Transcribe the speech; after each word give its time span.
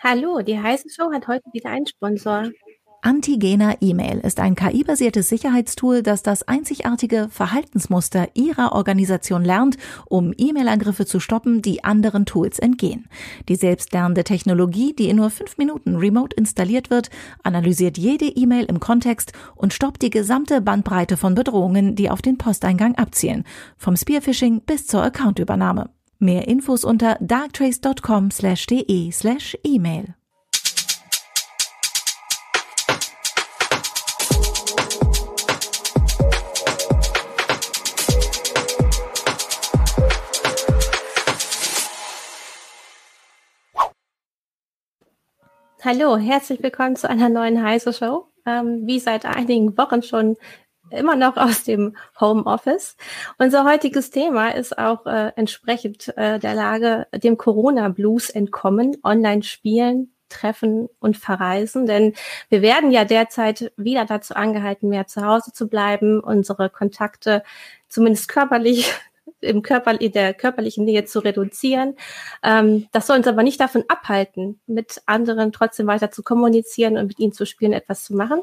Hallo, 0.00 0.40
die 0.42 0.58
heiße 0.58 0.88
Show 0.90 1.12
hat 1.12 1.26
heute 1.26 1.44
wieder 1.52 1.70
einen 1.70 1.86
Sponsor. 1.86 2.50
Antigena 3.08 3.74
E-Mail 3.80 4.18
ist 4.18 4.38
ein 4.38 4.54
KI-basiertes 4.54 5.30
Sicherheitstool, 5.30 6.02
das 6.02 6.22
das 6.22 6.46
einzigartige 6.46 7.28
Verhaltensmuster 7.30 8.28
Ihrer 8.34 8.72
Organisation 8.72 9.46
lernt, 9.46 9.78
um 10.10 10.34
E-Mail-Angriffe 10.36 11.06
zu 11.06 11.18
stoppen, 11.18 11.62
die 11.62 11.82
anderen 11.82 12.26
Tools 12.26 12.58
entgehen. 12.58 13.08
Die 13.48 13.56
selbstlernende 13.56 14.24
Technologie, 14.24 14.94
die 14.94 15.08
in 15.08 15.16
nur 15.16 15.30
fünf 15.30 15.56
Minuten 15.56 15.96
remote 15.96 16.36
installiert 16.36 16.90
wird, 16.90 17.08
analysiert 17.42 17.96
jede 17.96 18.26
E-Mail 18.26 18.66
im 18.66 18.78
Kontext 18.78 19.32
und 19.56 19.72
stoppt 19.72 20.02
die 20.02 20.10
gesamte 20.10 20.60
Bandbreite 20.60 21.16
von 21.16 21.34
Bedrohungen, 21.34 21.96
die 21.96 22.10
auf 22.10 22.20
den 22.20 22.36
Posteingang 22.36 22.94
abzielen, 22.96 23.44
vom 23.78 23.96
Spearphishing 23.96 24.60
bis 24.66 24.86
zur 24.86 25.02
Accountübernahme. 25.02 25.88
Mehr 26.18 26.46
Infos 26.46 26.84
unter 26.84 27.16
darktrace.com/de/email. 27.22 30.14
Hallo, 45.84 46.16
herzlich 46.16 46.60
willkommen 46.60 46.96
zu 46.96 47.08
einer 47.08 47.28
neuen 47.28 47.62
Heise 47.62 47.92
Show. 47.92 48.26
Ähm, 48.44 48.88
wie 48.88 48.98
seit 48.98 49.24
einigen 49.24 49.78
Wochen 49.78 50.02
schon 50.02 50.36
immer 50.90 51.14
noch 51.14 51.36
aus 51.36 51.62
dem 51.62 51.96
Homeoffice. 52.20 52.96
Unser 53.38 53.64
heutiges 53.64 54.10
Thema 54.10 54.48
ist 54.48 54.76
auch 54.76 55.06
äh, 55.06 55.30
entsprechend 55.36 56.08
äh, 56.16 56.40
der 56.40 56.54
Lage 56.54 57.06
dem 57.14 57.36
Corona-Blues 57.36 58.28
entkommen, 58.30 58.96
online 59.04 59.44
spielen, 59.44 60.12
treffen 60.28 60.88
und 60.98 61.16
verreisen. 61.16 61.86
Denn 61.86 62.14
wir 62.48 62.60
werden 62.60 62.90
ja 62.90 63.04
derzeit 63.04 63.70
wieder 63.76 64.04
dazu 64.04 64.34
angehalten, 64.34 64.88
mehr 64.88 65.06
zu 65.06 65.24
Hause 65.24 65.52
zu 65.52 65.68
bleiben, 65.68 66.18
unsere 66.18 66.70
Kontakte 66.70 67.44
zumindest 67.88 68.26
körperlich 68.26 68.92
im 69.40 69.62
Körper, 69.62 70.00
in 70.00 70.12
der 70.12 70.34
körperlichen 70.34 70.84
Nähe 70.84 71.04
zu 71.04 71.20
reduzieren. 71.20 71.94
Ähm, 72.42 72.88
das 72.92 73.06
soll 73.06 73.18
uns 73.18 73.26
aber 73.26 73.42
nicht 73.42 73.60
davon 73.60 73.84
abhalten, 73.88 74.60
mit 74.66 75.00
anderen 75.06 75.52
trotzdem 75.52 75.86
weiter 75.86 76.10
zu 76.10 76.22
kommunizieren 76.22 76.96
und 76.96 77.06
mit 77.06 77.18
ihnen 77.18 77.32
zu 77.32 77.46
spielen, 77.46 77.72
etwas 77.72 78.04
zu 78.04 78.14
machen. 78.14 78.42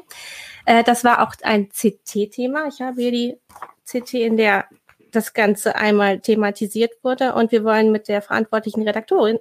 Äh, 0.64 0.84
das 0.84 1.04
war 1.04 1.22
auch 1.22 1.34
ein 1.42 1.68
CT-Thema. 1.68 2.66
Ich 2.68 2.80
habe 2.80 3.00
hier 3.00 3.12
die 3.12 3.38
CT, 3.84 4.14
in 4.14 4.36
der 4.36 4.66
das 5.12 5.32
Ganze 5.32 5.76
einmal 5.76 6.20
thematisiert 6.20 6.92
wurde 7.02 7.34
und 7.34 7.52
wir 7.52 7.64
wollen 7.64 7.90
mit 7.90 8.08
der 8.08 8.22
verantwortlichen 8.22 8.82
Redakteurin, 8.82 9.38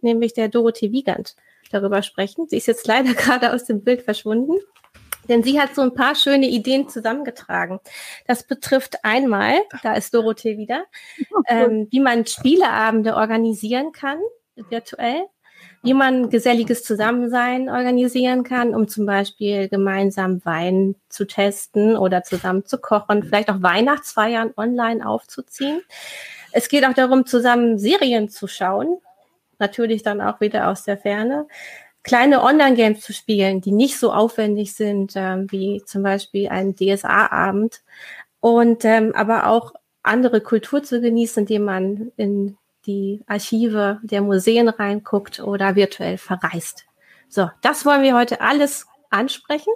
nämlich 0.00 0.32
der 0.32 0.48
Dorothee 0.48 0.92
Wiegand, 0.92 1.36
darüber 1.70 2.02
sprechen. 2.02 2.48
Sie 2.48 2.56
ist 2.56 2.66
jetzt 2.66 2.86
leider 2.86 3.12
gerade 3.14 3.52
aus 3.52 3.64
dem 3.64 3.82
Bild 3.82 4.02
verschwunden. 4.02 4.54
Denn 5.28 5.42
sie 5.42 5.60
hat 5.60 5.74
so 5.74 5.82
ein 5.82 5.94
paar 5.94 6.14
schöne 6.14 6.48
Ideen 6.48 6.88
zusammengetragen. 6.88 7.80
Das 8.26 8.44
betrifft 8.44 9.04
einmal, 9.04 9.54
da 9.82 9.94
ist 9.94 10.14
Dorothee 10.14 10.58
wieder, 10.58 10.84
ähm, 11.46 11.88
wie 11.90 12.00
man 12.00 12.26
Spieleabende 12.26 13.14
organisieren 13.14 13.92
kann, 13.92 14.18
virtuell, 14.68 15.24
wie 15.82 15.94
man 15.94 16.30
geselliges 16.30 16.84
Zusammensein 16.84 17.68
organisieren 17.68 18.44
kann, 18.44 18.74
um 18.74 18.88
zum 18.88 19.06
Beispiel 19.06 19.68
gemeinsam 19.68 20.44
Wein 20.44 20.96
zu 21.08 21.26
testen 21.26 21.96
oder 21.96 22.22
zusammen 22.22 22.64
zu 22.64 22.78
kochen, 22.78 23.22
vielleicht 23.22 23.50
auch 23.50 23.62
Weihnachtsfeiern 23.62 24.52
online 24.56 25.06
aufzuziehen. 25.06 25.82
Es 26.52 26.68
geht 26.68 26.84
auch 26.84 26.94
darum, 26.94 27.26
zusammen 27.26 27.78
Serien 27.78 28.28
zu 28.28 28.46
schauen, 28.46 28.98
natürlich 29.58 30.02
dann 30.02 30.20
auch 30.20 30.40
wieder 30.40 30.68
aus 30.68 30.84
der 30.84 30.98
Ferne 30.98 31.46
kleine 32.02 32.42
Online-Games 32.42 33.00
zu 33.00 33.12
spielen, 33.12 33.60
die 33.60 33.72
nicht 33.72 33.98
so 33.98 34.12
aufwendig 34.12 34.74
sind 34.74 35.12
ähm, 35.14 35.46
wie 35.50 35.82
zum 35.84 36.02
Beispiel 36.02 36.48
ein 36.48 36.74
DSA-Abend 36.74 37.82
und 38.40 38.84
ähm, 38.84 39.12
aber 39.14 39.46
auch 39.46 39.72
andere 40.02 40.40
Kultur 40.40 40.82
zu 40.82 41.00
genießen, 41.00 41.42
indem 41.42 41.64
man 41.64 42.12
in 42.16 42.56
die 42.86 43.22
Archive 43.26 44.00
der 44.02 44.22
Museen 44.22 44.68
reinguckt 44.68 45.40
oder 45.40 45.76
virtuell 45.76 46.18
verreist. 46.18 46.86
So, 47.28 47.48
das 47.62 47.86
wollen 47.86 48.02
wir 48.02 48.16
heute 48.16 48.40
alles 48.40 48.86
ansprechen. 49.10 49.72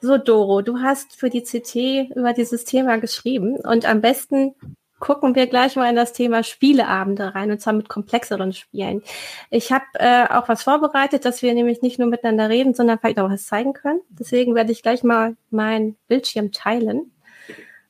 So, 0.00 0.16
Doro, 0.16 0.62
du 0.62 0.78
hast 0.78 1.16
für 1.16 1.28
die 1.28 1.42
CT 1.42 2.16
über 2.16 2.32
dieses 2.32 2.64
Thema 2.64 2.98
geschrieben 2.98 3.56
und 3.56 3.84
am 3.84 4.00
besten 4.00 4.54
gucken 5.00 5.34
wir 5.34 5.46
gleich 5.46 5.74
mal 5.76 5.88
in 5.88 5.96
das 5.96 6.12
Thema 6.12 6.44
Spieleabende 6.44 7.34
rein, 7.34 7.50
und 7.50 7.60
zwar 7.60 7.72
mit 7.72 7.88
komplexeren 7.88 8.52
Spielen. 8.52 9.02
Ich 9.50 9.72
habe 9.72 9.84
äh, 9.94 10.26
auch 10.28 10.48
was 10.48 10.62
vorbereitet, 10.62 11.24
dass 11.24 11.42
wir 11.42 11.52
nämlich 11.54 11.82
nicht 11.82 11.98
nur 11.98 12.08
miteinander 12.08 12.48
reden, 12.48 12.74
sondern 12.74 12.98
vielleicht 12.98 13.18
auch 13.18 13.30
was 13.30 13.46
zeigen 13.46 13.72
können. 13.72 14.00
Deswegen 14.10 14.54
werde 14.54 14.72
ich 14.72 14.82
gleich 14.82 15.02
mal 15.02 15.36
meinen 15.50 15.96
Bildschirm 16.06 16.52
teilen. 16.52 17.10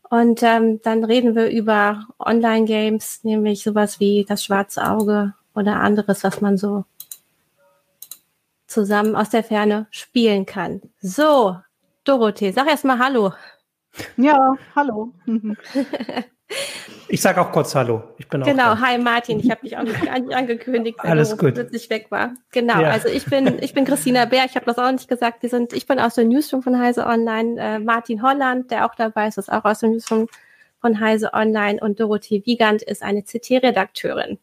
Und 0.09 0.43
ähm, 0.43 0.81
dann 0.83 1.05
reden 1.05 1.35
wir 1.37 1.51
über 1.51 2.07
Online-Games, 2.19 3.25
nämlich 3.25 3.63
sowas 3.63 4.01
wie 4.01 4.25
das 4.29 4.45
schwarze 4.45 4.89
Auge 4.89 5.35
oder 5.55 5.77
anderes, 5.77 6.25
was 6.25 6.41
man 6.41 6.57
so 6.57 6.85
zusammen 8.67 9.17
aus 9.17 9.31
der 9.31 9.45
Ferne 9.45 9.87
spielen 9.91 10.47
kann. 10.47 10.81
So, 11.01 11.57
Dorothee, 12.05 12.53
sag 12.53 12.69
erst 12.69 12.85
mal 12.85 12.99
Hallo. 12.99 13.33
Ja, 14.17 14.55
hallo. 14.75 15.13
Ich 17.09 17.21
sage 17.21 17.41
auch 17.41 17.51
kurz 17.51 17.75
Hallo. 17.75 18.03
Ich 18.19 18.29
bin 18.29 18.43
genau, 18.43 18.73
auch 18.73 18.81
hi 18.81 18.99
Martin. 18.99 19.41
Ich 19.41 19.51
habe 19.51 19.63
dich 19.63 19.77
auch 19.77 19.83
nicht 19.83 20.09
angekündigt, 20.09 20.99
wenn 21.03 21.11
Alles 21.11 21.31
du 21.31 21.37
gut. 21.37 21.55
plötzlich 21.55 21.91
weg 21.91 22.07
war. 22.11 22.35
Genau, 22.53 22.81
ja. 22.81 22.91
also 22.91 23.09
ich 23.09 23.25
bin, 23.25 23.59
ich 23.61 23.75
bin 23.75 23.85
Christina 23.85 24.25
Bär. 24.27 24.45
Ich 24.45 24.55
habe 24.55 24.67
das 24.67 24.79
auch 24.79 24.91
nicht 24.91 25.09
gesagt. 25.09 25.43
Wir 25.43 25.51
sind, 25.51 25.73
ich 25.73 25.87
bin 25.87 25.99
aus 25.99 26.15
der 26.15 26.25
Newsroom 26.25 26.63
von 26.63 26.79
Heise 26.79 27.07
Online. 27.07 27.61
Äh, 27.61 27.79
Martin 27.81 28.23
Holland, 28.23 28.71
der 28.71 28.87
auch 28.87 28.95
dabei 28.95 29.29
ist, 29.29 29.39
ist 29.39 29.51
auch 29.51 29.65
aus 29.65 29.81
der 29.81 29.91
Newsroom 29.91 30.29
von 30.81 31.01
Heise 31.01 31.33
Online 31.35 31.81
und 31.81 32.01
Dorothee 32.01 32.43
Wiegand 32.47 32.83
ist 32.83 33.03
eine 33.03 33.23
CT-Redakteurin. 33.23 34.39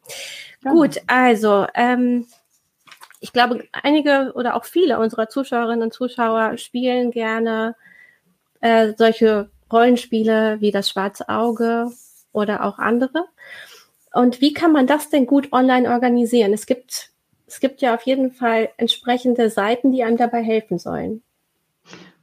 Ja. 0.64 0.72
Gut, 0.72 1.02
also 1.08 1.68
ähm, 1.74 2.28
ich 3.20 3.34
glaube, 3.34 3.64
einige 3.72 4.34
oder 4.36 4.56
auch 4.56 4.66
viele 4.66 5.00
unserer 5.00 5.30
Zuschauerinnen 5.30 5.84
und 5.84 5.94
Zuschauer 5.94 6.58
spielen 6.58 7.12
gerne 7.12 7.76
äh, 8.62 8.94
solche 8.98 9.50
Rollenspiele 9.72 10.58
wie 10.60 10.72
das 10.72 10.90
Schwarze 10.90 11.30
Auge 11.30 11.92
oder 12.32 12.64
auch 12.64 12.80
andere. 12.80 13.26
Und 14.14 14.42
wie 14.42 14.54
kann 14.54 14.72
man 14.72 14.88
das 14.88 15.10
denn 15.10 15.26
gut 15.26 15.52
online 15.52 15.90
organisieren? 15.90 16.54
Es 16.54 16.66
gibt, 16.66 17.12
es 17.46 17.60
gibt 17.60 17.82
ja 17.82 17.94
auf 17.94 18.04
jeden 18.04 18.32
Fall 18.32 18.70
entsprechende 18.78 19.50
Seiten, 19.50 19.92
die 19.92 20.04
einem 20.04 20.18
dabei 20.18 20.42
helfen 20.42 20.80
sollen. 20.80 21.22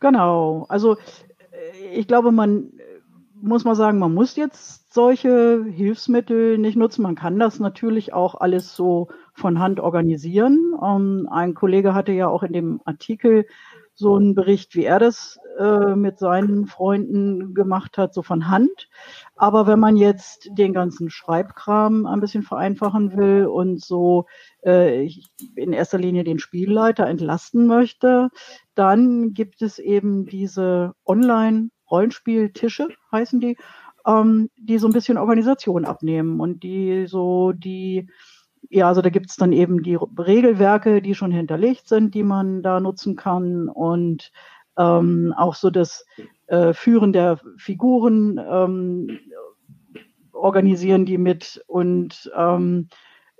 Genau. 0.00 0.66
Also 0.68 0.96
äh, 1.52 1.94
ich 1.94 2.08
glaube, 2.08 2.32
man 2.32 2.72
muss 3.44 3.64
mal 3.64 3.74
sagen, 3.74 3.98
man 3.98 4.14
muss 4.14 4.36
jetzt 4.36 4.92
solche 4.92 5.64
Hilfsmittel 5.64 6.56
nicht 6.56 6.76
nutzen. 6.76 7.02
Man 7.02 7.14
kann 7.14 7.38
das 7.38 7.60
natürlich 7.60 8.12
auch 8.12 8.34
alles 8.34 8.74
so 8.74 9.08
von 9.34 9.58
Hand 9.58 9.80
organisieren. 9.80 10.74
Ähm, 10.82 11.28
ein 11.30 11.54
Kollege 11.54 11.94
hatte 11.94 12.12
ja 12.12 12.28
auch 12.28 12.42
in 12.42 12.52
dem 12.52 12.80
Artikel 12.84 13.46
so 13.94 14.16
einen 14.16 14.34
Bericht, 14.34 14.74
wie 14.74 14.84
er 14.84 14.98
das 14.98 15.38
äh, 15.58 15.94
mit 15.94 16.18
seinen 16.18 16.66
Freunden 16.66 17.54
gemacht 17.54 17.96
hat, 17.96 18.12
so 18.12 18.22
von 18.22 18.48
Hand. 18.48 18.88
Aber 19.36 19.66
wenn 19.66 19.78
man 19.78 19.96
jetzt 19.96 20.48
den 20.52 20.72
ganzen 20.72 21.10
Schreibkram 21.10 22.06
ein 22.06 22.20
bisschen 22.20 22.42
vereinfachen 22.42 23.16
will 23.16 23.46
und 23.46 23.82
so 23.82 24.26
äh, 24.64 25.08
in 25.54 25.72
erster 25.72 25.98
Linie 25.98 26.24
den 26.24 26.40
Spielleiter 26.40 27.06
entlasten 27.06 27.66
möchte, 27.66 28.30
dann 28.74 29.32
gibt 29.32 29.62
es 29.62 29.78
eben 29.78 30.26
diese 30.26 30.94
Online-Rollenspieltische, 31.06 32.88
heißen 33.12 33.40
die, 33.40 33.56
ähm, 34.06 34.50
die 34.56 34.78
so 34.78 34.88
ein 34.88 34.92
bisschen 34.92 35.18
Organisation 35.18 35.84
abnehmen 35.84 36.40
und 36.40 36.64
die 36.64 37.06
so 37.06 37.52
die 37.52 38.08
ja, 38.70 38.88
also 38.88 39.02
da 39.02 39.10
gibt 39.10 39.30
es 39.30 39.36
dann 39.36 39.52
eben 39.52 39.82
die 39.82 39.96
Regelwerke, 39.96 41.02
die 41.02 41.14
schon 41.14 41.30
hinterlegt 41.30 41.88
sind, 41.88 42.14
die 42.14 42.22
man 42.22 42.62
da 42.62 42.80
nutzen 42.80 43.16
kann 43.16 43.68
und 43.68 44.32
ähm, 44.76 45.34
auch 45.36 45.54
so 45.54 45.70
das 45.70 46.04
äh, 46.46 46.72
Führen 46.72 47.12
der 47.12 47.38
Figuren 47.56 48.38
ähm, 48.38 49.18
organisieren 50.32 51.06
die 51.06 51.18
mit 51.18 51.62
und 51.66 52.30
ähm, 52.36 52.88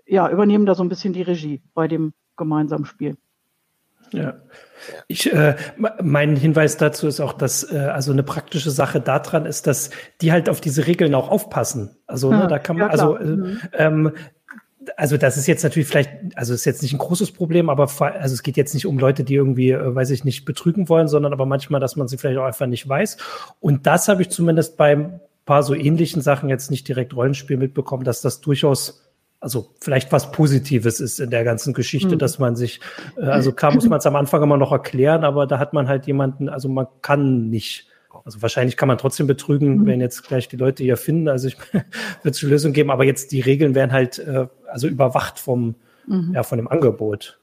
ja, 0.07 0.31
übernehmen 0.31 0.67
da 0.67 0.75
so 0.75 0.83
ein 0.83 0.89
bisschen 0.89 1.13
die 1.13 1.23
Regie 1.23 1.63
bei 1.75 1.89
dem 1.89 2.13
gemeinsamen 2.37 2.85
Spiel. 2.85 3.17
Ja. 4.13 4.35
Ich, 5.09 5.33
äh, 5.33 5.57
mein 6.03 6.37
Hinweis 6.37 6.77
dazu 6.77 7.07
ist 7.07 7.21
auch, 7.21 7.33
dass 7.33 7.73
äh, 7.73 7.79
also 7.79 8.13
eine 8.13 8.23
praktische 8.23 8.71
Sache 8.71 9.01
daran 9.01 9.47
ist, 9.47 9.67
dass 9.67 9.91
die 10.21 10.31
halt 10.31 10.49
auf 10.49 10.61
diese 10.61 10.87
Regeln 10.87 11.15
auch 11.15 11.31
aufpassen. 11.31 11.97
Also 12.07 12.31
ne, 12.31 12.47
da 12.47 12.59
kann 12.59 12.77
man, 12.77 12.87
ja, 12.87 12.93
also 12.93 13.17
äh, 13.17 13.25
mhm. 13.25 13.61
ähm, 13.73 14.13
also 14.97 15.17
das 15.17 15.37
ist 15.37 15.47
jetzt 15.47 15.63
natürlich 15.63 15.89
vielleicht, 15.89 16.11
also 16.35 16.55
ist 16.55 16.65
jetzt 16.65 16.83
nicht 16.83 16.93
ein 16.93 16.99
großes 16.99 17.33
Problem, 17.33 17.71
aber 17.71 17.89
also 18.01 18.35
es 18.35 18.43
geht 18.43 18.57
jetzt 18.57 18.75
nicht 18.75 18.87
um 18.87 18.99
Leute, 18.99 19.25
die 19.25 19.35
irgendwie, 19.35 19.71
äh, 19.71 19.95
weiß 19.95 20.11
ich 20.11 20.25
nicht, 20.25 20.45
betrügen 20.45 20.89
wollen, 20.89 21.09
sondern 21.09 21.33
aber 21.33 21.47
manchmal, 21.47 21.81
dass 21.81 21.97
man 21.97 22.09
sie 22.09 22.19
vielleicht 22.19 22.39
auch 22.39 22.45
einfach 22.45 22.67
nicht 22.67 22.89
weiß. 22.89 23.17
Und 23.61 23.87
das 23.87 24.09
habe 24.09 24.23
ich 24.23 24.31
zumindest 24.31 24.77
beim 24.77 25.21
paar 25.47 25.63
so 25.63 25.75
ähnlichen 25.75 26.23
Sachen 26.23 26.49
jetzt 26.49 26.71
nicht 26.71 26.89
direkt 26.89 27.15
Rollenspiel 27.15 27.57
mitbekommen, 27.57 28.05
dass 28.05 28.21
das 28.21 28.41
durchaus 28.41 29.01
also 29.41 29.75
vielleicht 29.79 30.11
was 30.11 30.33
Positives 30.33 31.01
ist 31.01 31.21
in 31.21 31.29
der 31.29 31.45
ganzen 31.45 31.75
Geschichte, 31.75 32.15
mhm. 32.15 32.19
dass 32.19 32.39
man 32.39 32.57
sich, 32.57 32.81
äh, 33.19 33.27
also 33.27 33.53
klar 33.53 33.75
muss 33.75 33.87
man 33.87 33.99
es 33.99 34.07
am 34.07 34.17
Anfang 34.17 34.43
immer 34.43 34.57
noch 34.57 34.73
erklären, 34.73 35.23
aber 35.23 35.47
da 35.47 35.59
hat 35.59 35.75
man 35.75 35.87
halt 35.87 36.07
jemanden, 36.07 36.49
also 36.49 36.71
man 36.71 36.87
kann 37.03 37.51
nicht, 37.51 37.87
also 38.25 38.43
wahrscheinlich 38.43 38.77
kann 38.77 38.89
man 38.89 38.99
trotzdem 38.99 39.27
betrügen, 39.27 39.79
mhm. 39.79 39.87
wenn 39.87 40.01
jetzt 40.01 40.27
gleich 40.27 40.49
die 40.49 40.57
Leute 40.57 40.83
hier 40.83 40.97
finden, 40.97 41.29
also 41.29 41.49
ich 41.49 41.57
wird 42.23 42.35
es 42.35 42.43
eine 42.43 42.51
Lösung 42.51 42.73
geben, 42.73 42.91
aber 42.91 43.05
jetzt 43.05 43.33
die 43.33 43.41
Regeln 43.41 43.75
werden 43.75 43.93
halt 43.93 44.19
äh, 44.19 44.47
also 44.67 44.89
überwacht 44.89 45.39
vom, 45.39 45.75
mhm. 46.07 46.33
ja, 46.35 46.43
von 46.43 46.59
dem 46.59 46.69
Angebot. 46.69 47.39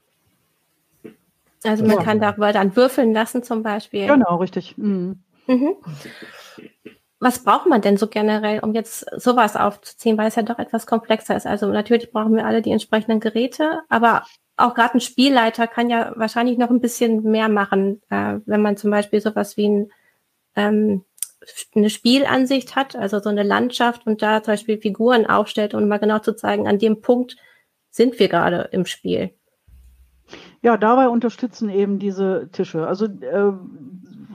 Also 1.64 1.84
man 1.84 1.98
ja. 1.98 2.02
kann 2.02 2.20
darüber 2.20 2.52
dann 2.52 2.74
würfeln 2.74 3.12
lassen 3.12 3.44
zum 3.44 3.62
Beispiel. 3.62 4.08
Genau, 4.08 4.36
richtig. 4.36 4.76
Mhm. 4.76 5.20
Mhm 5.46 5.76
was 7.22 7.38
braucht 7.38 7.68
man 7.68 7.80
denn 7.80 7.96
so 7.96 8.08
generell, 8.08 8.58
um 8.58 8.74
jetzt 8.74 9.06
sowas 9.16 9.54
aufzuziehen, 9.54 10.18
weil 10.18 10.26
es 10.26 10.34
ja 10.34 10.42
doch 10.42 10.58
etwas 10.58 10.88
komplexer 10.88 11.36
ist? 11.36 11.46
Also 11.46 11.68
natürlich 11.68 12.10
brauchen 12.10 12.34
wir 12.34 12.44
alle 12.44 12.62
die 12.62 12.72
entsprechenden 12.72 13.20
Geräte, 13.20 13.82
aber 13.88 14.24
auch 14.56 14.74
gerade 14.74 14.94
ein 14.94 15.00
Spielleiter 15.00 15.68
kann 15.68 15.88
ja 15.88 16.12
wahrscheinlich 16.16 16.58
noch 16.58 16.70
ein 16.70 16.80
bisschen 16.80 17.22
mehr 17.22 17.48
machen, 17.48 18.02
äh, 18.10 18.40
wenn 18.44 18.60
man 18.60 18.76
zum 18.76 18.90
Beispiel 18.90 19.20
sowas 19.20 19.56
wie 19.56 19.68
ein, 19.68 19.92
ähm, 20.56 21.04
eine 21.74 21.90
Spielansicht 21.90 22.76
hat, 22.76 22.96
also 22.96 23.18
so 23.18 23.28
eine 23.28 23.42
Landschaft 23.42 24.06
und 24.06 24.22
da 24.22 24.42
zum 24.42 24.52
Beispiel 24.52 24.78
Figuren 24.78 25.26
aufstellt, 25.26 25.74
um 25.74 25.88
mal 25.88 25.98
genau 25.98 26.18
zu 26.20 26.34
zeigen, 26.34 26.68
an 26.68 26.78
dem 26.78 27.00
Punkt 27.00 27.36
sind 27.90 28.18
wir 28.18 28.28
gerade 28.28 28.68
im 28.72 28.86
Spiel. 28.86 29.30
Ja, 30.62 30.76
dabei 30.76 31.08
unterstützen 31.08 31.68
eben 31.68 31.98
diese 31.98 32.48
Tische. 32.52 32.86
Also 32.86 33.06
äh, 33.06 33.52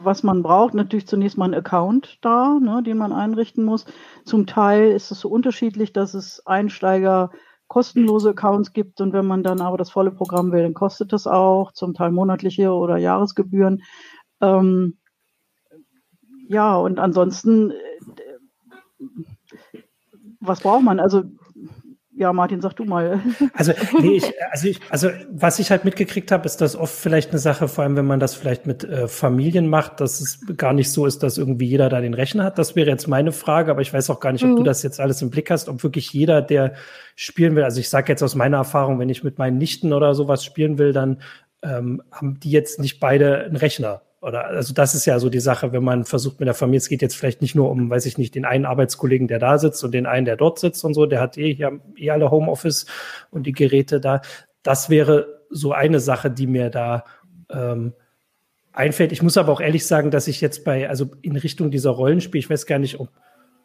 was 0.03 0.23
man 0.23 0.43
braucht, 0.43 0.73
natürlich 0.73 1.07
zunächst 1.07 1.37
mal 1.37 1.45
ein 1.45 1.53
Account 1.53 2.19
da, 2.21 2.59
ne, 2.59 2.83
den 2.83 2.97
man 2.97 3.13
einrichten 3.13 3.63
muss. 3.63 3.85
Zum 4.25 4.45
Teil 4.45 4.91
ist 4.91 5.11
es 5.11 5.21
so 5.21 5.29
unterschiedlich, 5.29 5.93
dass 5.93 6.13
es 6.13 6.45
Einsteiger 6.45 7.31
kostenlose 7.67 8.29
Accounts 8.29 8.73
gibt 8.73 9.01
und 9.01 9.13
wenn 9.13 9.25
man 9.25 9.43
dann 9.43 9.61
aber 9.61 9.77
das 9.77 9.89
volle 9.89 10.11
Programm 10.11 10.51
will, 10.51 10.63
dann 10.63 10.73
kostet 10.73 11.11
das 11.11 11.27
auch, 11.27 11.71
zum 11.73 11.93
Teil 11.93 12.11
monatliche 12.11 12.71
oder 12.71 12.97
Jahresgebühren. 12.97 13.83
Ähm, 14.41 14.97
ja, 16.47 16.75
und 16.75 16.99
ansonsten, 16.99 17.71
äh, 17.71 19.03
was 20.39 20.61
braucht 20.61 20.83
man? 20.83 20.99
Also 20.99 21.23
ja, 22.17 22.33
Martin, 22.33 22.61
sag 22.61 22.73
du 22.73 22.83
mal. 22.83 23.19
Also, 23.53 23.73
nee, 23.99 24.17
ich, 24.17 24.33
also, 24.51 24.67
ich, 24.67 24.79
also 24.89 25.09
was 25.29 25.59
ich 25.59 25.69
halt 25.69 25.85
mitgekriegt 25.85 26.31
habe, 26.31 26.45
ist, 26.45 26.57
dass 26.57 26.75
oft 26.75 26.93
vielleicht 26.93 27.29
eine 27.29 27.39
Sache, 27.39 27.67
vor 27.67 27.83
allem 27.83 27.95
wenn 27.95 28.05
man 28.05 28.19
das 28.19 28.33
vielleicht 28.33 28.65
mit 28.65 28.83
äh, 28.83 29.07
Familien 29.07 29.69
macht, 29.69 29.99
dass 29.99 30.19
es 30.19 30.41
gar 30.57 30.73
nicht 30.73 30.91
so 30.91 31.05
ist, 31.05 31.21
dass 31.21 31.37
irgendwie 31.37 31.67
jeder 31.67 31.89
da 31.89 32.01
den 32.01 32.15
Rechner 32.15 32.43
hat. 32.43 32.57
Das 32.57 32.75
wäre 32.75 32.89
jetzt 32.89 33.07
meine 33.07 33.31
Frage, 33.31 33.69
aber 33.71 33.81
ich 33.81 33.93
weiß 33.93 34.09
auch 34.09 34.19
gar 34.19 34.31
nicht, 34.31 34.43
ob 34.43 34.51
mhm. 34.51 34.55
du 34.57 34.63
das 34.63 34.83
jetzt 34.83 34.99
alles 34.99 35.21
im 35.21 35.29
Blick 35.29 35.51
hast, 35.51 35.69
ob 35.69 35.83
wirklich 35.83 36.11
jeder, 36.11 36.41
der 36.41 36.73
spielen 37.15 37.55
will, 37.55 37.63
also 37.63 37.79
ich 37.79 37.89
sage 37.89 38.11
jetzt 38.11 38.23
aus 38.23 38.35
meiner 38.35 38.57
Erfahrung, 38.57 38.99
wenn 38.99 39.09
ich 39.09 39.23
mit 39.23 39.37
meinen 39.37 39.57
Nichten 39.59 39.93
oder 39.93 40.15
sowas 40.15 40.43
spielen 40.43 40.79
will, 40.79 40.93
dann 40.93 41.21
ähm, 41.61 42.01
haben 42.11 42.39
die 42.39 42.51
jetzt 42.51 42.79
nicht 42.79 42.99
beide 42.99 43.45
einen 43.45 43.57
Rechner. 43.57 44.01
Oder 44.21 44.47
also 44.47 44.73
das 44.73 44.95
ist 44.95 45.05
ja 45.05 45.19
so 45.19 45.29
die 45.29 45.39
Sache, 45.39 45.71
wenn 45.73 45.83
man 45.83 46.03
versucht 46.03 46.39
mit 46.39 46.47
der 46.47 46.55
Familie, 46.55 46.79
es 46.79 46.89
geht 46.89 47.03
jetzt 47.03 47.15
vielleicht 47.15 47.41
nicht 47.41 47.53
nur 47.55 47.69
um, 47.69 47.89
weiß 47.89 48.05
ich 48.07 48.17
nicht, 48.17 48.33
den 48.33 48.45
einen 48.45 48.65
Arbeitskollegen, 48.65 49.27
der 49.27 49.37
da 49.37 49.59
sitzt 49.59 49.83
und 49.83 49.91
den 49.91 50.07
einen, 50.07 50.25
der 50.25 50.37
dort 50.37 50.59
sitzt 50.59 50.83
und 50.83 50.95
so, 50.95 51.05
der 51.05 51.21
hat 51.21 51.37
eh 51.37 51.53
hier 51.53 51.79
eh 51.95 52.09
alle 52.09 52.31
Homeoffice 52.31 52.87
und 53.29 53.45
die 53.45 53.51
Geräte 53.51 54.01
da. 54.01 54.21
Das 54.63 54.89
wäre 54.89 55.41
so 55.49 55.71
eine 55.71 55.99
Sache, 55.99 56.31
die 56.31 56.47
mir 56.47 56.69
da 56.69 57.05
ähm, 57.51 57.93
einfällt. 58.73 59.11
Ich 59.11 59.21
muss 59.21 59.37
aber 59.37 59.51
auch 59.51 59.61
ehrlich 59.61 59.85
sagen, 59.85 60.09
dass 60.09 60.27
ich 60.27 60.41
jetzt 60.41 60.65
bei, 60.65 60.89
also 60.89 61.11
in 61.21 61.35
Richtung 61.35 61.69
dieser 61.69 61.91
Rollenspiel, 61.91 62.39
ich 62.39 62.49
weiß 62.49 62.65
gar 62.65 62.79
nicht, 62.79 62.99
ob 62.99 63.09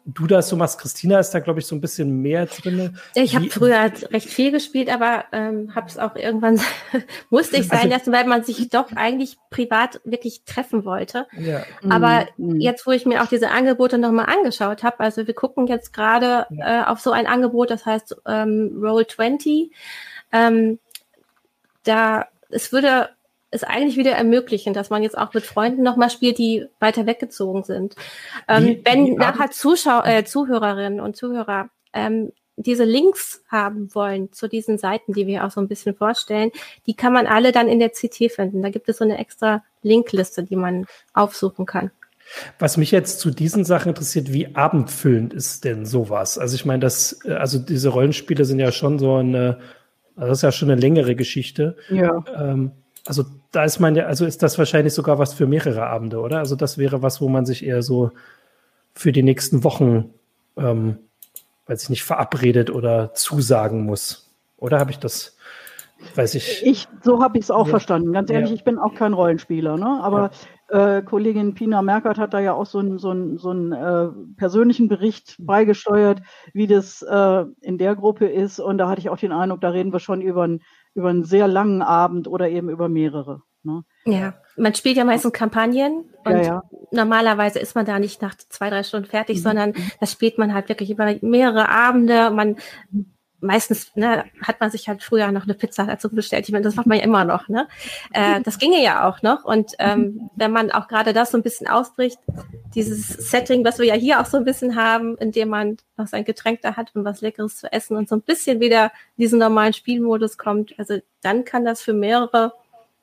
du 0.05 0.27
das 0.27 0.49
so 0.49 0.55
machst. 0.55 0.79
Christina 0.79 1.19
ist 1.19 1.31
da, 1.31 1.39
glaube 1.39 1.59
ich, 1.59 1.65
so 1.65 1.75
ein 1.75 1.81
bisschen 1.81 2.21
mehr 2.21 2.45
drin. 2.45 2.97
Ich 3.15 3.35
habe 3.35 3.49
früher 3.49 3.91
recht 4.11 4.29
viel 4.29 4.51
gespielt, 4.51 4.93
aber 4.93 5.25
ähm, 5.31 5.73
habe 5.75 5.87
es 5.87 5.97
auch 5.97 6.15
irgendwann, 6.15 6.59
musste 7.29 7.57
ich 7.57 7.67
sein 7.67 7.79
also, 7.79 7.89
lassen, 7.89 8.13
weil 8.13 8.25
man 8.25 8.43
sich 8.43 8.69
doch 8.69 8.91
eigentlich 8.95 9.37
privat 9.49 10.01
wirklich 10.03 10.43
treffen 10.45 10.85
wollte. 10.85 11.27
Ja. 11.37 11.63
Aber 11.89 12.27
mhm. 12.37 12.59
jetzt, 12.59 12.85
wo 12.85 12.91
ich 12.91 13.05
mir 13.05 13.23
auch 13.23 13.27
diese 13.27 13.49
Angebote 13.49 13.97
nochmal 13.97 14.25
angeschaut 14.25 14.83
habe, 14.83 14.99
also 14.99 15.25
wir 15.25 15.33
gucken 15.33 15.67
jetzt 15.67 15.93
gerade 15.93 16.47
ja. 16.49 16.81
äh, 16.81 16.85
auf 16.85 16.99
so 16.99 17.11
ein 17.11 17.27
Angebot, 17.27 17.69
das 17.69 17.85
heißt 17.85 18.15
ähm, 18.27 18.79
Roll 18.81 19.07
20. 19.07 19.71
Ähm, 20.31 20.79
da, 21.83 22.27
es 22.49 22.71
würde 22.71 23.09
es 23.53 23.63
eigentlich 23.63 23.97
wieder 23.97 24.11
ermöglichen, 24.11 24.73
dass 24.73 24.89
man 24.89 25.03
jetzt 25.03 25.17
auch 25.17 25.33
mit 25.33 25.45
Freunden 25.45 25.83
nochmal 25.83 26.09
spielt, 26.09 26.37
die 26.37 26.65
weiter 26.79 27.05
weggezogen 27.05 27.63
sind. 27.63 27.95
Ähm, 28.47 28.65
wie, 28.65 28.81
wenn 28.85 29.05
wie 29.05 29.15
nachher 29.15 29.51
Zuschauer, 29.51 30.05
äh, 30.05 30.23
Zuhörerinnen 30.23 30.99
und 30.99 31.15
Zuhörer 31.15 31.69
ähm, 31.93 32.31
diese 32.55 32.83
Links 32.83 33.43
haben 33.47 33.93
wollen 33.95 34.31
zu 34.31 34.47
diesen 34.47 34.77
Seiten, 34.77 35.13
die 35.13 35.27
wir 35.27 35.45
auch 35.45 35.51
so 35.51 35.59
ein 35.59 35.67
bisschen 35.67 35.95
vorstellen, 35.95 36.51
die 36.85 36.93
kann 36.93 37.13
man 37.13 37.27
alle 37.27 37.51
dann 37.51 37.67
in 37.67 37.79
der 37.79 37.89
CT 37.89 38.31
finden. 38.31 38.61
Da 38.61 38.69
gibt 38.69 38.89
es 38.89 38.97
so 38.97 39.03
eine 39.03 39.17
extra 39.17 39.63
Linkliste, 39.81 40.43
die 40.43 40.55
man 40.55 40.85
aufsuchen 41.13 41.65
kann. 41.65 41.91
Was 42.59 42.77
mich 42.77 42.91
jetzt 42.91 43.19
zu 43.19 43.31
diesen 43.31 43.65
Sachen 43.65 43.89
interessiert, 43.89 44.31
wie 44.31 44.55
abendfüllend 44.55 45.33
ist 45.33 45.65
denn 45.65 45.85
sowas? 45.85 46.37
Also 46.37 46.55
ich 46.55 46.65
meine, 46.65 46.79
das, 46.79 47.19
äh, 47.25 47.33
also 47.33 47.59
diese 47.59 47.89
Rollenspiele 47.89 48.45
sind 48.45 48.59
ja 48.59 48.71
schon 48.71 48.99
so 48.99 49.15
eine, 49.15 49.59
also 50.15 50.29
das 50.29 50.37
ist 50.39 50.43
ja 50.43 50.51
schon 50.51 50.71
eine 50.71 50.79
längere 50.79 51.15
Geschichte. 51.15 51.75
Ja. 51.89 52.23
Ähm, 52.35 52.71
also 53.05 53.25
da 53.51 53.63
ist 53.63 53.79
man 53.79 53.95
ja, 53.95 54.05
also 54.05 54.25
ist 54.25 54.43
das 54.43 54.57
wahrscheinlich 54.57 54.93
sogar 54.93 55.19
was 55.19 55.33
für 55.33 55.45
mehrere 55.45 55.85
Abende, 55.87 56.19
oder? 56.19 56.39
Also 56.39 56.55
das 56.55 56.77
wäre 56.77 57.01
was, 57.01 57.21
wo 57.21 57.27
man 57.27 57.45
sich 57.45 57.65
eher 57.65 57.81
so 57.81 58.11
für 58.93 59.11
die 59.11 59.23
nächsten 59.23 59.63
Wochen, 59.63 60.13
ähm, 60.57 60.97
weiß 61.67 61.83
ich 61.83 61.89
nicht, 61.89 62.03
verabredet 62.03 62.69
oder 62.69 63.13
zusagen 63.13 63.85
muss. 63.85 64.31
Oder 64.57 64.79
habe 64.79 64.91
ich 64.91 64.99
das, 64.99 65.35
weiß 66.15 66.35
ich. 66.35 66.65
Ich, 66.65 66.87
so 67.01 67.21
habe 67.21 67.37
ich 67.37 67.45
es 67.45 67.51
auch 67.51 67.65
ja. 67.65 67.71
verstanden. 67.71 68.13
Ganz 68.13 68.29
ehrlich, 68.29 68.51
ja. 68.51 68.55
ich 68.55 68.63
bin 68.63 68.77
auch 68.77 68.93
kein 68.93 69.13
Rollenspieler, 69.13 69.77
ne? 69.77 69.99
Aber 70.01 70.31
ja. 70.71 70.97
äh, 70.97 71.01
Kollegin 71.01 71.55
Pina 71.55 71.81
Merkert 71.81 72.17
hat 72.17 72.33
da 72.33 72.39
ja 72.39 72.53
auch 72.53 72.65
so 72.65 72.79
einen 72.79 72.99
so 72.99 73.09
einen, 73.09 73.37
so 73.37 73.49
einen 73.49 73.73
äh, 73.73 74.07
persönlichen 74.37 74.87
Bericht 74.87 75.35
beigesteuert, 75.39 76.21
wie 76.53 76.67
das 76.67 77.01
äh, 77.01 77.45
in 77.59 77.77
der 77.77 77.95
Gruppe 77.95 78.27
ist. 78.27 78.59
Und 78.59 78.77
da 78.77 78.87
hatte 78.87 79.01
ich 79.01 79.09
auch 79.09 79.17
den 79.17 79.33
Eindruck, 79.33 79.59
da 79.59 79.69
reden 79.69 79.91
wir 79.91 79.99
schon 79.99 80.21
über 80.21 80.47
ein 80.47 80.61
über 80.95 81.09
einen 81.09 81.23
sehr 81.23 81.47
langen 81.47 81.81
Abend 81.81 82.27
oder 82.27 82.49
eben 82.49 82.69
über 82.69 82.89
mehrere. 82.89 83.41
Ne? 83.63 83.83
Ja, 84.05 84.33
man 84.57 84.75
spielt 84.75 84.97
ja 84.97 85.05
meistens 85.05 85.33
Kampagnen 85.33 86.05
und 86.25 86.33
ja, 86.33 86.41
ja. 86.41 86.63
normalerweise 86.91 87.59
ist 87.59 87.75
man 87.75 87.85
da 87.85 87.97
nicht 87.97 88.21
nach 88.21 88.35
zwei, 88.35 88.69
drei 88.69 88.83
Stunden 88.83 89.07
fertig, 89.07 89.37
mhm. 89.37 89.41
sondern 89.41 89.73
das 89.99 90.11
spielt 90.11 90.37
man 90.37 90.53
halt 90.53 90.69
wirklich 90.69 90.91
über 90.91 91.15
mehrere 91.21 91.69
Abende. 91.69 92.29
Man 92.31 92.57
meistens 93.43 93.95
ne, 93.95 94.25
hat 94.41 94.59
man 94.59 94.71
sich 94.71 94.87
halt 94.87 95.03
früher 95.03 95.31
noch 95.31 95.43
eine 95.43 95.53
Pizza 95.53 95.85
dazu 95.85 96.09
bestellt. 96.09 96.47
Ich 96.47 96.51
meine, 96.51 96.63
das 96.63 96.75
macht 96.75 96.87
man 96.87 96.97
ja 96.97 97.03
immer 97.03 97.25
noch. 97.25 97.47
Ne? 97.49 97.67
Äh, 98.13 98.41
das 98.41 98.57
ginge 98.57 98.81
ja 98.81 99.07
auch 99.07 99.21
noch. 99.21 99.43
Und 99.43 99.73
ähm, 99.79 100.29
wenn 100.35 100.51
man 100.51 100.71
auch 100.71 100.87
gerade 100.87 101.13
das 101.13 101.31
so 101.31 101.37
ein 101.37 101.43
bisschen 101.43 101.67
ausbricht, 101.67 102.17
dieses 102.73 103.07
Setting, 103.07 103.63
was 103.63 103.77
wir 103.77 103.85
ja 103.85 103.93
hier 103.93 104.19
auch 104.19 104.25
so 104.25 104.37
ein 104.37 104.45
bisschen 104.45 104.75
haben, 104.75 105.17
in 105.17 105.31
dem 105.31 105.49
man 105.49 105.77
noch 105.97 106.07
sein 106.07 106.25
Getränk 106.25 106.61
da 106.61 106.75
hat 106.75 106.91
und 106.95 107.05
was 107.05 107.21
Leckeres 107.21 107.57
zu 107.57 107.71
essen 107.71 107.97
und 107.97 108.09
so 108.09 108.15
ein 108.15 108.21
bisschen 108.21 108.59
wieder 108.59 108.85
in 109.17 109.23
diesen 109.23 109.39
normalen 109.39 109.73
Spielmodus 109.73 110.37
kommt, 110.37 110.73
also 110.79 110.99
dann 111.21 111.45
kann 111.45 111.65
das 111.65 111.81
für 111.81 111.93
mehrere, 111.93 112.53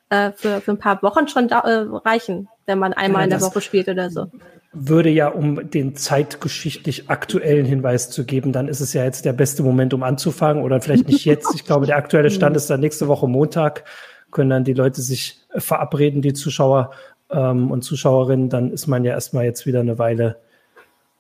äh, 0.09 0.33
für, 0.33 0.61
für 0.61 0.73
ein 0.73 0.79
paar 0.79 1.03
Wochen 1.03 1.29
schon 1.29 1.49
da, 1.49 1.61
äh, 1.61 1.87
reichen, 1.89 2.49
wenn 2.67 2.79
man 2.79 2.93
einmal 2.93 3.21
ja, 3.21 3.25
in 3.25 3.31
der 3.31 3.43
Woche 3.43 3.61
spielt 3.61 3.89
oder 3.89 4.11
so 4.11 4.27
würde 4.73 5.11
ja, 5.11 5.29
um 5.29 5.69
den 5.71 5.97
zeitgeschichtlich 5.97 7.11
aktuellen 7.11 7.67
Hinweis 7.67 8.11
zu 8.11 8.25
geben, 8.25 8.53
dann 8.53 8.69
ist 8.69 8.81
es 8.81 8.93
ja 8.93 9.03
jetzt 9.03 9.25
der 9.25 9.33
beste 9.33 9.63
Moment, 9.63 9.93
um 9.95 10.03
anzufangen 10.05 10.63
oder 10.63 10.81
vielleicht 10.81 11.09
nicht 11.09 11.25
jetzt. 11.25 11.55
Ich 11.55 11.65
glaube, 11.65 11.87
der 11.87 11.97
aktuelle 11.97 12.31
Stand 12.31 12.57
ist 12.57 12.71
dann 12.71 12.81
nächste 12.81 13.09
Woche 13.09 13.27
Montag, 13.27 13.85
können 14.31 14.51
dann 14.51 14.65
die 14.65 14.75
Leute 14.75 15.03
sich 15.03 15.41
verabreden, 15.57 16.23
die 16.23 16.35
Zuschauer 16.35 16.93
ähm, 17.31 17.71
und 17.71 17.83
Zuschauerinnen, 17.83 18.49
dann 18.49 18.71
ist 18.71 18.87
man 18.87 19.05
ja 19.05 19.13
erstmal 19.13 19.45
jetzt 19.45 19.67
wieder 19.67 19.81
eine 19.81 19.99
Weile, 19.99 20.37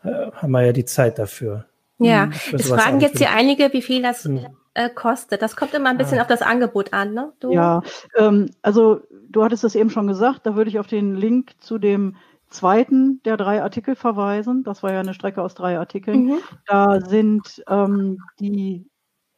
äh, 0.05 0.31
haben 0.33 0.53
wir 0.53 0.65
ja 0.65 0.73
die 0.73 0.85
Zeit 0.85 1.19
dafür. 1.19 1.65
Ja, 1.99 2.25
hm, 2.25 2.59
es 2.59 2.69
fragen 2.69 3.01
jetzt 3.01 3.19
hier 3.19 3.31
einige, 3.31 3.73
wie 3.73 3.83
viel 3.83 4.01
das 4.01 4.25
hm. 4.25 4.47
äh, 4.75 4.89
kostet. 4.89 5.43
Das 5.43 5.57
kommt 5.57 5.75
immer 5.75 5.91
ein 5.91 5.99
bisschen 5.99 6.19
ah. 6.19 6.23
auf 6.23 6.29
das 6.29 6.41
Angebot 6.41 6.93
an, 6.93 7.15
ne? 7.15 7.33
Du? 7.41 7.53
Ja, 7.53 7.83
ähm, 8.17 8.51
also 8.63 9.03
du 9.29 9.45
hattest 9.45 9.65
das 9.65 9.75
eben 9.75 9.91
schon 9.91 10.07
gesagt, 10.07 10.47
da 10.47 10.55
würde 10.55 10.71
ich 10.71 10.79
auf 10.79 10.87
den 10.87 11.15
Link 11.15 11.53
zu 11.61 11.79
dem 11.79 12.17
zweiten 12.51 13.23
der 13.25 13.37
drei 13.37 13.63
Artikel 13.63 13.97
verweisen. 13.97 14.63
Das 14.65 14.83
war 14.83 14.93
ja 14.93 15.01
eine 15.01 15.15
Strecke 15.15 15.43
aus 15.43 15.55
drei 15.55 15.79
Artikeln. 15.79 16.27
Mhm. 16.27 16.39
Da 16.67 17.01
sind 17.01 17.63
ähm, 17.69 18.19
die 18.39 18.87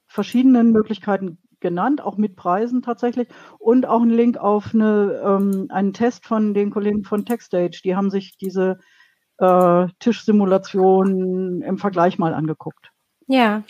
verschiedenen 0.07 0.73
Möglichkeiten 0.73 1.39
genannt, 1.61 2.03
auch 2.03 2.17
mit 2.17 2.37
Preisen 2.37 2.83
tatsächlich 2.83 3.29
und 3.59 3.87
auch 3.87 4.03
ein 4.03 4.11
Link 4.11 4.37
auf 4.37 4.75
eine, 4.75 5.23
ähm, 5.25 5.69
einen 5.71 5.93
Test 5.93 6.27
von 6.27 6.55
den 6.55 6.71
Kollegen 6.71 7.05
von 7.05 7.25
TechStage. 7.25 7.81
Die 7.85 7.95
haben 7.97 8.11
sich 8.11 8.37
diese 8.37 8.79
äh, 9.39 9.87
Tischsimulation 9.99 11.63
im 11.63 11.79
Vergleich 11.79 12.19
mal 12.19 12.35
angeguckt. 12.35 12.91
Ja. 13.27 13.63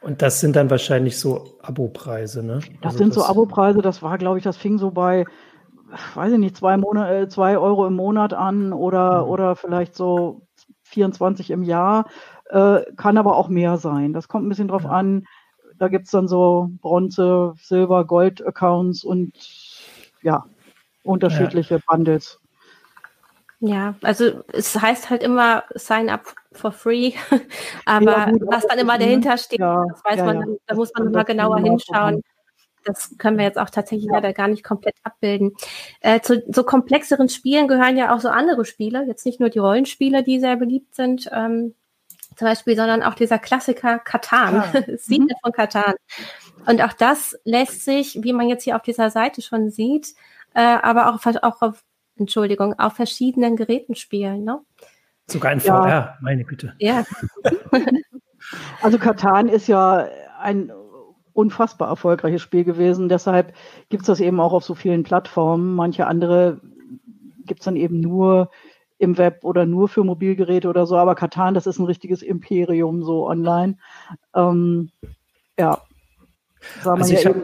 Und 0.00 0.20
das 0.20 0.40
sind 0.40 0.54
dann 0.54 0.68
wahrscheinlich 0.68 1.18
so 1.18 1.58
Abo-Preise, 1.62 2.44
ne? 2.44 2.60
Das 2.82 2.92
also 2.92 2.98
sind 2.98 3.16
das 3.16 3.16
so 3.16 3.24
Abo-Preise, 3.24 3.80
das 3.80 4.02
war, 4.02 4.18
glaube 4.18 4.38
ich, 4.38 4.44
das 4.44 4.58
fing 4.58 4.78
so 4.78 4.90
bei, 4.90 5.24
weiß 6.14 6.32
ich 6.32 6.38
nicht, 6.38 6.56
zwei, 6.56 6.76
Monate, 6.76 7.16
äh, 7.16 7.28
zwei 7.28 7.58
Euro 7.58 7.86
im 7.86 7.94
Monat 7.94 8.34
an 8.34 8.72
oder, 8.72 9.24
mhm. 9.24 9.30
oder 9.30 9.56
vielleicht 9.56 9.94
so 9.94 10.42
24 10.84 11.50
im 11.50 11.62
Jahr. 11.62 12.06
Äh, 12.50 12.82
kann 12.96 13.18
aber 13.18 13.36
auch 13.36 13.48
mehr 13.48 13.78
sein. 13.78 14.12
Das 14.12 14.28
kommt 14.28 14.46
ein 14.46 14.48
bisschen 14.48 14.68
drauf 14.68 14.84
ja. 14.84 14.90
an. 14.90 15.26
Da 15.78 15.88
gibt 15.88 16.04
es 16.04 16.10
dann 16.10 16.28
so 16.28 16.70
Bronze, 16.80 17.54
Silber, 17.56 18.04
Gold-Accounts 18.04 19.04
und 19.04 19.32
ja, 20.22 20.44
unterschiedliche 21.02 21.76
ja. 21.76 21.80
Bundles. 21.86 22.40
Ja, 23.60 23.94
also 24.02 24.44
es 24.52 24.78
heißt 24.78 25.08
halt 25.10 25.22
immer 25.22 25.64
Sign 25.74 26.10
up 26.10 26.34
for 26.52 26.70
free, 26.70 27.12
aber 27.86 28.10
ja, 28.10 28.30
gut, 28.30 28.42
was 28.46 28.66
dann 28.66 28.78
immer 28.78 28.98
dahinter 28.98 29.38
steht, 29.38 29.58
ja, 29.58 29.82
das 29.88 30.04
weiß 30.04 30.18
ja, 30.18 30.24
man, 30.26 30.56
da 30.66 30.74
muss 30.74 30.92
man 30.96 31.10
mal 31.10 31.24
genauer 31.24 31.58
hinschauen. 31.60 32.22
Das 32.84 33.16
können 33.18 33.38
wir 33.38 33.44
jetzt 33.44 33.58
auch 33.58 33.70
tatsächlich 33.70 34.08
leider 34.10 34.32
gar 34.32 34.48
nicht 34.48 34.64
komplett 34.64 34.96
abbilden. 35.02 35.52
Äh, 36.00 36.20
zu 36.20 36.42
so 36.48 36.64
komplexeren 36.64 37.28
Spielen 37.28 37.68
gehören 37.68 37.96
ja 37.96 38.14
auch 38.14 38.20
so 38.20 38.28
andere 38.28 38.64
Spiele, 38.64 39.04
jetzt 39.06 39.26
nicht 39.26 39.40
nur 39.40 39.50
die 39.50 39.58
Rollenspiele, 39.58 40.22
die 40.22 40.40
sehr 40.40 40.56
beliebt 40.56 40.94
sind, 40.94 41.28
ähm, 41.32 41.74
zum 42.36 42.48
Beispiel, 42.48 42.76
sondern 42.76 43.02
auch 43.02 43.14
dieser 43.14 43.38
Klassiker 43.38 43.98
Katan, 43.98 44.56
ah. 44.56 44.72
Siedler 44.96 45.36
mhm. 45.36 45.40
von 45.42 45.52
Katan. 45.52 45.94
Und 46.66 46.82
auch 46.82 46.92
das 46.92 47.38
lässt 47.44 47.84
sich, 47.84 48.22
wie 48.22 48.32
man 48.32 48.48
jetzt 48.48 48.64
hier 48.64 48.76
auf 48.76 48.82
dieser 48.82 49.10
Seite 49.10 49.42
schon 49.42 49.70
sieht, 49.70 50.14
äh, 50.54 50.60
aber 50.60 51.14
auch, 51.14 51.24
auch 51.42 51.62
auf 51.62 51.84
Entschuldigung, 52.16 52.78
auf 52.78 52.94
verschiedenen 52.94 53.56
Geräten 53.56 53.94
spielen. 53.94 54.44
Ne? 54.44 54.60
Sogar 55.26 55.52
in 55.52 55.60
VR, 55.60 55.88
ja. 55.88 56.18
meine 56.20 56.44
Güte. 56.44 56.74
Ja. 56.78 57.04
also 58.82 58.98
Katan 58.98 59.48
ist 59.48 59.68
ja 59.68 60.08
ein 60.40 60.72
unfassbar 61.34 61.88
erfolgreiches 61.88 62.40
Spiel 62.40 62.64
gewesen. 62.64 63.08
Deshalb 63.08 63.52
gibt 63.90 64.02
es 64.02 64.06
das 64.06 64.20
eben 64.20 64.40
auch 64.40 64.52
auf 64.52 64.64
so 64.64 64.74
vielen 64.74 65.02
Plattformen. 65.02 65.74
Manche 65.74 66.06
andere 66.06 66.60
gibt 67.44 67.60
es 67.60 67.64
dann 67.64 67.76
eben 67.76 68.00
nur 68.00 68.50
im 68.98 69.18
Web 69.18 69.40
oder 69.42 69.66
nur 69.66 69.88
für 69.88 70.04
Mobilgeräte 70.04 70.68
oder 70.68 70.86
so. 70.86 70.96
Aber 70.96 71.14
Katan, 71.14 71.54
das 71.54 71.66
ist 71.66 71.78
ein 71.78 71.86
richtiges 71.86 72.22
Imperium 72.22 73.02
so 73.02 73.28
online. 73.28 73.76
Ähm, 74.34 74.90
ja, 75.58 75.82
also 76.84 77.12
ich, 77.12 77.26
hab, 77.26 77.34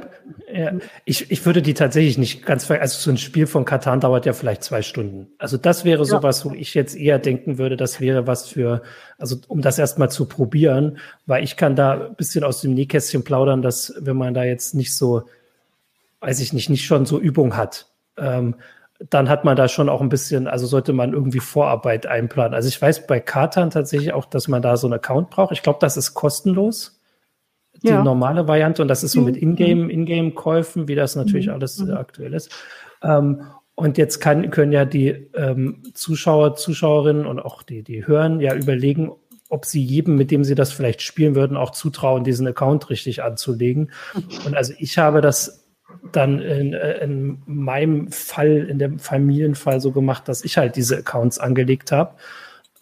ja, 0.53 0.73
ich, 1.05 1.31
ich 1.31 1.45
würde 1.47 1.63
die 1.63 1.75
tatsächlich 1.75 2.19
nicht 2.19 2.45
ganz, 2.45 2.71
also 2.71 2.99
so 2.99 3.11
ein 3.11 3.17
Spiel 3.19 3.47
von 3.47 3.65
Katan 3.65 4.01
dauert 4.01 4.27
ja 4.27 4.33
vielleicht 4.33 4.65
zwei 4.65 4.83
Stunden. 4.83 5.29
Also 5.39 5.57
das 5.57 5.85
wäre 5.85 6.05
sowas, 6.05 6.45
ja. 6.45 6.51
wo 6.51 6.55
ich 6.55 6.75
jetzt 6.75 6.97
eher 6.97 7.19
denken 7.19 7.59
würde, 7.59 7.77
das 7.77 8.01
wäre 8.01 8.27
was 8.27 8.49
für, 8.49 8.83
also 9.19 9.37
um 9.49 9.63
das 9.63 9.79
erstmal 9.79 10.11
zu 10.11 10.27
probieren, 10.27 10.99
weil 11.27 11.45
ich 11.45 11.57
kann 11.57 11.77
da 11.77 12.07
ein 12.07 12.15
bisschen 12.15 12.45
aus 12.45 12.61
dem 12.61 12.75
Nähkästchen 12.75 13.25
plaudern, 13.25 13.63
dass 13.63 13.95
wenn 13.99 14.17
man 14.17 14.35
da 14.35 14.45
jetzt 14.45 14.75
nicht 14.75 14.95
so, 14.95 15.23
weiß 16.21 16.41
ich 16.41 16.53
nicht, 16.53 16.71
nicht 16.71 16.85
schon 16.85 17.07
so 17.07 17.19
Übung 17.19 17.57
hat, 17.57 17.87
ähm, 18.17 18.57
dann 19.09 19.31
hat 19.31 19.45
man 19.45 19.57
da 19.57 19.69
schon 19.69 19.89
auch 19.89 20.03
ein 20.03 20.11
bisschen, 20.11 20.47
also 20.47 20.67
sollte 20.67 20.93
man 20.93 21.15
irgendwie 21.15 21.41
Vorarbeit 21.41 22.07
einplanen. 22.07 22.55
Also 22.55 22.69
ich 22.69 22.81
weiß 22.81 23.07
bei 23.07 23.19
Katan 23.19 23.71
tatsächlich 23.71 24.13
auch, 24.13 24.27
dass 24.27 24.47
man 24.47 24.61
da 24.61 24.77
so 24.77 24.87
einen 24.87 24.95
Account 24.95 25.31
braucht. 25.31 25.53
Ich 25.53 25.63
glaube, 25.63 25.79
das 25.81 25.97
ist 25.97 26.13
kostenlos 26.13 27.00
die 27.83 27.89
ja. 27.89 28.03
normale 28.03 28.47
Variante 28.47 28.83
und 28.83 28.89
das 28.89 29.03
ist 29.03 29.13
so 29.13 29.21
mit 29.21 29.37
mhm. 29.37 29.57
Ingame, 29.57 29.93
Ingame-Käufen, 29.93 30.89
wie 30.89 30.95
das 30.95 31.17
natürlich 31.17 31.47
mhm. 31.47 31.55
alles 31.55 31.81
äh, 31.87 31.93
aktuell 31.93 32.35
ist. 32.35 32.51
Ähm, 33.03 33.43
und 33.75 33.97
jetzt 33.97 34.21
kann, 34.21 34.51
können 34.51 34.73
ja 34.73 34.85
die 34.85 35.09
ähm, 35.35 35.83
Zuschauer, 35.95 36.55
Zuschauerinnen 36.57 37.27
und 37.27 37.41
auch 37.41 37.63
die, 37.63 37.83
die 37.83 38.07
hören, 38.07 38.41
ja 38.41 38.55
überlegen, 38.55 39.13
ob 39.49 39.65
sie 39.65 39.83
jedem, 39.83 40.17
mit 40.17 40.31
dem 40.31 40.45
sie 40.45 40.55
das 40.55 40.73
vielleicht 40.73 41.03
spielen 41.03 41.35
würden, 41.35 41.57
auch 41.57 41.71
zutrauen, 41.71 42.23
diesen 42.23 42.47
Account 42.47 42.91
richtig 42.91 43.23
anzulegen. 43.23 43.91
Und 44.47 44.55
also 44.55 44.73
ich 44.79 44.99
habe 44.99 45.21
das 45.21 45.67
dann 46.13 46.41
in, 46.41 46.73
äh, 46.73 47.03
in 47.03 47.43
meinem 47.47 48.11
Fall, 48.13 48.67
in 48.69 48.79
dem 48.79 48.99
Familienfall 48.99 49.81
so 49.81 49.93
gemacht, 49.93 50.29
dass 50.29 50.45
ich 50.45 50.57
halt 50.57 50.77
diese 50.77 50.99
Accounts 50.99 51.39
angelegt 51.39 51.91
habe. 51.91 52.15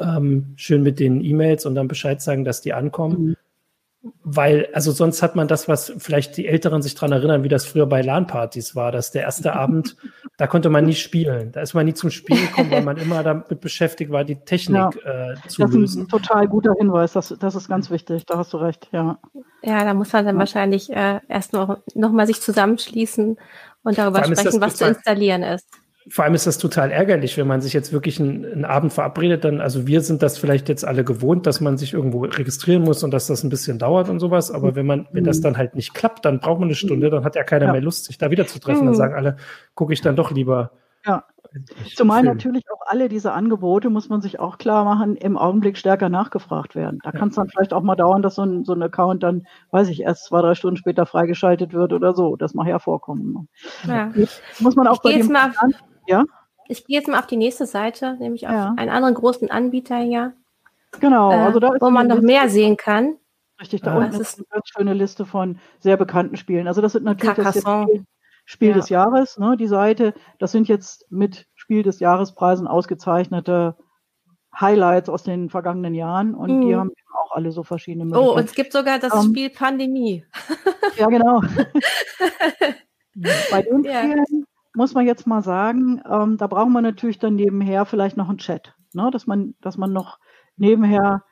Ähm, 0.00 0.52
schön 0.56 0.82
mit 0.82 1.00
den 1.00 1.24
E-Mails 1.24 1.66
und 1.66 1.74
dann 1.74 1.88
Bescheid 1.88 2.20
sagen, 2.20 2.44
dass 2.44 2.60
die 2.60 2.72
ankommen. 2.72 3.28
Mhm. 3.28 3.36
Weil, 4.22 4.68
also 4.74 4.92
sonst 4.92 5.22
hat 5.22 5.34
man 5.34 5.48
das, 5.48 5.66
was 5.66 5.92
vielleicht 5.98 6.36
die 6.36 6.46
Älteren 6.46 6.82
sich 6.82 6.94
dran 6.94 7.10
erinnern, 7.10 7.42
wie 7.42 7.48
das 7.48 7.66
früher 7.66 7.86
bei 7.86 8.00
LAN-Partys 8.00 8.76
war, 8.76 8.92
dass 8.92 9.10
der 9.10 9.22
erste 9.22 9.54
Abend, 9.54 9.96
da 10.36 10.46
konnte 10.46 10.70
man 10.70 10.84
nie 10.84 10.94
spielen. 10.94 11.50
Da 11.50 11.62
ist 11.62 11.74
man 11.74 11.84
nie 11.84 11.94
zum 11.94 12.10
Spiel 12.10 12.38
gekommen, 12.40 12.70
weil 12.70 12.82
man 12.82 12.96
immer 12.98 13.24
damit 13.24 13.60
beschäftigt 13.60 14.12
war, 14.12 14.24
die 14.24 14.36
Technik 14.36 14.76
ja, 15.04 15.32
äh, 15.32 15.34
zu 15.48 15.62
das 15.62 15.72
lösen. 15.72 15.82
Das 15.82 15.90
ist 15.90 15.96
ein 15.96 16.08
total 16.08 16.46
guter 16.46 16.74
Hinweis, 16.78 17.12
das, 17.12 17.34
das 17.40 17.56
ist 17.56 17.68
ganz 17.68 17.90
wichtig, 17.90 18.24
da 18.26 18.38
hast 18.38 18.52
du 18.52 18.58
recht, 18.58 18.88
ja. 18.92 19.18
Ja, 19.62 19.84
da 19.84 19.94
muss 19.94 20.12
man 20.12 20.24
dann 20.24 20.36
ja. 20.36 20.40
wahrscheinlich 20.40 20.90
äh, 20.90 21.20
erst 21.28 21.52
noch, 21.52 21.78
noch 21.94 22.12
mal 22.12 22.26
sich 22.26 22.40
zusammenschließen 22.40 23.36
und 23.82 23.98
darüber 23.98 24.22
sprechen, 24.22 24.60
was 24.60 24.76
zu 24.76 24.86
installieren 24.86 25.42
ist 25.42 25.68
vor 26.10 26.24
allem 26.24 26.34
ist 26.34 26.46
das 26.46 26.58
total 26.58 26.90
ärgerlich, 26.90 27.36
wenn 27.36 27.46
man 27.46 27.60
sich 27.60 27.72
jetzt 27.72 27.92
wirklich 27.92 28.20
einen, 28.20 28.44
einen, 28.44 28.64
Abend 28.64 28.92
verabredet, 28.92 29.44
dann, 29.44 29.60
also 29.60 29.86
wir 29.86 30.00
sind 30.00 30.22
das 30.22 30.38
vielleicht 30.38 30.68
jetzt 30.68 30.84
alle 30.84 31.04
gewohnt, 31.04 31.46
dass 31.46 31.60
man 31.60 31.76
sich 31.76 31.94
irgendwo 31.94 32.22
registrieren 32.22 32.82
muss 32.82 33.02
und 33.02 33.10
dass 33.10 33.26
das 33.26 33.42
ein 33.42 33.50
bisschen 33.50 33.78
dauert 33.78 34.08
und 34.08 34.20
sowas. 34.20 34.50
Aber 34.50 34.74
wenn 34.74 34.86
man, 34.86 35.06
wenn 35.12 35.24
das 35.24 35.38
mhm. 35.38 35.42
dann 35.42 35.56
halt 35.58 35.74
nicht 35.74 35.94
klappt, 35.94 36.24
dann 36.24 36.40
braucht 36.40 36.60
man 36.60 36.68
eine 36.68 36.74
Stunde, 36.74 37.10
dann 37.10 37.24
hat 37.24 37.36
ja 37.36 37.44
keiner 37.44 37.66
ja. 37.66 37.72
mehr 37.72 37.80
Lust, 37.80 38.04
sich 38.04 38.18
da 38.18 38.30
wieder 38.30 38.46
zu 38.46 38.58
treffen. 38.58 38.84
Dann 38.84 38.94
mhm. 38.94 38.98
sagen 38.98 39.14
alle, 39.14 39.36
gucke 39.74 39.92
ich 39.92 40.00
dann 40.00 40.16
doch 40.16 40.30
lieber. 40.30 40.72
Ja. 41.06 41.24
Zumal 41.96 42.22
Film. 42.22 42.34
natürlich 42.34 42.64
auch 42.70 42.86
alle 42.86 43.08
diese 43.08 43.32
Angebote, 43.32 43.88
muss 43.88 44.08
man 44.08 44.20
sich 44.20 44.38
auch 44.38 44.58
klar 44.58 44.84
machen, 44.84 45.16
im 45.16 45.38
Augenblick 45.38 45.78
stärker 45.78 46.08
nachgefragt 46.08 46.74
werden. 46.74 47.00
Da 47.02 47.10
ja. 47.10 47.18
kann 47.18 47.30
es 47.30 47.36
dann 47.36 47.48
vielleicht 47.48 47.72
auch 47.72 47.82
mal 47.82 47.96
dauern, 47.96 48.20
dass 48.22 48.34
so 48.34 48.42
ein, 48.42 48.64
so 48.64 48.74
ein 48.74 48.82
Account 48.82 49.22
dann, 49.22 49.46
weiß 49.70 49.88
ich, 49.88 50.02
erst 50.02 50.26
zwei, 50.26 50.42
drei 50.42 50.54
Stunden 50.54 50.76
später 50.76 51.06
freigeschaltet 51.06 51.72
wird 51.72 51.92
oder 51.92 52.14
so. 52.14 52.36
Das 52.36 52.54
mag 52.54 52.66
ja 52.66 52.78
vorkommen. 52.78 53.48
Ja. 53.86 54.12
Muss 54.60 54.76
man 54.76 54.86
auch 54.86 54.96
ich 54.96 55.02
bei 55.02 55.12
dem 55.14 55.32
mal 55.32 55.52
ja. 56.08 56.24
Ich 56.68 56.86
gehe 56.86 56.98
jetzt 56.98 57.08
mal 57.08 57.18
auf 57.18 57.26
die 57.26 57.36
nächste 57.36 57.66
Seite, 57.66 58.16
nämlich 58.18 58.46
auf 58.46 58.52
ja. 58.52 58.74
einen 58.76 58.90
anderen 58.90 59.14
großen 59.14 59.50
Anbieter 59.50 59.98
hier. 59.98 60.34
Genau, 61.00 61.30
äh, 61.30 61.36
also 61.36 61.60
da 61.60 61.74
ist 61.74 61.80
wo 61.80 61.90
man 61.90 62.06
noch 62.06 62.20
mehr 62.20 62.48
sehen 62.48 62.76
kann. 62.76 63.16
Richtig, 63.60 63.82
da 63.82 63.96
unten 63.96 64.20
ist 64.20 64.38
eine 64.38 64.46
ganz 64.50 64.68
schöne 64.68 64.94
Liste 64.94 65.26
von 65.26 65.58
sehr 65.80 65.96
bekannten 65.96 66.36
Spielen. 66.36 66.68
Also 66.68 66.80
das 66.80 66.92
sind 66.92 67.04
natürlich 67.04 67.34
das 67.34 67.58
Spiel, 67.58 68.04
Spiel 68.44 68.68
ja. 68.68 68.74
des 68.74 68.88
Jahres, 68.88 69.38
ne, 69.38 69.56
die 69.56 69.66
Seite. 69.66 70.14
Das 70.38 70.52
sind 70.52 70.68
jetzt 70.68 71.10
mit 71.10 71.46
Spiel 71.54 71.82
des 71.82 71.98
Jahrespreisen 71.98 72.68
ausgezeichnete 72.68 73.76
Highlights 74.58 75.08
aus 75.08 75.24
den 75.24 75.50
vergangenen 75.50 75.94
Jahren 75.94 76.34
und 76.34 76.58
mhm. 76.58 76.60
die 76.62 76.76
haben 76.76 76.90
auch 77.12 77.32
alle 77.32 77.50
so 77.50 77.64
verschiedene 77.64 78.04
Möglichkeiten. 78.04 78.30
Oh, 78.30 78.38
und 78.38 78.44
es 78.44 78.54
gibt 78.54 78.72
sogar 78.72 78.98
das 78.98 79.12
um, 79.12 79.20
ähm, 79.20 79.30
Spiel 79.30 79.50
Pandemie. 79.50 80.24
Ja, 80.96 81.06
genau. 81.06 81.40
Bei 83.50 83.62
den 83.62 83.84
ja. 83.84 84.00
Spielen 84.00 84.46
muss 84.78 84.94
man 84.94 85.06
jetzt 85.06 85.26
mal 85.26 85.42
sagen, 85.42 86.00
ähm, 86.08 86.36
da 86.36 86.46
braucht 86.46 86.70
man 86.70 86.84
natürlich 86.84 87.18
dann 87.18 87.34
nebenher 87.34 87.84
vielleicht 87.84 88.16
noch 88.16 88.28
einen 88.28 88.38
Chat, 88.38 88.76
ne? 88.94 89.10
dass, 89.12 89.26
man, 89.26 89.56
dass 89.60 89.76
man 89.76 89.92
noch 89.92 90.20
nebenher 90.56 91.24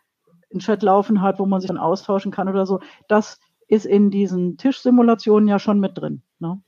einen 0.50 0.58
Chat 0.58 0.82
laufen 0.82 1.22
hat, 1.22 1.38
wo 1.38 1.46
man 1.46 1.60
sich 1.60 1.68
dann 1.68 1.78
austauschen 1.78 2.32
kann 2.32 2.48
oder 2.48 2.66
so. 2.66 2.80
Das 3.06 3.38
ist 3.68 3.86
in 3.86 4.10
diesen 4.10 4.56
Tischsimulationen 4.56 5.48
ja 5.48 5.60
schon 5.60 5.78
mit 5.78 5.96
drin. 5.96 6.22
Ne? 6.40 6.60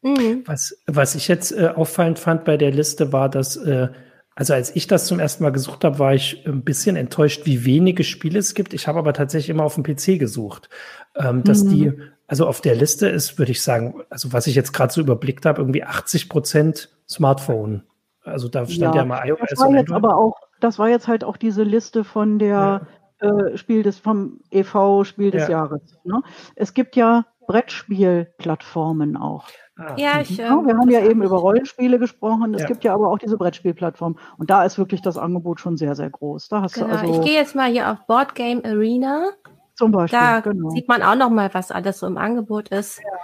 Mhm. 0.00 0.42
Was, 0.46 0.82
was 0.86 1.14
ich 1.14 1.28
jetzt 1.28 1.52
äh, 1.52 1.68
auffallend 1.68 2.18
fand 2.18 2.46
bei 2.46 2.56
der 2.56 2.70
Liste 2.70 3.12
war, 3.12 3.28
dass, 3.28 3.56
äh, 3.56 3.90
also 4.34 4.54
als 4.54 4.74
ich 4.74 4.86
das 4.86 5.06
zum 5.06 5.18
ersten 5.18 5.42
Mal 5.42 5.50
gesucht 5.50 5.84
habe, 5.84 5.98
war 5.98 6.14
ich 6.14 6.46
ein 6.46 6.62
bisschen 6.62 6.96
enttäuscht, 6.96 7.42
wie 7.44 7.64
wenige 7.64 8.04
Spiele 8.04 8.38
es 8.38 8.54
gibt. 8.54 8.72
Ich 8.72 8.88
habe 8.88 8.98
aber 8.98 9.12
tatsächlich 9.12 9.50
immer 9.50 9.64
auf 9.64 9.74
dem 9.74 9.84
PC 9.84 10.18
gesucht, 10.18 10.70
ähm, 11.16 11.44
dass 11.44 11.64
mhm. 11.64 11.70
die 11.70 11.92
also 12.30 12.46
auf 12.46 12.60
der 12.60 12.76
Liste 12.76 13.08
ist, 13.08 13.40
würde 13.40 13.50
ich 13.50 13.60
sagen, 13.60 14.04
also 14.08 14.32
was 14.32 14.46
ich 14.46 14.54
jetzt 14.54 14.72
gerade 14.72 14.92
so 14.92 15.00
überblickt 15.00 15.46
habe, 15.46 15.60
irgendwie 15.60 15.82
80 15.82 16.28
Prozent 16.28 16.88
Smartphone. 17.08 17.82
Also 18.22 18.48
da 18.48 18.66
stand 18.66 18.94
ja, 18.94 19.00
ja 19.00 19.04
mal 19.04 19.26
iOS. 19.26 19.40
Das 19.48 19.58
war 19.58 19.72
jetzt 19.72 19.90
aber 19.90 20.16
auch, 20.16 20.36
das 20.60 20.78
war 20.78 20.88
jetzt 20.88 21.08
halt 21.08 21.24
auch 21.24 21.36
diese 21.36 21.64
Liste 21.64 22.04
von 22.04 22.38
der 22.38 22.48
ja. 22.48 22.86
Äh, 23.20 23.56
Spiel 23.56 23.82
des 23.82 23.98
vom 23.98 24.40
EV 24.50 25.04
Spiel 25.04 25.30
des 25.30 25.42
ja. 25.42 25.50
Jahres. 25.50 25.98
Ne? 26.04 26.22
Es 26.56 26.74
gibt 26.74 26.96
ja 26.96 27.26
Brettspielplattformen 27.46 29.16
auch. 29.16 29.48
Ah. 29.76 29.94
Ja, 29.96 30.20
ich, 30.20 30.36
ja, 30.36 30.52
ähm, 30.52 30.66
wir 30.66 30.76
haben 30.76 30.90
ja 30.90 31.00
eben 31.00 31.22
über 31.22 31.38
Rollenspiele 31.38 31.98
gesprochen. 31.98 32.54
Es 32.54 32.66
gibt 32.66 32.84
ja 32.84 32.94
aber 32.94 33.08
auch 33.08 33.18
diese 33.18 33.36
Brettspielplattform. 33.36 34.18
Und 34.38 34.50
da 34.50 34.64
ist 34.64 34.78
wirklich 34.78 35.02
das 35.02 35.18
Angebot 35.18 35.58
schon 35.58 35.76
sehr, 35.76 35.96
sehr 35.96 36.10
groß. 36.10 36.48
Da 36.48 36.62
hast 36.62 36.74
genau. 36.74 36.88
du 36.88 36.92
also 36.92 37.14
ich 37.14 37.26
gehe 37.26 37.34
jetzt 37.34 37.54
mal 37.54 37.70
hier 37.70 37.90
auf 37.90 38.06
Board 38.06 38.34
Game 38.34 38.64
Arena. 38.64 39.30
Zum 39.74 39.90
Beispiel. 39.90 40.18
Da 40.18 40.40
genau. 40.40 40.70
sieht 40.70 40.86
man 40.86 41.02
auch 41.02 41.16
noch 41.16 41.30
mal, 41.30 41.52
was 41.52 41.72
alles 41.72 41.98
so 41.98 42.06
im 42.06 42.18
Angebot 42.18 42.68
ist. 42.68 43.00
Ja. 43.00 43.18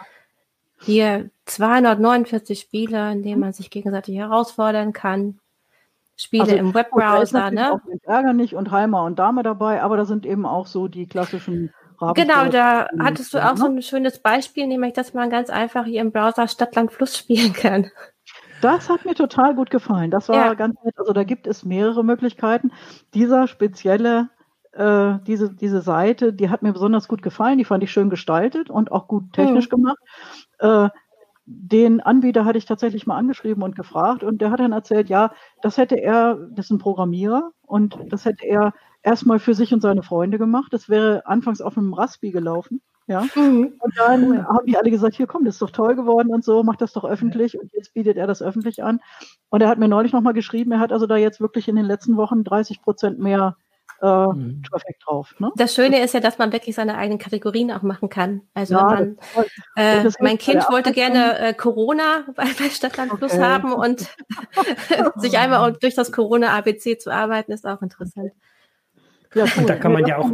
Hier 0.80 1.30
249 1.44 2.58
Spiele, 2.58 3.12
in 3.12 3.22
denen 3.22 3.40
man 3.40 3.52
sich 3.52 3.70
gegenseitig 3.70 4.16
herausfordern 4.16 4.92
kann. 4.92 5.38
Spiele 6.16 6.44
also, 6.44 6.56
im 6.56 6.75
Webbrowser, 6.75 7.50
ne? 7.50 7.73
Auch 7.73 7.80
Ärger 8.02 8.32
nicht 8.32 8.54
und 8.54 8.70
Heimer 8.70 9.04
und 9.04 9.18
Dame 9.18 9.42
dabei, 9.42 9.82
aber 9.82 9.96
da 9.96 10.04
sind 10.04 10.25
eben 10.25 10.46
auch 10.46 10.66
so 10.66 10.88
die 10.88 11.06
klassischen 11.06 11.73
Genau, 12.14 12.49
da 12.49 12.88
hattest 12.99 13.32
du 13.32 13.38
auch 13.38 13.52
ne? 13.52 13.56
so 13.56 13.66
ein 13.66 13.82
schönes 13.82 14.18
Beispiel, 14.18 14.66
nämlich, 14.66 14.92
dass 14.92 15.14
man 15.14 15.30
ganz 15.30 15.49
einfach 15.49 15.87
hier 15.87 16.02
im 16.02 16.12
Browser 16.12 16.46
Stadtland 16.46 16.92
Fluss 16.92 17.16
spielen 17.16 17.52
kann. 17.54 17.90
Das 18.61 18.88
hat 18.88 19.04
mir 19.04 19.14
total 19.14 19.54
gut 19.54 19.70
gefallen. 19.70 20.11
Das 20.11 20.28
war 20.28 20.37
ja. 20.37 20.54
ganz 20.54 20.76
nett. 20.82 20.94
Also 20.99 21.12
da 21.12 21.25
gibt 21.25 21.46
es 21.46 21.64
mehrere 21.64 22.04
Möglichkeiten. 22.04 22.73
Dieser 23.14 23.49
spezielle, 23.49 24.30
äh, 24.73 25.14
diese, 25.26 25.54
diese 25.54 25.80
Seite, 25.82 26.32
die 26.32 26.50
hat 26.50 26.62
mir 26.62 26.73
besonders 26.73 27.08
gut 27.08 27.23
gefallen. 27.23 27.58
Die 27.58 27.64
fand 27.64 27.82
ich 27.82 27.90
schön 27.90 28.11
gestaltet 28.11 28.70
und 28.70 28.92
auch 28.92 29.08
gut 29.08 29.32
technisch 29.32 29.66
hm. 29.66 29.70
gemacht. 29.70 29.99
Äh, 30.58 30.88
den 31.46 32.00
Anbieter 32.00 32.44
hatte 32.44 32.58
ich 32.58 32.66
tatsächlich 32.66 33.06
mal 33.06 33.16
angeschrieben 33.16 33.62
und 33.62 33.76
gefragt 33.76 34.24
und 34.24 34.40
der 34.40 34.50
hat 34.50 34.60
dann 34.60 34.72
erzählt, 34.72 35.08
ja, 35.08 35.32
das 35.62 35.78
hätte 35.78 35.94
er, 35.94 36.34
das 36.50 36.66
ist 36.66 36.72
ein 36.72 36.78
Programmierer 36.78 37.52
und 37.62 37.96
das 38.08 38.24
hätte 38.24 38.44
er 38.44 38.74
erstmal 39.02 39.38
für 39.38 39.54
sich 39.54 39.72
und 39.72 39.80
seine 39.80 40.02
Freunde 40.02 40.38
gemacht. 40.38 40.72
Das 40.72 40.88
wäre 40.88 41.24
anfangs 41.26 41.60
auf 41.60 41.78
einem 41.78 41.94
Raspi 41.94 42.32
gelaufen. 42.32 42.82
Ja. 43.06 43.24
Mhm. 43.36 43.74
Und 43.78 43.96
dann 43.96 44.44
haben 44.48 44.66
die 44.66 44.76
alle 44.76 44.90
gesagt, 44.90 45.14
hier 45.14 45.28
komm, 45.28 45.44
das 45.44 45.54
ist 45.54 45.62
doch 45.62 45.70
toll 45.70 45.94
geworden 45.94 46.34
und 46.34 46.44
so, 46.44 46.64
mach 46.64 46.74
das 46.74 46.92
doch 46.92 47.04
öffentlich. 47.04 47.56
Und 47.58 47.72
jetzt 47.72 47.94
bietet 47.94 48.16
er 48.16 48.26
das 48.26 48.42
öffentlich 48.42 48.82
an. 48.82 48.98
Und 49.48 49.60
er 49.62 49.68
hat 49.68 49.78
mir 49.78 49.86
neulich 49.86 50.12
nochmal 50.12 50.34
geschrieben, 50.34 50.72
er 50.72 50.80
hat 50.80 50.92
also 50.92 51.06
da 51.06 51.16
jetzt 51.16 51.40
wirklich 51.40 51.68
in 51.68 51.76
den 51.76 51.84
letzten 51.84 52.16
Wochen 52.16 52.42
30 52.42 52.82
Prozent 52.82 53.20
mehr 53.20 53.56
äh, 54.02 54.26
mhm. 54.26 54.62
Traffic 54.62 54.98
drauf. 55.00 55.34
Ne? 55.38 55.50
Das 55.56 55.74
Schöne 55.74 56.00
ist 56.02 56.14
ja, 56.14 56.20
dass 56.20 56.38
man 56.38 56.52
wirklich 56.52 56.74
seine 56.74 56.96
eigenen 56.96 57.18
Kategorien 57.18 57.70
auch 57.72 57.82
machen 57.82 58.08
kann. 58.08 58.42
Also 58.54 58.74
ja, 58.74 58.84
man, 58.84 59.18
äh, 59.76 60.10
mein 60.20 60.38
Kind 60.38 60.64
wollte 60.70 60.92
gerne 60.92 61.38
äh, 61.38 61.54
Corona 61.54 62.24
bei, 62.34 62.44
bei 62.58 62.70
Stadtland 62.70 63.12
okay. 63.12 63.26
Plus 63.26 63.38
haben 63.38 63.72
und 63.72 64.08
sich 65.16 65.38
einmal 65.38 65.72
durch 65.72 65.94
das 65.94 66.12
Corona 66.12 66.56
ABC 66.56 66.98
zu 66.98 67.10
arbeiten, 67.10 67.52
ist 67.52 67.66
auch 67.66 67.82
interessant. 67.82 68.32
Ja, 69.34 69.44
cool. 69.44 69.50
Und 69.62 69.68
da 69.68 69.76
kann 69.76 69.92
man 69.92 70.06
ja 70.06 70.18
auch. 70.18 70.30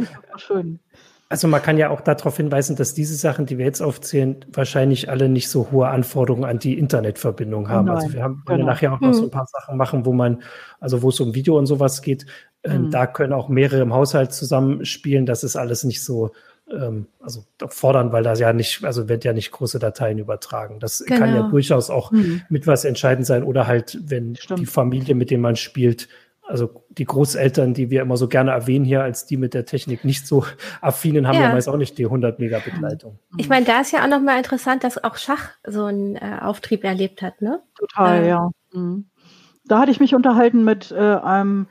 Also 1.29 1.47
man 1.47 1.63
kann 1.63 1.79
ja 1.79 1.89
auch 1.89 2.01
darauf 2.01 2.37
hinweisen, 2.37 2.75
dass 2.75 2.93
diese 2.93 3.15
Sachen, 3.15 3.47
die 3.47 3.57
wir 3.57 3.65
jetzt 3.65 3.81
aufzählen, 3.81 4.45
wahrscheinlich 4.53 5.09
alle 5.09 5.29
nicht 5.29 5.49
so 5.49 5.71
hohe 5.71 5.87
Anforderungen 5.87 6.45
an 6.45 6.59
die 6.59 6.77
Internetverbindung 6.77 7.69
haben. 7.69 7.89
Also 7.89 8.01
Nein, 8.01 8.03
also 8.03 8.13
wir 8.13 8.23
haben 8.23 8.43
genau. 8.45 8.65
nachher 8.67 8.93
auch 8.93 8.99
noch 8.99 9.13
so 9.13 9.23
ein 9.23 9.31
paar 9.31 9.47
Sachen 9.47 9.75
machen, 9.75 10.05
wo 10.05 10.13
man, 10.13 10.43
also 10.79 11.01
wo 11.01 11.09
es 11.09 11.19
um 11.19 11.33
Video 11.33 11.57
und 11.57 11.65
sowas 11.65 12.03
geht, 12.03 12.27
mhm. 12.65 12.91
da 12.91 13.07
können 13.07 13.33
auch 13.33 13.49
mehrere 13.49 13.81
im 13.81 13.93
Haushalt 13.93 14.33
zusammenspielen. 14.33 15.25
Das 15.25 15.43
ist 15.43 15.55
alles 15.55 15.83
nicht 15.83 16.03
so, 16.03 16.31
ähm, 16.71 17.07
also 17.21 17.43
fordern, 17.67 18.11
weil 18.11 18.23
das 18.23 18.39
ja 18.39 18.53
nicht, 18.53 18.83
also 18.83 19.09
wird 19.09 19.25
ja 19.25 19.33
nicht 19.33 19.51
große 19.51 19.79
Dateien 19.79 20.17
übertragen. 20.17 20.79
Das 20.79 21.03
genau. 21.05 21.19
kann 21.19 21.29
ja 21.29 21.37
genau. 21.41 21.51
durchaus 21.51 21.89
auch 21.89 22.11
mhm. 22.11 22.41
mit 22.49 22.67
was 22.67 22.85
entscheidend 22.85 23.25
sein 23.25 23.43
oder 23.43 23.67
halt, 23.67 23.99
wenn 24.03 24.35
Stimmt. 24.35 24.59
die 24.59 24.65
Familie, 24.65 25.15
mit 25.15 25.29
der 25.29 25.39
man 25.39 25.55
spielt, 25.55 26.07
also 26.45 26.83
die 26.89 27.05
Großeltern, 27.05 27.73
die 27.73 27.89
wir 27.89 28.01
immer 28.01 28.17
so 28.17 28.27
gerne 28.27 28.51
erwähnen 28.51 28.83
hier, 28.83 29.01
als 29.01 29.25
die 29.25 29.37
mit 29.37 29.53
der 29.53 29.65
Technik 29.65 30.03
nicht 30.03 30.27
so 30.27 30.45
affinen, 30.81 31.27
haben 31.27 31.35
ja, 31.35 31.43
ja 31.43 31.51
meist 31.53 31.69
auch 31.69 31.77
nicht 31.77 31.97
die 31.97 32.05
100 32.05 32.39
Mega 32.39 32.59
Begleitung. 32.59 33.19
Ich 33.37 33.49
meine, 33.49 33.65
da 33.65 33.81
ist 33.81 33.91
ja 33.91 34.03
auch 34.03 34.09
nochmal 34.09 34.37
interessant, 34.37 34.83
dass 34.83 35.03
auch 35.03 35.15
Schach 35.15 35.49
so 35.65 35.85
einen 35.85 36.15
äh, 36.15 36.39
Auftrieb 36.41 36.83
erlebt 36.83 37.21
hat, 37.21 37.41
ne? 37.41 37.61
Total, 37.77 38.23
äh, 38.23 38.27
ja. 38.29 38.51
Mhm. 38.73 39.05
Da 39.65 39.79
hatte 39.79 39.91
ich 39.91 40.01
mich 40.01 40.13
unterhalten 40.13 40.65
mit 40.65 40.91
äh, 40.91 40.97
einem 40.97 41.67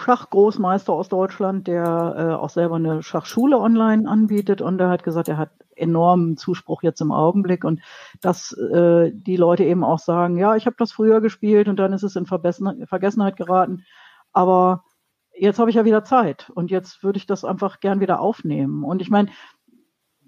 Schachgroßmeister 0.00 0.92
aus 0.92 1.08
Deutschland, 1.08 1.66
der 1.66 2.14
äh, 2.16 2.34
auch 2.34 2.50
selber 2.50 2.76
eine 2.76 3.02
Schachschule 3.02 3.58
online 3.58 4.08
anbietet 4.08 4.62
und 4.62 4.78
der 4.78 4.88
hat 4.88 5.04
gesagt, 5.04 5.28
er 5.28 5.38
hat 5.38 5.50
enormen 5.76 6.36
Zuspruch 6.36 6.82
jetzt 6.82 7.00
im 7.00 7.12
Augenblick 7.12 7.64
und 7.64 7.80
dass 8.20 8.52
äh, 8.52 9.12
die 9.14 9.36
Leute 9.36 9.64
eben 9.64 9.84
auch 9.84 9.98
sagen, 9.98 10.36
ja, 10.36 10.56
ich 10.56 10.66
habe 10.66 10.76
das 10.78 10.92
früher 10.92 11.20
gespielt 11.20 11.68
und 11.68 11.76
dann 11.76 11.92
ist 11.92 12.02
es 12.02 12.16
in 12.16 12.26
Vergessenheit 12.26 13.36
geraten 13.36 13.84
aber 14.32 14.84
jetzt 15.34 15.58
habe 15.58 15.70
ich 15.70 15.76
ja 15.76 15.84
wieder 15.84 16.04
Zeit 16.04 16.50
und 16.54 16.70
jetzt 16.70 17.02
würde 17.02 17.18
ich 17.18 17.26
das 17.26 17.44
einfach 17.44 17.80
gern 17.80 18.00
wieder 18.00 18.20
aufnehmen. 18.20 18.84
Und 18.84 19.02
ich 19.02 19.10
meine, 19.10 19.30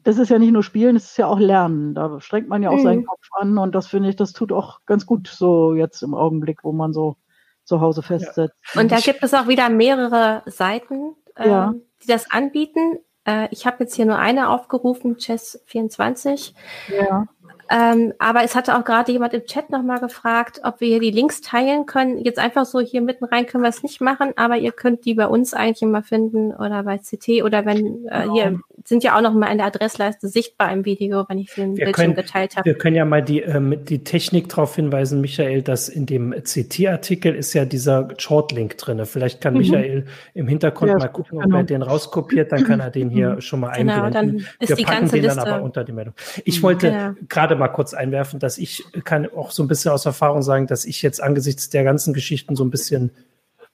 das 0.02 0.18
ist 0.18 0.30
ja 0.30 0.38
nicht 0.38 0.52
nur 0.52 0.64
Spielen, 0.64 0.96
es 0.96 1.10
ist 1.10 1.16
ja 1.16 1.26
auch 1.26 1.38
Lernen. 1.38 1.94
Da 1.94 2.20
strengt 2.20 2.48
man 2.48 2.62
ja 2.62 2.70
auch 2.70 2.78
mhm. 2.78 2.82
seinen 2.82 3.06
Kopf 3.06 3.28
an 3.32 3.58
und 3.58 3.74
das 3.74 3.86
finde 3.86 4.08
ich, 4.08 4.16
das 4.16 4.32
tut 4.32 4.52
auch 4.52 4.80
ganz 4.86 5.06
gut 5.06 5.28
so 5.28 5.74
jetzt 5.74 6.02
im 6.02 6.14
Augenblick, 6.14 6.64
wo 6.64 6.72
man 6.72 6.92
so 6.92 7.16
zu 7.64 7.80
Hause 7.80 8.02
festsetzt. 8.02 8.54
Ja. 8.74 8.80
Und 8.80 8.92
da 8.92 8.98
gibt 8.98 9.22
es 9.22 9.34
auch 9.34 9.48
wieder 9.48 9.68
mehrere 9.68 10.42
Seiten, 10.46 11.14
äh, 11.36 11.48
ja. 11.48 11.74
die 12.02 12.06
das 12.06 12.30
anbieten. 12.30 12.98
Äh, 13.26 13.48
ich 13.50 13.66
habe 13.66 13.78
jetzt 13.80 13.94
hier 13.94 14.06
nur 14.06 14.18
eine 14.18 14.50
aufgerufen, 14.50 15.16
Chess24. 15.16 16.54
Ja. 16.88 17.26
Ähm, 17.70 18.12
aber 18.18 18.44
es 18.44 18.54
hatte 18.54 18.76
auch 18.76 18.84
gerade 18.84 19.12
jemand 19.12 19.34
im 19.34 19.44
Chat 19.44 19.70
nochmal 19.70 20.00
gefragt, 20.00 20.60
ob 20.64 20.80
wir 20.80 20.88
hier 20.88 21.00
die 21.00 21.10
Links 21.10 21.40
teilen 21.40 21.86
können. 21.86 22.18
Jetzt 22.18 22.38
einfach 22.38 22.66
so 22.66 22.80
hier 22.80 23.00
mitten 23.00 23.24
rein 23.24 23.46
können 23.46 23.64
wir 23.64 23.70
es 23.70 23.82
nicht 23.82 24.00
machen, 24.00 24.32
aber 24.36 24.56
ihr 24.56 24.72
könnt 24.72 25.04
die 25.04 25.14
bei 25.14 25.26
uns 25.26 25.54
eigentlich 25.54 25.82
immer 25.82 26.02
finden 26.02 26.52
oder 26.52 26.82
bei 26.82 26.98
CT 26.98 27.42
oder 27.44 27.64
wenn 27.64 28.06
äh, 28.06 28.22
genau. 28.22 28.34
hier 28.34 28.60
sind 28.84 29.04
ja 29.04 29.16
auch 29.16 29.20
noch 29.20 29.32
mal 29.32 29.46
in 29.46 29.58
der 29.58 29.66
Adressleiste 29.68 30.28
sichtbar 30.28 30.72
im 30.72 30.84
Video, 30.84 31.24
wenn 31.28 31.38
ich 31.38 31.54
den 31.54 31.76
wir 31.76 31.86
Bildschirm 31.86 32.14
können, 32.14 32.16
geteilt 32.16 32.56
habe. 32.56 32.64
Wir 32.64 32.74
können 32.74 32.96
ja 32.96 33.04
mal 33.04 33.22
die, 33.22 33.40
ähm, 33.40 33.84
die 33.84 34.02
Technik 34.02 34.48
darauf 34.48 34.74
hinweisen, 34.74 35.20
Michael, 35.20 35.62
dass 35.62 35.88
in 35.88 36.06
dem 36.06 36.32
CT-Artikel 36.32 37.34
ist 37.34 37.52
ja 37.54 37.64
dieser 37.64 38.08
Shortlink 38.18 38.78
drin. 38.78 39.04
Vielleicht 39.06 39.40
kann 39.40 39.54
mhm. 39.54 39.60
Michael 39.60 40.04
im 40.34 40.48
Hintergrund 40.48 40.90
ja, 40.90 40.98
mal 40.98 41.08
gucken, 41.08 41.38
ob 41.38 41.44
genau. 41.44 41.58
er 41.58 41.64
den 41.64 41.82
rauskopiert, 41.82 42.52
dann 42.52 42.64
kann 42.64 42.80
er 42.80 42.90
den 42.90 43.10
hier 43.10 43.40
schon 43.40 43.60
mal 43.60 43.72
genau, 43.76 44.02
einblenden. 44.02 44.38
Dann 44.38 44.46
ist 44.58 44.68
wir 44.68 44.76
die 44.76 44.84
packen 44.84 45.00
ganze 45.00 45.16
den 45.16 45.24
Liste. 45.24 45.40
dann 45.40 45.48
aber 45.48 45.62
unter 45.62 45.84
die 45.84 45.92
Meldung. 45.92 46.14
Ich 46.44 46.58
mhm. 46.58 46.62
wollte 46.62 46.88
ja. 46.88 47.14
gerade 47.28 47.56
mal 47.56 47.61
kurz 47.68 47.94
einwerfen, 47.94 48.38
dass 48.38 48.58
ich 48.58 48.84
kann 49.04 49.28
auch 49.34 49.50
so 49.50 49.62
ein 49.62 49.68
bisschen 49.68 49.90
aus 49.92 50.06
Erfahrung 50.06 50.42
sagen, 50.42 50.66
dass 50.66 50.84
ich 50.84 51.02
jetzt 51.02 51.22
angesichts 51.22 51.70
der 51.70 51.84
ganzen 51.84 52.14
Geschichten 52.14 52.56
so 52.56 52.64
ein 52.64 52.70
bisschen 52.70 53.10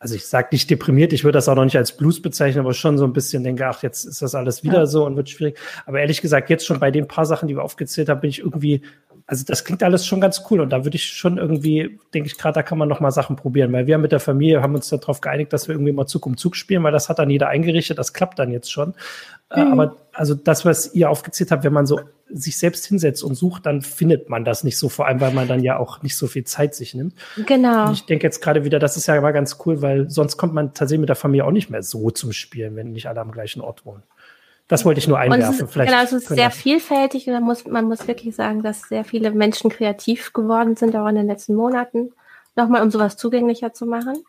also 0.01 0.15
ich 0.15 0.27
sage 0.27 0.49
nicht 0.53 0.71
deprimiert, 0.71 1.13
ich 1.13 1.25
würde 1.25 1.39
das 1.39 1.49
auch 1.49 1.57
noch 1.57 1.65
nicht 1.65 1.77
als 1.77 1.97
Blues 1.97 2.23
bezeichnen, 2.23 2.61
aber 2.61 2.73
schon 2.73 2.99
so 2.99 3.05
ein 3.05 3.13
bisschen 3.13 3.43
denke, 3.43 3.67
ach, 3.67 3.83
jetzt 3.83 4.05
ist 4.05 4.23
das 4.23 4.35
alles 4.35 4.63
wieder 4.63 4.81
ja. 4.81 4.87
so 4.87 5.05
und 5.05 5.17
wird 5.17 5.29
schwierig. 5.29 5.59
Aber 5.87 5.99
ehrlich 5.99 6.21
gesagt, 6.21 6.51
jetzt 6.51 6.65
schon 6.67 6.79
bei 6.79 6.93
den 6.93 7.09
paar 7.09 7.27
Sachen, 7.27 7.49
die 7.49 7.57
wir 7.57 7.65
aufgezählt 7.65 8.09
haben, 8.09 8.21
bin 8.21 8.31
ich 8.31 8.39
irgendwie, 8.39 8.83
also 9.29 9.45
das 9.47 9.63
klingt 9.63 9.83
alles 9.83 10.07
schon 10.07 10.23
ganz 10.23 10.43
cool 10.51 10.63
und 10.63 10.71
da 10.71 10.85
würde 10.85 10.97
ich 10.97 11.05
schon 11.05 11.37
irgendwie, 11.37 11.99
denke 12.15 12.29
ich 12.29 12.39
gerade, 12.39 12.55
da 12.55 12.63
kann 12.63 12.79
man 12.79 12.89
noch 12.89 13.01
mal 13.01 13.11
Sachen 13.11 13.37
probieren, 13.37 13.71
weil 13.75 13.87
wir 13.87 13.99
mit 13.99 14.11
der 14.11 14.21
Familie 14.21 14.63
haben 14.63 14.75
uns 14.75 14.89
darauf 14.89 15.21
geeinigt, 15.21 15.53
dass 15.53 15.69
wir 15.69 15.75
irgendwie 15.75 15.93
mal 15.93 16.07
Zug 16.07 16.25
um 16.25 16.39
Zug 16.39 16.57
spielen, 16.57 16.83
weil 16.83 16.93
das 16.93 17.11
hat 17.11 17.19
dann 17.19 17.29
jeder 17.29 17.49
eingerichtet, 17.49 17.99
das 17.99 18.15
klappt 18.15 18.39
dann 18.39 18.51
jetzt 18.51 18.73
schon. 18.73 18.95
Äh, 19.51 19.63
mhm. 19.63 19.73
Aber 19.73 19.97
also 20.15 20.35
das, 20.35 20.65
was 20.65 20.95
ihr 20.95 21.11
aufgezählt 21.11 21.51
habt, 21.51 21.63
wenn 21.63 21.75
man 21.75 21.85
so 21.85 22.01
sich 22.31 22.59
selbst 22.59 22.87
hinsetzt 22.87 23.23
und 23.23 23.35
sucht, 23.35 23.67
dann 23.67 23.83
findet 23.83 24.31
man 24.31 24.47
das 24.47 24.65
nicht 24.65 24.79
so, 24.79 24.89
vor 24.89 25.07
allem 25.07 25.21
weil 25.21 25.35
man 25.35 25.47
dann 25.47 25.63
ja 25.63 25.77
auch 25.77 26.03
nicht 26.03 26.17
so 26.17 26.27
viel 26.27 26.45
Zeit 26.45 26.75
sich 26.75 26.95
nimmt. 26.95 27.15
Genau. 27.45 27.89
Und 27.89 27.93
ich 27.93 28.07
denke 28.07 28.27
jetzt 28.27 28.41
gerade 28.41 28.65
wieder, 28.65 28.79
das 28.79 28.97
ist 28.97 29.09
ja 29.09 29.21
mal 29.21 29.33
ganz 29.33 29.59
cool, 29.67 29.83
weil 29.83 30.09
sonst 30.09 30.39
kommt 30.39 30.55
man 30.55 30.73
tatsächlich 30.73 31.01
mit 31.01 31.11
der 31.11 31.17
Familie 31.17 31.45
auch 31.45 31.51
nicht 31.51 31.69
mehr 31.69 31.83
so 31.83 32.11
zum 32.11 32.33
Spielen, 32.33 32.77
wenn 32.77 32.93
nicht 32.93 33.09
alle 33.09 33.21
am 33.21 33.31
gleichen 33.31 33.61
Ort 33.61 33.85
wohnen. 33.85 34.03
Das 34.69 34.85
wollte 34.85 34.99
ich 34.99 35.09
nur 35.09 35.19
einwerfen. 35.19 35.67
Ist, 35.67 35.73
Vielleicht 35.73 35.91
genau, 35.91 36.05
es 36.05 36.13
ist 36.13 36.29
sehr 36.29 36.51
vielfältig 36.51 37.27
und 37.27 37.33
man 37.33 37.43
muss, 37.43 37.67
man 37.67 37.87
muss 37.87 38.07
wirklich 38.07 38.37
sagen, 38.37 38.63
dass 38.63 38.83
sehr 38.83 39.05
viele 39.05 39.31
Menschen 39.31 39.71
kreativ 39.71 40.35
geworden 40.35 40.77
sind, 40.77 40.95
auch 40.95 41.09
in 41.09 41.15
den 41.15 41.27
letzten 41.27 41.55
Monaten, 41.55 42.13
nochmal 42.55 42.83
um 42.83 42.91
sowas 42.91 43.17
zugänglicher 43.17 43.73
zu 43.73 43.87
machen. 43.87 44.23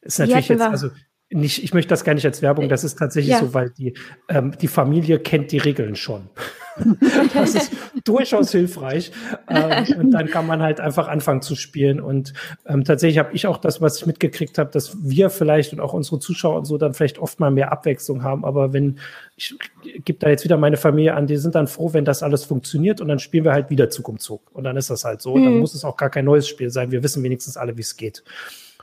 Ist 0.00 0.18
natürlich 0.18 0.48
jetzt, 0.48 0.62
also 0.62 0.90
nicht, 1.30 1.62
ich 1.62 1.72
möchte 1.72 1.90
das 1.90 2.04
gar 2.04 2.14
nicht 2.14 2.26
als 2.26 2.42
Werbung, 2.42 2.68
das 2.68 2.84
ist 2.84 2.98
tatsächlich 2.98 3.32
ja. 3.32 3.40
so, 3.40 3.54
weil 3.54 3.70
die, 3.70 3.96
ähm, 4.28 4.56
die 4.60 4.68
Familie 4.68 5.18
kennt 5.20 5.52
die 5.52 5.58
Regeln 5.58 5.96
schon. 5.96 6.28
das 7.34 7.54
ist 7.54 7.72
durchaus 8.04 8.50
hilfreich. 8.50 9.12
Ähm, 9.48 9.98
und 9.98 10.10
dann 10.10 10.26
kann 10.26 10.46
man 10.46 10.62
halt 10.62 10.80
einfach 10.80 11.08
anfangen 11.08 11.42
zu 11.42 11.54
spielen. 11.54 12.00
Und 12.00 12.32
ähm, 12.66 12.84
tatsächlich 12.84 13.18
habe 13.18 13.32
ich 13.32 13.46
auch 13.46 13.58
das, 13.58 13.80
was 13.80 13.98
ich 13.98 14.06
mitgekriegt 14.06 14.58
habe, 14.58 14.70
dass 14.70 14.96
wir 15.02 15.30
vielleicht 15.30 15.72
und 15.72 15.80
auch 15.80 15.92
unsere 15.92 16.18
Zuschauer 16.18 16.58
und 16.58 16.64
so 16.64 16.78
dann 16.78 16.94
vielleicht 16.94 17.18
oft 17.18 17.40
mal 17.40 17.50
mehr 17.50 17.72
Abwechslung 17.72 18.22
haben. 18.22 18.44
Aber 18.44 18.72
wenn, 18.72 18.98
ich 19.36 19.56
gebe 20.04 20.18
da 20.18 20.28
jetzt 20.28 20.44
wieder 20.44 20.56
meine 20.56 20.76
Familie 20.76 21.14
an, 21.14 21.26
die 21.26 21.36
sind 21.36 21.54
dann 21.54 21.66
froh, 21.66 21.92
wenn 21.92 22.04
das 22.04 22.22
alles 22.22 22.44
funktioniert 22.44 23.00
und 23.00 23.08
dann 23.08 23.18
spielen 23.18 23.44
wir 23.44 23.52
halt 23.52 23.70
wieder 23.70 23.90
Zug 23.90 24.08
um 24.08 24.18
Zug. 24.18 24.42
Und 24.52 24.64
dann 24.64 24.76
ist 24.76 24.90
das 24.90 25.04
halt 25.04 25.22
so. 25.22 25.36
Mhm. 25.36 25.44
Dann 25.44 25.58
muss 25.58 25.74
es 25.74 25.84
auch 25.84 25.96
gar 25.96 26.10
kein 26.10 26.24
neues 26.24 26.48
Spiel 26.48 26.70
sein. 26.70 26.90
Wir 26.90 27.02
wissen 27.02 27.22
wenigstens 27.22 27.56
alle, 27.56 27.76
wie 27.76 27.82
es 27.82 27.96
geht. 27.96 28.24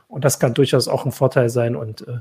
Und 0.08 0.24
das 0.24 0.38
kann 0.38 0.54
durchaus 0.54 0.88
auch 0.88 1.06
ein 1.06 1.12
Vorteil 1.12 1.48
sein. 1.48 1.74
Und 1.74 2.06
äh, 2.06 2.20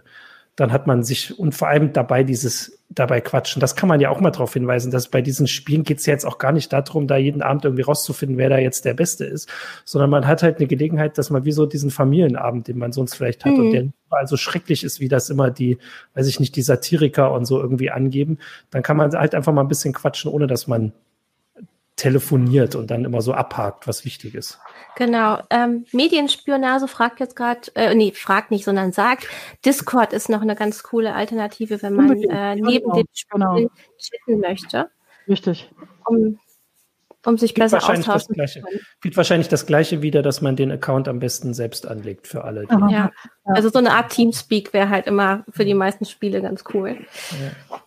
dann 0.55 0.71
hat 0.71 0.85
man 0.85 1.03
sich 1.03 1.39
und 1.39 1.55
vor 1.55 1.69
allem 1.69 1.93
dabei 1.93 2.23
dieses 2.23 2.83
dabei 2.89 3.21
quatschen. 3.21 3.61
Das 3.61 3.75
kann 3.77 3.87
man 3.87 4.01
ja 4.01 4.09
auch 4.09 4.19
mal 4.19 4.31
darauf 4.31 4.53
hinweisen, 4.53 4.91
dass 4.91 5.07
bei 5.07 5.21
diesen 5.21 5.47
Spielen 5.47 5.83
geht 5.83 5.99
es 5.99 6.05
ja 6.05 6.11
jetzt 6.11 6.25
auch 6.25 6.37
gar 6.37 6.51
nicht 6.51 6.73
darum, 6.73 7.07
da 7.07 7.15
jeden 7.15 7.41
Abend 7.41 7.63
irgendwie 7.63 7.83
rauszufinden, 7.83 8.37
wer 8.37 8.49
da 8.49 8.57
jetzt 8.57 8.83
der 8.83 8.93
Beste 8.93 9.23
ist, 9.23 9.49
sondern 9.85 10.09
man 10.09 10.27
hat 10.27 10.43
halt 10.43 10.57
eine 10.57 10.67
Gelegenheit, 10.67 11.17
dass 11.17 11.29
man 11.29 11.45
wie 11.45 11.53
so 11.53 11.65
diesen 11.65 11.89
Familienabend, 11.89 12.67
den 12.67 12.77
man 12.77 12.91
sonst 12.91 13.15
vielleicht 13.15 13.45
hat 13.45 13.53
mhm. 13.53 13.59
und 13.59 13.71
der 13.71 13.87
also 14.09 14.35
schrecklich 14.35 14.83
ist, 14.83 14.99
wie 14.99 15.07
das 15.07 15.29
immer 15.29 15.51
die, 15.51 15.77
weiß 16.15 16.27
ich 16.27 16.41
nicht, 16.41 16.57
die 16.57 16.61
Satiriker 16.61 17.31
und 17.31 17.45
so 17.45 17.61
irgendwie 17.61 17.91
angeben, 17.91 18.39
dann 18.69 18.83
kann 18.83 18.97
man 18.97 19.11
halt 19.13 19.33
einfach 19.33 19.53
mal 19.53 19.61
ein 19.61 19.69
bisschen 19.69 19.93
quatschen, 19.93 20.29
ohne 20.29 20.47
dass 20.47 20.67
man 20.67 20.91
telefoniert 22.01 22.73
und 22.73 22.89
dann 22.89 23.05
immer 23.05 23.21
so 23.21 23.33
abhakt, 23.33 23.87
was 23.87 24.05
wichtig 24.05 24.33
ist. 24.33 24.59
Genau. 24.95 25.39
Ähm, 25.51 25.85
Medienspionage 25.91 26.87
fragt 26.87 27.19
jetzt 27.19 27.35
gerade, 27.35 27.61
äh, 27.75 27.93
nee, 27.93 28.11
fragt 28.11 28.49
nicht, 28.49 28.65
sondern 28.65 28.91
sagt, 28.91 29.27
Discord 29.63 30.11
ist 30.11 30.27
noch 30.27 30.41
eine 30.41 30.55
ganz 30.55 30.81
coole 30.81 31.13
Alternative, 31.13 31.79
wenn 31.83 31.93
man 31.93 32.23
äh, 32.23 32.55
neben 32.55 32.85
genau. 32.85 32.95
dem 32.95 33.07
Spiel 33.13 33.39
genau. 33.39 33.55
chatten 33.99 34.39
möchte. 34.39 34.89
Richtig. 35.27 35.71
Um 36.07 36.39
um 37.23 37.37
sich 37.37 37.53
besser 37.53 37.77
austauschen 37.77 38.35
zu 38.47 38.61
können. 38.61 38.79
Gibt 38.99 39.15
wahrscheinlich 39.15 39.47
das 39.47 39.67
Gleiche 39.67 40.01
wieder, 40.01 40.23
dass 40.23 40.41
man 40.41 40.55
den 40.55 40.71
Account 40.71 41.07
am 41.07 41.19
besten 41.19 41.53
selbst 41.53 41.85
anlegt 41.85 42.25
für 42.25 42.43
alle. 42.45 42.65
Ja. 42.67 42.89
ja. 42.89 43.11
also 43.43 43.69
so 43.69 43.77
eine 43.77 43.91
Art 43.91 44.11
Teamspeak 44.11 44.73
wäre 44.73 44.89
halt 44.89 45.05
immer 45.05 45.45
für 45.51 45.63
die 45.63 45.75
meisten 45.75 46.05
Spiele 46.05 46.41
ganz 46.41 46.63
cool. 46.73 46.97
Ja. 47.69 47.77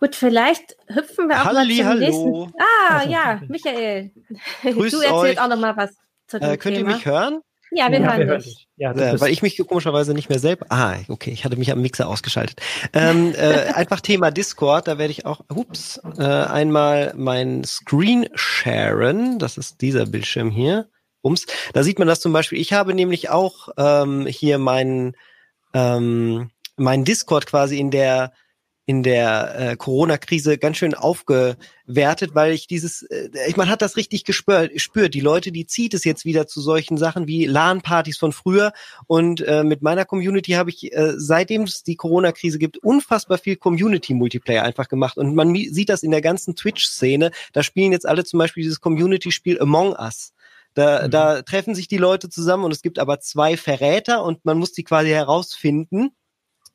Gut, 0.00 0.16
vielleicht 0.16 0.76
hüpfen 0.88 1.28
wir 1.28 1.42
auch 1.42 1.44
Halli, 1.44 1.76
mal 1.76 1.76
zum 1.76 1.86
hallo. 1.86 2.00
nächsten. 2.00 2.54
Ah, 2.58 2.96
also, 2.98 3.10
ja, 3.10 3.40
Michael. 3.48 4.10
Grüß 4.62 4.92
du 4.92 5.00
erzählst 5.00 5.12
euch. 5.12 5.40
auch 5.40 5.48
noch 5.48 5.58
mal 5.58 5.76
was 5.76 5.90
zu 6.26 6.40
dem 6.40 6.50
äh, 6.50 6.56
Könnt 6.56 6.76
Thema. 6.76 6.90
ihr 6.90 6.96
mich 6.96 7.04
hören? 7.04 7.40
Ja, 7.72 7.92
wir 7.92 8.00
ja, 8.00 8.12
hören 8.12 8.28
wir 8.28 8.38
dich. 8.38 8.66
Ja, 8.76 8.92
äh, 8.92 9.20
weil 9.20 9.30
ich 9.30 9.42
mich 9.42 9.58
komischerweise 9.68 10.14
nicht 10.14 10.30
mehr 10.30 10.38
selber. 10.38 10.66
Ah, 10.70 10.96
okay, 11.08 11.30
ich 11.30 11.44
hatte 11.44 11.56
mich 11.56 11.70
am 11.70 11.82
Mixer 11.82 12.08
ausgeschaltet. 12.08 12.60
Ähm, 12.94 13.34
äh, 13.36 13.72
einfach 13.74 14.00
Thema 14.00 14.30
Discord, 14.30 14.88
da 14.88 14.98
werde 14.98 15.10
ich 15.12 15.26
auch, 15.26 15.42
ups, 15.54 16.00
äh, 16.18 16.22
einmal 16.24 17.12
mein 17.14 17.62
Screen 17.64 18.26
sharen. 18.34 19.38
Das 19.38 19.58
ist 19.58 19.82
dieser 19.82 20.06
Bildschirm 20.06 20.50
hier. 20.50 20.88
Ums. 21.22 21.44
Da 21.74 21.82
sieht 21.82 21.98
man 21.98 22.08
das 22.08 22.20
zum 22.20 22.32
Beispiel. 22.32 22.58
Ich 22.58 22.72
habe 22.72 22.94
nämlich 22.94 23.28
auch 23.28 23.68
ähm, 23.76 24.26
hier 24.26 24.58
meinen 24.58 25.14
ähm, 25.74 26.50
mein 26.76 27.04
Discord 27.04 27.46
quasi 27.46 27.78
in 27.78 27.90
der 27.90 28.32
in 28.90 29.04
der 29.04 29.54
äh, 29.56 29.76
Corona-Krise 29.76 30.58
ganz 30.58 30.76
schön 30.76 30.94
aufgewertet, 30.94 32.34
weil 32.34 32.52
ich 32.52 32.66
dieses, 32.66 33.02
äh, 33.02 33.28
ich, 33.46 33.56
man 33.56 33.68
hat 33.68 33.82
das 33.82 33.96
richtig 33.96 34.24
gespürt, 34.24 34.72
spürt. 34.80 35.14
Die 35.14 35.20
Leute, 35.20 35.52
die 35.52 35.64
zieht 35.64 35.94
es 35.94 36.02
jetzt 36.02 36.24
wieder 36.24 36.48
zu 36.48 36.60
solchen 36.60 36.98
Sachen 36.98 37.28
wie 37.28 37.46
LAN-Partys 37.46 38.18
von 38.18 38.32
früher. 38.32 38.72
Und 39.06 39.42
äh, 39.42 39.62
mit 39.62 39.80
meiner 39.80 40.04
Community 40.04 40.52
habe 40.52 40.70
ich, 40.70 40.92
äh, 40.92 41.12
seitdem 41.16 41.62
es 41.62 41.84
die 41.84 41.94
Corona-Krise 41.94 42.58
gibt, 42.58 42.78
unfassbar 42.78 43.38
viel 43.38 43.54
Community-Multiplayer 43.54 44.64
einfach 44.64 44.88
gemacht. 44.88 45.16
Und 45.18 45.36
man 45.36 45.54
sieht 45.54 45.88
das 45.88 46.02
in 46.02 46.10
der 46.10 46.20
ganzen 46.20 46.56
Twitch-Szene. 46.56 47.30
Da 47.52 47.62
spielen 47.62 47.92
jetzt 47.92 48.08
alle 48.08 48.24
zum 48.24 48.38
Beispiel 48.40 48.64
dieses 48.64 48.80
Community-Spiel 48.80 49.60
Among 49.60 49.92
Us. 49.92 50.32
Da, 50.74 51.06
mhm. 51.06 51.12
da 51.12 51.42
treffen 51.42 51.76
sich 51.76 51.86
die 51.86 51.96
Leute 51.96 52.28
zusammen 52.28 52.64
und 52.64 52.72
es 52.72 52.82
gibt 52.82 52.98
aber 52.98 53.20
zwei 53.20 53.56
Verräter 53.56 54.24
und 54.24 54.44
man 54.44 54.58
muss 54.58 54.72
die 54.72 54.82
quasi 54.82 55.10
herausfinden 55.10 56.10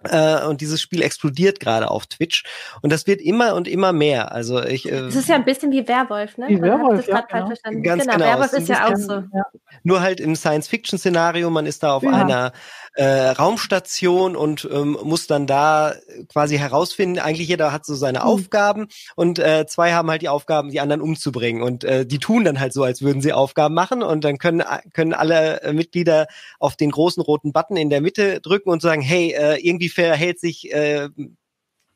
äh, 0.09 0.45
und 0.45 0.61
dieses 0.61 0.81
Spiel 0.81 1.01
explodiert 1.01 1.59
gerade 1.59 1.89
auf 1.89 2.05
Twitch. 2.07 2.43
Und 2.81 2.91
das 2.91 3.07
wird 3.07 3.21
immer 3.21 3.55
und 3.55 3.67
immer 3.67 3.93
mehr. 3.93 4.31
Also 4.31 4.63
ich. 4.63 4.87
Äh, 4.87 5.01
das 5.01 5.15
ist 5.15 5.29
ja 5.29 5.35
ein 5.35 5.45
bisschen 5.45 5.71
wie 5.71 5.87
Werwolf, 5.87 6.37
ne? 6.37 6.47
Wie 6.49 6.61
Werwolf, 6.61 7.07
ja, 7.07 7.21
genau. 7.21 7.47
Ganz 7.47 7.61
genau. 8.03 8.13
genau. 8.13 8.19
Werwolf 8.19 8.53
ist 8.53 8.69
ja 8.69 8.87
auch 8.87 8.95
so. 8.95 9.13
Ja. 9.13 9.45
Nur 9.83 10.01
halt 10.01 10.19
im 10.19 10.35
Science-Fiction-Szenario. 10.35 11.49
Man 11.49 11.65
ist 11.65 11.83
da 11.83 11.93
auf 11.93 12.03
ja. 12.03 12.11
einer 12.11 12.51
äh, 12.95 13.29
Raumstation 13.29 14.35
und 14.35 14.67
ähm, 14.71 14.97
muss 15.03 15.27
dann 15.27 15.47
da 15.47 15.93
quasi 16.29 16.57
herausfinden, 16.57 17.19
eigentlich 17.19 17.49
jeder 17.49 17.71
hat 17.71 17.85
so 17.85 17.93
seine 17.93 18.19
mhm. 18.19 18.25
Aufgaben 18.25 18.87
und 19.15 19.37
äh, 19.37 19.65
zwei 19.67 19.93
haben 19.93 20.09
halt 20.09 20.21
die 20.21 20.29
Aufgaben, 20.29 20.71
die 20.71 20.79
anderen 20.79 21.01
umzubringen. 21.01 21.61
Und 21.61 21.83
äh, 21.83 22.05
die 22.05 22.19
tun 22.19 22.45
dann 22.45 22.59
halt 22.59 22.73
so, 22.73 22.83
als 22.83 23.01
würden 23.01 23.21
sie 23.21 23.33
Aufgaben 23.33 23.75
machen 23.75 24.01
und 24.01 24.23
dann 24.23 24.37
können, 24.37 24.63
können 24.93 25.13
alle 25.13 25.61
äh, 25.61 25.73
Mitglieder 25.73 26.27
auf 26.59 26.75
den 26.75 26.91
großen 26.91 27.21
roten 27.21 27.51
Button 27.51 27.77
in 27.77 27.89
der 27.89 28.01
Mitte 28.01 28.39
drücken 28.39 28.69
und 28.69 28.81
sagen, 28.81 29.01
hey, 29.01 29.31
äh, 29.31 29.57
irgendwie 29.57 29.89
verhält 29.89 30.39
sich 30.39 30.71
äh, 30.73 31.09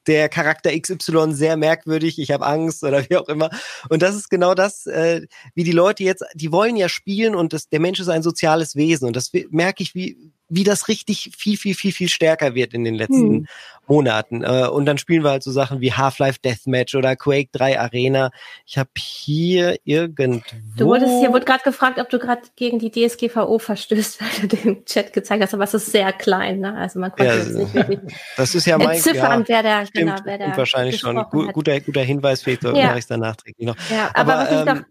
der 0.08 0.28
Charakter 0.28 0.78
XY 0.78 1.34
sehr 1.34 1.56
merkwürdig, 1.56 2.20
ich 2.20 2.32
habe 2.32 2.46
Angst 2.46 2.84
oder 2.84 3.04
wie 3.10 3.16
auch 3.16 3.30
immer. 3.30 3.50
Und 3.90 4.02
das 4.02 4.16
ist 4.16 4.30
genau 4.30 4.54
das, 4.54 4.86
äh, 4.86 5.28
wie 5.56 5.64
die 5.64 5.72
Leute 5.72 6.04
jetzt, 6.04 6.26
die 6.34 6.52
wollen 6.52 6.76
ja 6.76 6.90
spielen 6.90 7.36
und 7.36 7.54
das, 7.54 7.70
der 7.70 7.80
Mensch 7.80 8.00
ist 8.00 8.10
ein 8.10 8.24
soziales 8.24 8.76
Wesen 8.76 9.08
und 9.08 9.16
das 9.16 9.32
merke 9.50 9.84
ich, 9.84 9.96
wie, 9.96 10.34
wie 10.50 10.64
das 10.64 10.88
richtig 10.88 11.32
viel, 11.38 11.58
viel, 11.58 11.76
viel, 11.76 11.92
viel 11.92 12.10
stärker 12.10 12.56
wird 12.56 12.74
in 12.74 12.84
den 12.84 12.96
letzten 12.96 13.30
hm. 13.30 13.48
Monaten. 13.88 14.44
Äh, 14.44 14.68
und 14.68 14.86
dann 14.86 14.98
spielen 14.98 15.24
wir 15.24 15.32
halt 15.32 15.44
so 15.44 15.52
Sachen 15.52 15.82
wie 15.82 15.94
Half-Life 15.94 16.40
Deathmatch 16.44 16.96
oder 16.96 17.16
Quake 17.16 17.50
3 17.52 17.80
Arena. 17.80 18.32
Ich 18.66 18.78
habe 18.78 18.90
hier 18.98 19.78
irgendwo. 19.84 20.42
Du 20.78 20.86
wurdest 20.86 21.20
hier 21.20 21.32
wurde 21.32 21.46
gerade 21.46 21.64
gefragt, 21.64 22.00
ob 22.00 22.10
du 22.10 22.20
gerade 22.20 22.42
gegen 22.56 22.80
die 22.80 22.92
DSGVO 22.92 23.60
verstößt, 23.60 24.22
weil 24.42 24.48
du 24.48 24.58
den 24.58 24.86
Chat 24.86 25.14
gezeigt 25.14 25.44
hast, 25.44 25.54
aber 25.54 25.64
es 25.64 25.74
ist 25.74 25.92
sehr 25.92 26.12
klein, 26.14 26.60
ne? 26.60 26.76
Also 26.76 27.00
man 27.00 27.12
konnte 27.12 27.26
ja, 27.26 27.36
jetzt 27.36 27.54
nicht 27.54 27.74
wirklich 27.74 28.00
das 28.38 28.56
ist 28.56 28.66
ja 28.66 28.78
mein, 28.78 28.92
entziffern, 28.92 29.42
ja, 29.42 29.48
wer 29.48 29.64
der, 29.64 29.88
genau, 29.94 30.16
wer 30.24 30.38
der 30.38 30.58
wahrscheinlich 30.58 31.00
schon. 31.00 31.16
guter, 31.30 31.80
guter 31.82 32.02
Hinweis, 32.02 32.42
vielleicht 32.42 32.64
ja. 32.64 32.72
mache 32.72 32.94
ich 32.94 33.00
es 33.00 33.08
dann 33.08 33.20
nachträglich 33.20 33.68
noch. 33.68 33.76
Ja, 33.90 34.10
aber, 34.14 34.34
aber 34.34 34.44
was 34.44 34.52
ähm, 34.52 34.60
ich 34.60 34.66
noch 34.66 34.86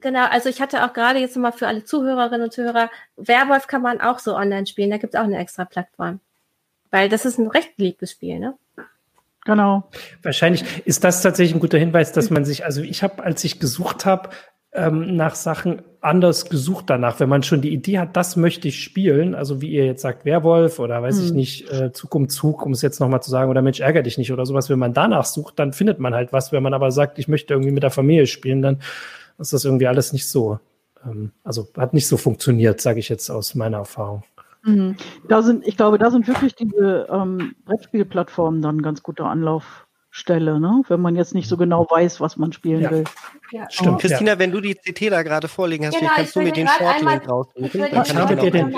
Genau, 0.00 0.26
also 0.26 0.48
ich 0.48 0.60
hatte 0.60 0.84
auch 0.84 0.92
gerade 0.92 1.18
jetzt 1.18 1.36
nochmal 1.36 1.52
für 1.52 1.66
alle 1.66 1.84
Zuhörerinnen 1.84 2.42
und 2.42 2.52
Zuhörer, 2.52 2.90
Werwolf 3.16 3.66
kann 3.66 3.82
man 3.82 4.00
auch 4.00 4.18
so 4.18 4.36
online 4.36 4.66
spielen, 4.66 4.90
da 4.90 4.98
gibt 4.98 5.14
es 5.14 5.20
auch 5.20 5.24
eine 5.24 5.38
extra 5.38 5.64
Plattform. 5.64 6.20
Weil 6.90 7.08
das 7.08 7.24
ist 7.24 7.38
ein 7.38 7.48
recht 7.48 7.76
beliebtes 7.76 8.12
Spiel, 8.12 8.38
ne? 8.38 8.54
Genau. 9.44 9.88
Wahrscheinlich 10.22 10.86
ist 10.86 11.04
das 11.04 11.22
tatsächlich 11.22 11.54
ein 11.54 11.60
guter 11.60 11.78
Hinweis, 11.78 12.12
dass 12.12 12.30
man 12.30 12.44
sich, 12.44 12.64
also 12.64 12.82
ich 12.82 13.02
habe, 13.02 13.22
als 13.24 13.44
ich 13.44 13.60
gesucht 13.60 14.04
habe, 14.04 14.30
ähm, 14.72 15.16
nach 15.16 15.34
Sachen 15.34 15.82
anders 16.00 16.50
gesucht 16.50 16.84
danach. 16.88 17.18
Wenn 17.18 17.28
man 17.28 17.42
schon 17.42 17.62
die 17.62 17.72
Idee 17.72 17.98
hat, 17.98 18.16
das 18.16 18.36
möchte 18.36 18.68
ich 18.68 18.82
spielen, 18.82 19.34
also 19.34 19.62
wie 19.62 19.70
ihr 19.70 19.86
jetzt 19.86 20.02
sagt, 20.02 20.24
Werwolf 20.24 20.78
oder 20.78 21.02
weiß 21.02 21.16
hm. 21.16 21.24
ich 21.24 21.32
nicht, 21.32 21.72
äh, 21.72 21.92
Zug 21.92 22.14
um 22.14 22.28
Zug, 22.28 22.64
um 22.64 22.72
es 22.72 22.82
jetzt 22.82 23.00
nochmal 23.00 23.22
zu 23.22 23.30
sagen, 23.30 23.50
oder 23.50 23.62
Mensch, 23.62 23.80
ärger 23.80 24.02
dich 24.02 24.18
nicht 24.18 24.32
oder 24.32 24.44
sowas, 24.44 24.68
wenn 24.68 24.78
man 24.78 24.92
danach 24.92 25.24
sucht, 25.24 25.58
dann 25.58 25.72
findet 25.72 25.98
man 25.98 26.14
halt 26.14 26.32
was. 26.32 26.52
Wenn 26.52 26.62
man 26.62 26.74
aber 26.74 26.90
sagt, 26.90 27.18
ich 27.18 27.28
möchte 27.28 27.54
irgendwie 27.54 27.72
mit 27.72 27.82
der 27.82 27.90
Familie 27.90 28.26
spielen, 28.26 28.60
dann 28.60 28.80
ist 29.38 29.52
das 29.52 29.64
irgendwie 29.64 29.86
alles 29.86 30.12
nicht 30.12 30.28
so, 30.28 30.58
ähm, 31.04 31.32
also 31.44 31.68
hat 31.76 31.94
nicht 31.94 32.08
so 32.08 32.16
funktioniert, 32.16 32.80
sage 32.80 33.00
ich 33.00 33.08
jetzt 33.08 33.30
aus 33.30 33.54
meiner 33.54 33.78
Erfahrung. 33.78 34.24
Mhm. 34.64 34.96
Da 35.28 35.42
sind, 35.42 35.66
ich 35.66 35.76
glaube, 35.76 35.98
da 35.98 36.10
sind 36.10 36.26
wirklich 36.26 36.54
diese 36.54 37.06
ähm, 37.10 37.54
Brettspielplattformen 37.64 38.60
dann 38.60 38.82
ganz 38.82 39.02
gute 39.02 39.24
Anlaufstelle, 40.18 40.60
ne? 40.60 40.82
wenn 40.88 41.00
man 41.00 41.16
jetzt 41.16 41.34
nicht 41.34 41.48
so 41.48 41.56
genau 41.56 41.86
weiß, 41.88 42.20
was 42.20 42.36
man 42.36 42.52
spielen 42.52 42.82
ja. 42.82 42.90
will. 42.90 43.04
Ja. 43.50 43.66
Stimmt. 43.70 44.00
Christina, 44.00 44.32
ja. 44.32 44.38
wenn 44.38 44.50
du 44.50 44.60
die 44.60 44.74
CT 44.74 45.10
da 45.10 45.22
gerade 45.22 45.48
vorliegen 45.48 45.86
hast, 45.86 45.98
genau, 45.98 46.10
kannst 46.14 46.36
du 46.36 46.40
mir 46.40 46.52
den 46.52 46.68
Shortlink 46.68 47.28
raussuchen. 47.28 47.70
Dir 47.70 48.50
den, 48.50 48.74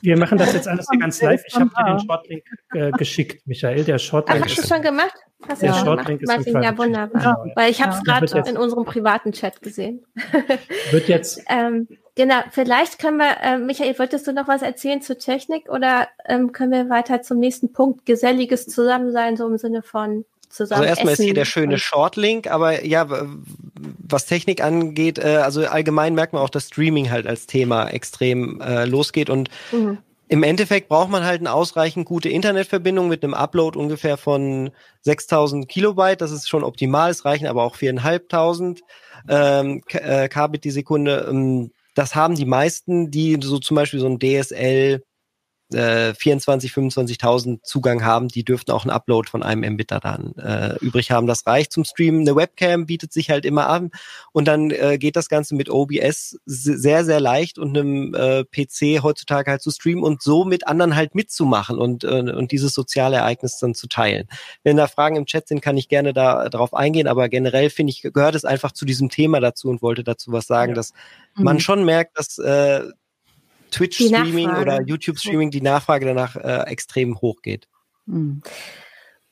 wir 0.00 0.18
machen 0.18 0.38
das 0.38 0.52
jetzt 0.52 0.68
alles 0.68 0.86
hier 0.90 1.00
ganz 1.00 1.20
live. 1.22 1.42
Ich 1.46 1.54
habe 1.54 1.70
dir 1.70 1.84
den 1.84 2.00
Shortlink 2.00 2.44
äh, 2.74 2.90
geschickt, 2.92 3.46
Michael. 3.46 3.84
Der 3.84 3.98
Shortlink. 3.98 4.44
Hast 4.44 4.58
du 4.58 4.66
schon 4.66 4.82
gemacht? 4.82 5.14
Hast 5.48 5.62
der 5.62 5.72
Shortlink 5.72 6.22
ist 6.22 6.28
Martin, 6.28 6.62
ja, 6.62 6.76
wunderbar. 6.76 7.22
Ja. 7.22 7.52
Weil 7.54 7.70
ich 7.70 7.82
habe 7.82 7.94
es 7.94 8.02
gerade 8.04 8.48
in 8.48 8.56
unserem 8.56 8.84
privaten 8.84 9.32
Chat 9.32 9.62
gesehen. 9.62 10.04
Wird 10.90 11.08
jetzt. 11.08 11.42
ähm, 11.48 11.88
genau, 12.14 12.40
vielleicht 12.50 12.98
können 12.98 13.18
wir, 13.18 13.36
äh, 13.42 13.58
Michael, 13.58 13.98
wolltest 13.98 14.26
du 14.26 14.32
noch 14.32 14.48
was 14.48 14.62
erzählen 14.62 15.02
zur 15.02 15.18
Technik 15.18 15.68
oder 15.68 16.08
ähm, 16.26 16.52
können 16.52 16.72
wir 16.72 16.88
weiter 16.88 17.22
zum 17.22 17.38
nächsten 17.38 17.72
Punkt? 17.72 18.06
Geselliges 18.06 18.66
Zusammensein, 18.66 19.36
so 19.36 19.46
im 19.46 19.58
Sinne 19.58 19.82
von 19.82 20.24
zusammen. 20.48 20.82
Also 20.82 20.88
erstmal 20.88 21.12
essen 21.14 21.22
ist 21.22 21.26
hier 21.26 21.34
der 21.34 21.44
schöne 21.44 21.78
Shortlink, 21.78 22.50
aber 22.50 22.84
ja, 22.84 23.06
was 23.98 24.26
Technik 24.26 24.62
angeht, 24.62 25.18
äh, 25.18 25.36
also 25.36 25.66
allgemein 25.66 26.14
merkt 26.14 26.32
man 26.32 26.42
auch, 26.42 26.50
dass 26.50 26.68
Streaming 26.68 27.10
halt 27.10 27.26
als 27.26 27.46
Thema 27.46 27.88
extrem 27.88 28.60
äh, 28.60 28.84
losgeht 28.84 29.30
und 29.30 29.48
mhm. 29.72 29.98
Im 30.32 30.44
Endeffekt 30.44 30.88
braucht 30.88 31.10
man 31.10 31.24
halt 31.24 31.40
eine 31.40 31.52
ausreichend 31.52 32.06
gute 32.06 32.28
Internetverbindung 32.28 33.08
mit 33.08 33.24
einem 33.24 33.34
Upload 33.34 33.76
ungefähr 33.76 34.16
von 34.16 34.70
6000 35.00 35.68
Kilobyte. 35.68 36.20
Das 36.20 36.30
ist 36.30 36.48
schon 36.48 36.62
optimal. 36.62 37.10
Es 37.10 37.24
reichen 37.24 37.48
aber 37.48 37.64
auch 37.64 37.74
4500 37.74 38.80
ähm, 39.28 39.82
äh, 39.88 40.28
Kbit 40.28 40.62
die 40.62 40.70
Sekunde. 40.70 41.26
Ähm, 41.28 41.72
das 42.00 42.14
haben 42.14 42.34
die 42.34 42.46
meisten, 42.46 43.10
die 43.10 43.38
so 43.42 43.58
zum 43.58 43.74
Beispiel 43.74 44.00
so 44.00 44.06
ein 44.06 44.18
DSL 44.18 45.04
äh, 45.74 46.14
24, 46.14 46.72
25.000 46.72 47.62
Zugang 47.62 48.04
haben, 48.04 48.28
die 48.28 48.44
dürften 48.44 48.70
auch 48.72 48.84
einen 48.84 48.90
Upload 48.90 49.28
von 49.28 49.42
einem 49.42 49.74
Mbit 49.74 49.90
da 49.90 50.00
dann 50.00 50.34
äh, 50.36 50.76
übrig 50.80 51.10
haben. 51.10 51.26
Das 51.26 51.46
reicht 51.46 51.72
zum 51.72 51.84
Streamen. 51.84 52.22
Eine 52.22 52.36
Webcam 52.36 52.86
bietet 52.86 53.12
sich 53.12 53.30
halt 53.30 53.44
immer 53.44 53.68
an 53.68 53.90
und 54.32 54.48
dann 54.48 54.70
äh, 54.70 54.98
geht 54.98 55.16
das 55.16 55.28
Ganze 55.28 55.54
mit 55.54 55.70
OBS 55.70 56.38
sehr, 56.46 57.04
sehr 57.04 57.20
leicht 57.20 57.58
und 57.58 57.76
einem 57.76 58.14
äh, 58.14 58.44
PC 58.44 59.02
heutzutage 59.02 59.50
halt 59.50 59.62
zu 59.62 59.70
streamen 59.70 60.04
und 60.04 60.22
so 60.22 60.44
mit 60.44 60.66
anderen 60.66 60.96
halt 60.96 61.14
mitzumachen 61.14 61.78
und, 61.78 62.04
äh, 62.04 62.32
und 62.32 62.52
dieses 62.52 62.74
soziale 62.74 63.16
Ereignis 63.16 63.58
dann 63.58 63.74
zu 63.74 63.86
teilen. 63.86 64.28
Wenn 64.62 64.76
da 64.76 64.86
Fragen 64.86 65.16
im 65.16 65.26
Chat 65.26 65.48
sind, 65.48 65.60
kann 65.60 65.76
ich 65.76 65.88
gerne 65.88 66.12
da 66.12 66.48
darauf 66.48 66.74
eingehen, 66.74 67.06
aber 67.06 67.28
generell 67.28 67.70
finde 67.70 67.92
ich, 67.92 68.02
gehört 68.02 68.34
es 68.34 68.44
einfach 68.44 68.72
zu 68.72 68.84
diesem 68.84 69.08
Thema 69.08 69.40
dazu 69.40 69.68
und 69.68 69.82
wollte 69.82 70.04
dazu 70.04 70.32
was 70.32 70.46
sagen, 70.46 70.72
ja. 70.72 70.76
dass 70.76 70.92
mhm. 71.36 71.44
man 71.44 71.60
schon 71.60 71.84
merkt, 71.84 72.18
dass 72.18 72.38
äh, 72.38 72.82
Twitch-Streaming 73.70 74.50
oder 74.56 74.82
YouTube-Streaming 74.82 75.50
die 75.50 75.60
Nachfrage 75.62 76.06
danach 76.06 76.36
äh, 76.36 76.62
extrem 76.70 77.20
hoch 77.20 77.42
geht. 77.42 77.68
Mhm. 78.06 78.42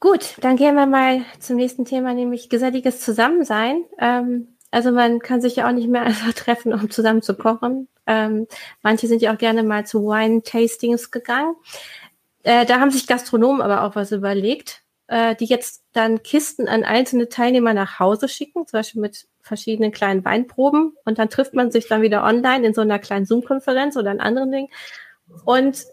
Gut, 0.01 0.37
dann 0.41 0.57
gehen 0.57 0.77
wir 0.77 0.87
mal 0.87 1.23
zum 1.41 1.57
nächsten 1.57 1.85
Thema, 1.85 2.15
nämlich 2.15 2.49
geselliges 2.49 3.01
Zusammensein. 3.01 3.85
Ähm, 3.99 4.49
also 4.71 4.93
man 4.93 5.19
kann 5.19 5.41
sich 5.41 5.57
ja 5.57 5.69
auch 5.69 5.73
nicht 5.73 5.89
mehr 5.89 6.03
einfach 6.05 6.33
treffen, 6.33 6.73
um 6.73 6.91
zusammen 6.91 7.23
zu 7.23 7.35
kochen. 7.35 7.89
Ähm, 8.07 8.47
manche 8.83 9.09
sind 9.09 9.23
ja 9.23 9.35
auch 9.35 9.39
gerne 9.39 9.63
mal 9.63 9.87
zu 9.87 10.05
Wine-Tastings 10.05 11.11
gegangen. 11.11 11.57
Äh, 12.43 12.65
da 12.67 12.81
haben 12.81 12.91
sich 12.91 13.07
Gastronomen 13.07 13.61
aber 13.61 13.83
auch 13.83 13.97
was 13.97 14.13
überlegt, 14.13 14.83
äh, 15.09 15.35
die 15.35 15.47
jetzt 15.47 15.85
dann 15.93 16.23
Kisten 16.23 16.69
an 16.69 16.85
einzelne 16.85 17.29
Teilnehmer 17.29 17.75
nach 17.75 17.99
Hause 17.99 18.29
schicken, 18.29 18.67
zum 18.67 18.79
Beispiel 18.79 19.03
mit 19.03 19.27
verschiedenen 19.49 19.91
kleinen 19.91 20.25
Weinproben 20.25 20.93
und 21.05 21.19
dann 21.19 21.31
trifft 21.31 21.55
man 21.55 21.71
sich 21.71 21.89
dann 21.89 22.03
wieder 22.03 22.25
online 22.25 22.67
in 22.67 22.75
so 22.75 22.83
einer 22.83 22.99
kleinen 22.99 23.27
Zoom-Konferenz 23.27 23.97
oder 23.97 24.11
einem 24.11 24.21
anderen 24.21 24.53
Ding 24.53 24.69
und 25.45 25.85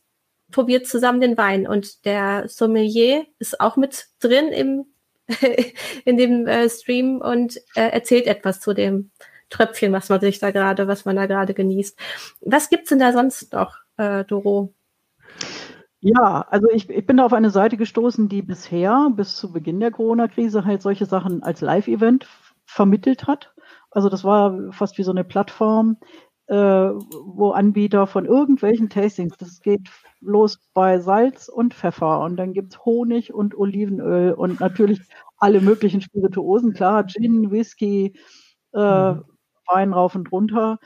probiert 0.51 0.87
zusammen 0.87 1.21
den 1.21 1.37
Wein. 1.37 1.67
Und 1.67 2.05
der 2.05 2.47
Sommelier 2.47 3.25
ist 3.39 3.59
auch 3.59 3.77
mit 3.77 4.05
drin 4.19 4.49
im 4.49 4.85
in 6.05 6.17
dem 6.17 6.45
äh, 6.45 6.69
Stream 6.69 7.19
und 7.19 7.57
äh, 7.75 7.89
erzählt 7.89 8.27
etwas 8.27 8.59
zu 8.59 8.73
dem 8.73 9.09
Tröpfchen, 9.49 9.91
was 9.91 10.09
man 10.09 10.21
sich 10.21 10.39
da 10.39 10.51
gerade, 10.51 10.87
was 10.87 11.05
man 11.05 11.15
da 11.15 11.25
gerade 11.25 11.53
genießt. 11.53 11.97
Was 12.41 12.69
gibt's 12.69 12.89
denn 12.89 12.99
da 12.99 13.11
sonst 13.11 13.53
noch, 13.53 13.77
äh, 13.97 14.23
Doro? 14.25 14.73
Ja, 16.01 16.45
also 16.49 16.69
ich, 16.69 16.87
ich 16.89 17.05
bin 17.07 17.17
da 17.17 17.25
auf 17.25 17.33
eine 17.33 17.49
Seite 17.49 17.77
gestoßen, 17.77 18.29
die 18.29 18.43
bisher 18.43 19.09
bis 19.15 19.35
zu 19.35 19.51
Beginn 19.51 19.79
der 19.79 19.89
Corona-Krise 19.89 20.63
halt 20.63 20.83
solche 20.83 21.07
Sachen 21.07 21.41
als 21.41 21.61
Live-Event 21.61 22.27
vermittelt 22.65 23.27
hat. 23.27 23.53
Also 23.91 24.09
das 24.09 24.23
war 24.23 24.71
fast 24.71 24.97
wie 24.97 25.03
so 25.03 25.11
eine 25.11 25.23
Plattform, 25.23 25.97
äh, 26.47 26.55
wo 26.55 27.51
Anbieter 27.51 28.07
von 28.07 28.25
irgendwelchen 28.25 28.89
Tastings, 28.89 29.37
das 29.37 29.61
geht 29.61 29.89
los 30.21 30.59
bei 30.73 30.99
Salz 30.99 31.47
und 31.49 31.73
Pfeffer 31.73 32.21
und 32.21 32.37
dann 32.37 32.53
gibt's 32.53 32.83
Honig 32.85 33.33
und 33.33 33.55
Olivenöl 33.57 34.33
und 34.33 34.59
natürlich 34.59 35.01
alle 35.37 35.61
möglichen 35.61 36.01
Spirituosen, 36.01 36.73
klar, 36.73 37.05
Gin, 37.07 37.51
Whisky, 37.51 38.17
äh, 38.73 39.13
mhm. 39.13 39.23
Wein 39.67 39.93
rauf 39.93 40.15
und 40.15 40.31
runter. 40.31 40.79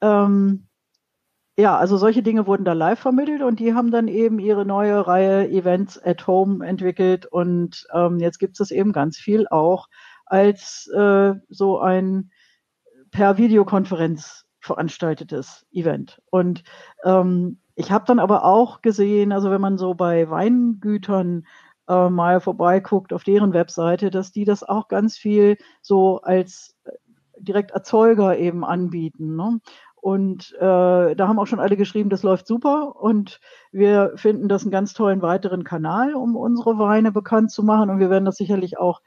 Ähm, 0.00 0.68
ja, 1.58 1.76
also 1.76 1.96
solche 1.96 2.22
Dinge 2.22 2.46
wurden 2.46 2.64
da 2.64 2.74
live 2.74 2.98
vermittelt 2.98 3.42
und 3.42 3.60
die 3.60 3.72
haben 3.74 3.90
dann 3.90 4.08
eben 4.08 4.38
ihre 4.38 4.66
neue 4.66 5.06
Reihe 5.06 5.48
Events 5.48 6.02
at 6.02 6.26
Home 6.26 6.66
entwickelt 6.66 7.26
und 7.26 7.86
ähm, 7.94 8.18
jetzt 8.18 8.38
gibt 8.38 8.60
es 8.60 8.70
eben 8.70 8.92
ganz 8.92 9.16
viel 9.16 9.48
auch 9.48 9.88
als 10.26 10.88
äh, 10.94 11.34
so 11.48 11.78
ein 11.80 12.30
per 13.10 13.38
Videokonferenz 13.38 14.44
veranstaltetes 14.60 15.64
Event. 15.72 16.20
Und 16.30 16.64
ähm, 17.04 17.60
ich 17.74 17.90
habe 17.92 18.04
dann 18.06 18.18
aber 18.18 18.44
auch 18.44 18.82
gesehen, 18.82 19.32
also 19.32 19.50
wenn 19.50 19.60
man 19.60 19.78
so 19.78 19.94
bei 19.94 20.28
Weingütern 20.28 21.46
äh, 21.88 22.10
mal 22.10 22.40
vorbeiguckt 22.40 23.12
auf 23.12 23.24
deren 23.24 23.52
Webseite, 23.52 24.10
dass 24.10 24.32
die 24.32 24.44
das 24.44 24.62
auch 24.62 24.88
ganz 24.88 25.16
viel 25.16 25.56
so 25.82 26.20
als 26.20 26.76
äh, 26.84 26.92
direkt 27.38 27.70
Erzeuger 27.70 28.36
eben 28.38 28.64
anbieten. 28.64 29.36
Ne? 29.36 29.60
Und 30.06 30.54
äh, 30.58 31.16
da 31.16 31.28
haben 31.28 31.38
auch 31.38 31.46
schon 31.46 31.60
alle 31.60 31.76
geschrieben, 31.76 32.10
das 32.10 32.22
läuft 32.22 32.46
super 32.46 32.94
und 32.96 33.40
wir 33.72 34.12
finden 34.14 34.48
das 34.48 34.62
einen 34.62 34.70
ganz 34.70 34.94
tollen 34.94 35.20
weiteren 35.20 35.64
Kanal, 35.64 36.14
um 36.14 36.36
unsere 36.36 36.78
Weine 36.78 37.10
bekannt 37.12 37.50
zu 37.50 37.62
machen. 37.62 37.90
Und 37.90 37.98
wir 37.98 38.08
werden 38.08 38.24
das 38.24 38.36
sicherlich 38.36 38.78
auch 38.78 39.00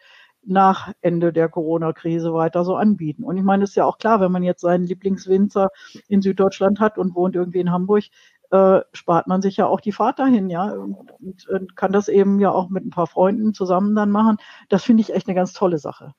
nach 0.50 0.92
Ende 1.02 1.32
der 1.32 1.50
Corona-Krise 1.50 2.34
weiter 2.34 2.64
so 2.64 2.76
anbieten. 2.76 3.24
Und 3.24 3.38
ich 3.38 3.44
meine, 3.44 3.64
es 3.64 3.72
ist 3.72 3.76
ja 3.76 3.86
auch 3.86 3.98
klar, 3.98 4.20
wenn 4.20 4.32
man 4.32 4.44
jetzt 4.44 4.62
seinen 4.62 4.86
Lieblingswinzer 4.86 5.70
in 6.08 6.22
Süddeutschland 6.22 6.80
hat 6.80 6.98
und 6.98 7.16
wohnt 7.16 7.36
irgendwie 7.36 7.60
in 7.60 7.72
Hamburg, 7.72 8.06
äh, 8.52 8.80
spart 8.94 9.28
man 9.28 9.42
sich 9.42 9.58
ja 9.58 9.68
auch 9.68 9.80
die 9.80 9.92
Fahrt 9.92 10.20
dahin, 10.20 10.50
ja, 10.50 10.72
und, 10.72 11.12
und, 11.20 11.48
und 11.48 11.76
kann 11.76 11.92
das 11.92 12.08
eben 12.08 12.40
ja 12.40 12.52
auch 12.52 12.70
mit 12.70 12.86
ein 12.86 12.90
paar 12.90 13.08
Freunden 13.08 13.54
zusammen 13.54 13.96
dann 13.96 14.10
machen. 14.10 14.38
Das 14.70 14.84
finde 14.84 15.02
ich 15.02 15.14
echt 15.14 15.28
eine 15.28 15.36
ganz 15.36 15.54
tolle 15.54 15.78
Sache. 15.78 16.14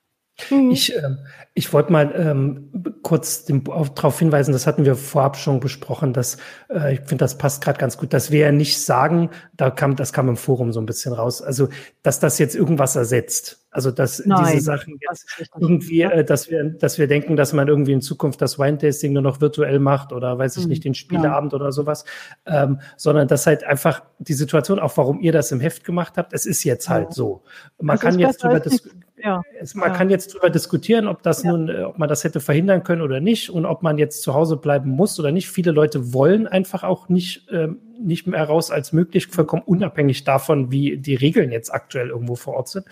Mhm. 0.49 0.71
Ich, 0.71 0.95
äh, 0.95 1.09
ich 1.53 1.71
wollte 1.73 1.91
mal 1.91 2.13
ähm, 2.15 2.71
kurz 3.03 3.45
darauf 3.45 4.17
hinweisen, 4.17 4.53
das 4.53 4.65
hatten 4.65 4.85
wir 4.85 4.95
vorab 4.95 5.37
schon 5.37 5.59
besprochen, 5.59 6.13
dass 6.13 6.37
äh, 6.69 6.93
ich 6.93 6.99
finde, 7.01 7.17
das 7.17 7.37
passt 7.37 7.63
gerade 7.63 7.79
ganz 7.79 7.97
gut, 7.97 8.13
dass 8.13 8.31
wir 8.31 8.39
ja 8.39 8.51
nicht 8.51 8.81
sagen, 8.83 9.29
da 9.55 9.69
kam, 9.69 9.95
das 9.95 10.13
kam 10.13 10.29
im 10.29 10.37
Forum 10.37 10.71
so 10.71 10.79
ein 10.79 10.85
bisschen 10.85 11.13
raus, 11.13 11.41
also 11.41 11.67
dass 12.01 12.19
das 12.19 12.39
jetzt 12.39 12.55
irgendwas 12.55 12.95
ersetzt. 12.95 13.67
Also 13.71 13.89
dass 13.89 14.25
Nein, 14.25 14.53
diese 14.53 14.65
Sachen 14.65 14.99
jetzt 14.99 15.49
irgendwie, 15.57 16.01
äh, 16.01 16.23
dass 16.25 16.49
wir, 16.51 16.63
dass 16.65 16.97
wir 16.99 17.07
denken, 17.07 17.37
dass 17.37 17.53
man 17.53 17.67
irgendwie 17.67 17.93
in 17.93 18.01
Zukunft 18.01 18.41
das 18.41 18.59
Wine-Tasting 18.59 19.13
nur 19.13 19.21
noch 19.21 19.39
virtuell 19.39 19.79
macht 19.79 20.11
oder 20.11 20.37
weiß 20.37 20.57
ich 20.57 20.63
mhm. 20.63 20.69
nicht, 20.69 20.83
den 20.83 20.93
Spieleabend 20.93 21.53
ja. 21.53 21.55
oder 21.55 21.71
sowas, 21.71 22.03
ähm, 22.45 22.81
sondern 22.97 23.29
dass 23.29 23.47
halt 23.47 23.63
einfach 23.63 24.03
die 24.19 24.33
Situation, 24.33 24.77
auch 24.77 24.95
warum 24.97 25.21
ihr 25.21 25.31
das 25.31 25.51
im 25.53 25.61
Heft 25.61 25.85
gemacht 25.85 26.17
habt, 26.17 26.33
es 26.33 26.45
ist 26.45 26.63
jetzt 26.65 26.89
halt 26.89 27.13
so. 27.13 27.43
Man 27.79 27.95
das 27.95 28.01
kann 28.01 28.19
jetzt 28.19 28.43
drüber 28.43 28.59
diskutieren 28.59 29.05
ja, 29.23 29.41
man 29.75 29.89
ja. 29.89 29.95
kann 29.95 30.09
jetzt 30.09 30.33
darüber 30.33 30.49
diskutieren, 30.49 31.07
ob 31.07 31.21
das 31.23 31.43
ja. 31.43 31.51
nun, 31.51 31.69
äh, 31.69 31.83
ob 31.83 31.97
man 31.97 32.09
das 32.09 32.23
hätte 32.23 32.39
verhindern 32.39 32.83
können 32.83 33.01
oder 33.01 33.19
nicht 33.19 33.49
und 33.49 33.65
ob 33.65 33.83
man 33.83 33.97
jetzt 33.97 34.23
zu 34.23 34.33
Hause 34.33 34.57
bleiben 34.57 34.89
muss 34.89 35.19
oder 35.19 35.31
nicht. 35.31 35.49
Viele 35.49 35.71
Leute 35.71 36.13
wollen 36.13 36.47
einfach 36.47 36.83
auch 36.83 37.09
nicht, 37.09 37.47
ähm, 37.51 37.79
nicht 38.03 38.27
mehr 38.27 38.43
raus 38.43 38.71
als 38.71 38.93
möglich, 38.93 39.27
vollkommen 39.27 39.63
unabhängig 39.63 40.23
davon, 40.23 40.71
wie 40.71 40.97
die 40.97 41.15
Regeln 41.15 41.51
jetzt 41.51 41.73
aktuell 41.73 42.09
irgendwo 42.09 42.35
vor 42.35 42.55
Ort 42.55 42.69
sind. 42.69 42.85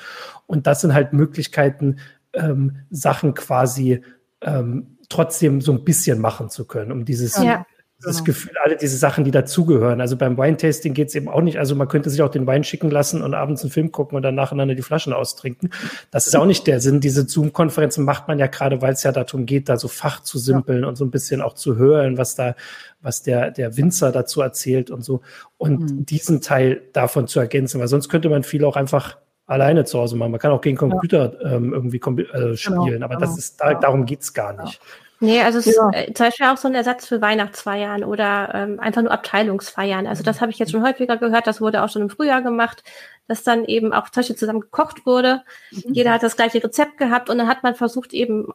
Und 0.47 0.67
das 0.67 0.81
sind 0.81 0.93
halt 0.93 1.13
Möglichkeiten, 1.13 1.97
ähm, 2.33 2.77
Sachen 2.89 3.33
quasi 3.33 4.01
ähm, 4.41 4.97
trotzdem 5.09 5.61
so 5.61 5.71
ein 5.71 5.83
bisschen 5.83 6.19
machen 6.19 6.49
zu 6.49 6.65
können, 6.65 6.91
um 6.91 7.05
dieses 7.05 7.37
ja 7.37 7.65
das 8.01 8.17
genau. 8.17 8.25
Gefühl, 8.25 8.51
alle 8.63 8.77
diese 8.77 8.97
Sachen, 8.97 9.25
die 9.25 9.31
dazugehören. 9.31 9.99
Also 9.99 10.15
beim 10.15 10.37
Wine-Tasting 10.37 10.93
geht 10.93 11.09
es 11.09 11.15
eben 11.15 11.27
auch 11.27 11.41
nicht. 11.41 11.57
Also 11.57 11.75
man 11.75 11.87
könnte 11.87 12.09
sich 12.09 12.21
auch 12.21 12.29
den 12.29 12.47
Wein 12.47 12.63
schicken 12.63 12.89
lassen 12.89 13.21
und 13.21 13.33
abends 13.33 13.61
einen 13.61 13.71
Film 13.71 13.91
gucken 13.91 14.15
und 14.15 14.21
dann 14.21 14.35
nacheinander 14.35 14.73
die 14.73 14.81
Flaschen 14.81 15.11
austrinken. 15.11 15.69
Das 16.09 16.25
ist 16.25 16.35
auch 16.35 16.45
nicht 16.45 16.65
der 16.67 16.79
Sinn. 16.79 17.01
Diese 17.01 17.27
Zoom-Konferenzen 17.27 18.05
macht 18.05 18.27
man 18.27 18.39
ja 18.39 18.47
gerade, 18.47 18.81
weil 18.81 18.93
es 18.93 19.03
ja 19.03 19.11
darum 19.11 19.45
geht, 19.45 19.67
da 19.67 19.77
so 19.77 19.89
Fach 19.89 20.21
zu 20.21 20.39
simpeln 20.39 20.83
ja. 20.83 20.87
und 20.87 20.95
so 20.95 21.03
ein 21.03 21.11
bisschen 21.11 21.41
auch 21.41 21.55
zu 21.55 21.75
hören, 21.75 22.17
was 22.17 22.35
da, 22.35 22.55
was 23.01 23.21
der, 23.21 23.51
der 23.51 23.75
Winzer 23.75 24.11
dazu 24.11 24.41
erzählt 24.41 24.91
und 24.91 25.03
so. 25.03 25.21
Und 25.57 25.79
mhm. 25.79 26.05
diesen 26.05 26.41
Teil 26.41 26.81
davon 26.93 27.27
zu 27.27 27.39
ergänzen, 27.39 27.81
weil 27.81 27.89
sonst 27.89 28.07
könnte 28.07 28.29
man 28.29 28.43
viel 28.43 28.63
auch 28.63 28.77
einfach 28.77 29.17
alleine 29.45 29.83
zu 29.83 29.99
Hause 29.99 30.15
machen. 30.15 30.31
Man 30.31 30.39
kann 30.39 30.51
auch 30.51 30.61
gegen 30.61 30.77
Computer 30.77 31.33
ja. 31.43 31.55
ähm, 31.55 31.73
irgendwie 31.73 31.97
äh, 31.97 31.99
genau, 31.99 32.55
spielen, 32.55 32.85
genau, 32.85 33.05
aber 33.05 33.15
genau. 33.15 33.27
das 33.27 33.37
ist, 33.37 33.59
da, 33.59 33.73
darum 33.73 34.05
geht's 34.05 34.33
gar 34.33 34.63
nicht. 34.63 34.75
Ja. 34.75 35.08
Nee, 35.21 35.41
also 35.41 35.59
ja. 35.59 35.89
ist 35.89 35.95
äh, 35.95 36.13
zum 36.13 36.27
Beispiel 36.27 36.45
auch 36.47 36.57
so 36.57 36.67
ein 36.67 36.75
Ersatz 36.75 37.05
für 37.05 37.21
Weihnachtsfeiern 37.21 38.03
oder 38.03 38.53
ähm, 38.53 38.79
einfach 38.79 39.01
nur 39.01 39.11
Abteilungsfeiern. 39.11 40.07
Also 40.07 40.23
das 40.23 40.39
habe 40.39 40.51
ich 40.51 40.59
jetzt 40.59 40.71
schon 40.71 40.83
häufiger 40.83 41.17
gehört, 41.17 41.45
das 41.45 41.59
wurde 41.59 41.83
auch 41.83 41.89
schon 41.89 42.03
im 42.03 42.09
Frühjahr 42.09 42.41
gemacht, 42.41 42.83
dass 43.27 43.43
dann 43.43 43.65
eben 43.65 43.91
auch 43.93 44.09
zum 44.09 44.21
Beispiel 44.21 44.37
zusammen 44.37 44.61
gekocht 44.61 45.05
wurde. 45.05 45.43
Mhm. 45.71 45.93
Jeder 45.93 46.13
hat 46.13 46.23
das 46.23 46.37
gleiche 46.37 46.63
Rezept 46.63 46.97
gehabt 46.97 47.29
und 47.29 47.37
dann 47.37 47.47
hat 47.47 47.63
man 47.63 47.75
versucht 47.75 48.13
eben 48.13 48.47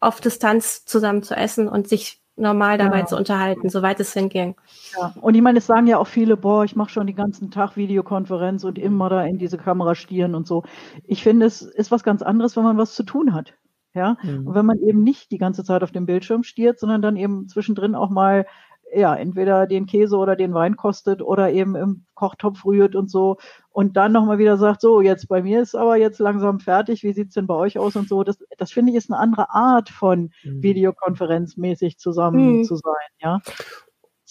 auf 0.00 0.20
Distanz 0.20 0.84
zusammen 0.84 1.22
zu 1.22 1.34
essen 1.34 1.68
und 1.68 1.88
sich 1.88 2.20
normal 2.36 2.78
dabei 2.78 3.00
ja. 3.00 3.06
zu 3.06 3.16
unterhalten, 3.16 3.68
soweit 3.68 4.00
es 4.00 4.12
hinging. 4.12 4.56
Ja. 4.98 5.14
Und 5.20 5.34
ich 5.34 5.42
meine, 5.42 5.58
es 5.58 5.66
sagen 5.66 5.86
ja 5.86 5.98
auch 5.98 6.06
viele, 6.06 6.36
boah, 6.36 6.64
ich 6.64 6.74
mache 6.74 6.90
schon 6.90 7.06
den 7.06 7.16
ganzen 7.16 7.50
Tag 7.50 7.76
Videokonferenz 7.76 8.64
und 8.64 8.78
immer 8.78 9.08
da 9.08 9.24
in 9.24 9.38
diese 9.38 9.58
Kamera 9.58 9.94
stieren 9.94 10.34
und 10.34 10.46
so. 10.46 10.64
Ich 11.04 11.22
finde, 11.22 11.46
es 11.46 11.62
ist 11.62 11.90
was 11.90 12.02
ganz 12.02 12.22
anderes, 12.22 12.56
wenn 12.56 12.64
man 12.64 12.78
was 12.78 12.94
zu 12.94 13.02
tun 13.02 13.34
hat. 13.34 13.54
Ja, 13.94 14.16
mhm. 14.22 14.46
und 14.46 14.54
wenn 14.54 14.66
man 14.66 14.78
eben 14.78 15.02
nicht 15.02 15.30
die 15.32 15.38
ganze 15.38 15.64
Zeit 15.64 15.82
auf 15.82 15.90
dem 15.90 16.06
Bildschirm 16.06 16.44
stiert, 16.44 16.78
sondern 16.78 17.02
dann 17.02 17.16
eben 17.16 17.48
zwischendrin 17.48 17.94
auch 17.94 18.10
mal 18.10 18.46
ja, 18.92 19.14
entweder 19.14 19.66
den 19.66 19.86
Käse 19.86 20.16
oder 20.16 20.36
den 20.36 20.52
Wein 20.54 20.76
kostet 20.76 21.22
oder 21.22 21.52
eben 21.52 21.76
im 21.76 22.04
Kochtopf 22.14 22.64
rührt 22.64 22.96
und 22.96 23.10
so 23.10 23.36
und 23.70 23.96
dann 23.96 24.12
nochmal 24.12 24.38
wieder 24.38 24.56
sagt, 24.56 24.80
so, 24.80 25.00
jetzt 25.00 25.28
bei 25.28 25.42
mir 25.42 25.62
ist 25.62 25.74
aber 25.74 25.96
jetzt 25.96 26.18
langsam 26.18 26.60
fertig, 26.60 27.02
wie 27.02 27.12
sieht's 27.12 27.34
denn 27.34 27.46
bei 27.46 27.54
euch 27.54 27.78
aus 27.78 27.96
und 27.96 28.08
so. 28.08 28.24
Das, 28.24 28.38
das 28.58 28.72
finde 28.72 28.90
ich 28.90 28.98
ist 28.98 29.10
eine 29.10 29.20
andere 29.20 29.50
Art 29.50 29.88
von 29.88 30.30
mhm. 30.42 30.62
Videokonferenzmäßig 30.62 31.98
zusammen 31.98 32.58
mhm. 32.58 32.64
zu 32.64 32.76
sein, 32.76 33.08
ja. 33.20 33.38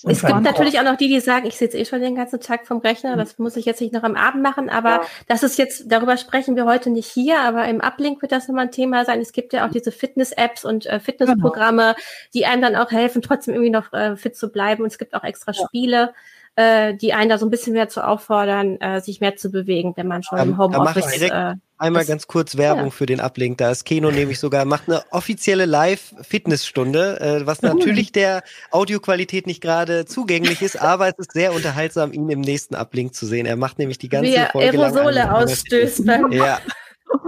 Es 0.03 0.21
gibt 0.21 0.41
natürlich 0.41 0.79
auch 0.79 0.83
noch 0.83 0.95
die, 0.95 1.07
die 1.07 1.19
sagen, 1.19 1.45
ich 1.45 1.57
sitze 1.57 1.77
eh 1.77 1.85
schon 1.85 2.01
den 2.01 2.15
ganzen 2.15 2.39
Tag 2.39 2.65
vom 2.65 2.77
Rechner, 2.79 3.17
das 3.17 3.37
muss 3.37 3.55
ich 3.57 3.65
jetzt 3.65 3.81
nicht 3.81 3.93
noch 3.93 4.03
am 4.03 4.15
Abend 4.15 4.41
machen, 4.41 4.69
aber 4.69 4.89
ja. 4.89 5.01
das 5.27 5.43
ist 5.43 5.57
jetzt, 5.57 5.91
darüber 5.91 6.17
sprechen 6.17 6.55
wir 6.55 6.65
heute 6.65 6.89
nicht 6.89 7.07
hier, 7.07 7.39
aber 7.39 7.65
im 7.67 7.81
Uplink 7.81 8.21
wird 8.21 8.31
das 8.31 8.47
nochmal 8.47 8.65
ein 8.65 8.71
Thema 8.71 9.05
sein. 9.05 9.19
Es 9.19 9.31
gibt 9.31 9.53
ja 9.53 9.65
auch 9.65 9.71
diese 9.71 9.91
Fitness-Apps 9.91 10.65
und 10.65 10.85
äh, 10.85 10.99
Fitnessprogramme, 10.99 11.95
genau. 11.95 12.07
die 12.33 12.45
einem 12.45 12.61
dann 12.61 12.75
auch 12.75 12.91
helfen, 12.91 13.21
trotzdem 13.21 13.55
irgendwie 13.55 13.71
noch 13.71 13.91
äh, 13.93 14.15
fit 14.15 14.35
zu 14.35 14.49
bleiben. 14.49 14.83
Und 14.83 14.91
es 14.91 14.97
gibt 14.97 15.13
auch 15.13 15.23
extra 15.23 15.51
ja. 15.51 15.65
Spiele, 15.65 16.13
äh, 16.59 16.93
die 16.93 17.13
einen 17.13 17.29
da 17.29 17.37
so 17.37 17.45
ein 17.45 17.49
bisschen 17.49 17.71
mehr 17.71 17.87
zu 17.87 18.05
auffordern, 18.05 18.81
äh, 18.81 18.99
sich 18.99 19.21
mehr 19.21 19.37
zu 19.37 19.49
bewegen, 19.49 19.93
wenn 19.95 20.07
man 20.07 20.23
schon 20.23 20.39
ähm, 20.39 20.49
im 20.49 20.57
Homeoffice. 20.57 21.15
ist. 21.15 21.21
Äh, 21.21 21.55
einmal 21.77 22.03
ganz 22.03 22.27
kurz 22.27 22.57
Werbung 22.57 22.85
ja. 22.85 22.89
für 22.89 23.05
den 23.05 23.21
Uplink. 23.21 23.57
Da 23.59 23.71
ist 23.71 23.85
Keno 23.85 24.11
nämlich 24.11 24.39
sogar, 24.39 24.65
macht 24.65 24.89
eine 24.89 25.01
offizielle 25.11 25.65
Live-Fitnessstunde, 25.65 27.21
äh, 27.21 27.47
was 27.47 27.61
natürlich 27.61 28.11
der 28.11 28.43
Audioqualität 28.71 29.47
nicht 29.47 29.61
gerade 29.61 30.05
zugänglich 30.05 30.61
ist, 30.61 30.81
aber 30.81 31.07
es 31.07 31.17
ist 31.17 31.31
sehr 31.31 31.53
unterhaltsam, 31.53 32.11
ihn 32.11 32.29
im 32.29 32.41
nächsten 32.41 32.75
Uplink 32.75 33.15
zu 33.15 33.25
sehen. 33.25 33.45
Er 33.45 33.55
macht 33.55 33.79
nämlich 33.79 33.97
die 33.97 34.09
ganze 34.09 34.29
Wie 34.29 34.35
er 34.35 34.47
Folge 34.47 34.81
Aerosole 34.81 35.33
ausstößt. 35.33 36.03
Ja. 36.31 36.59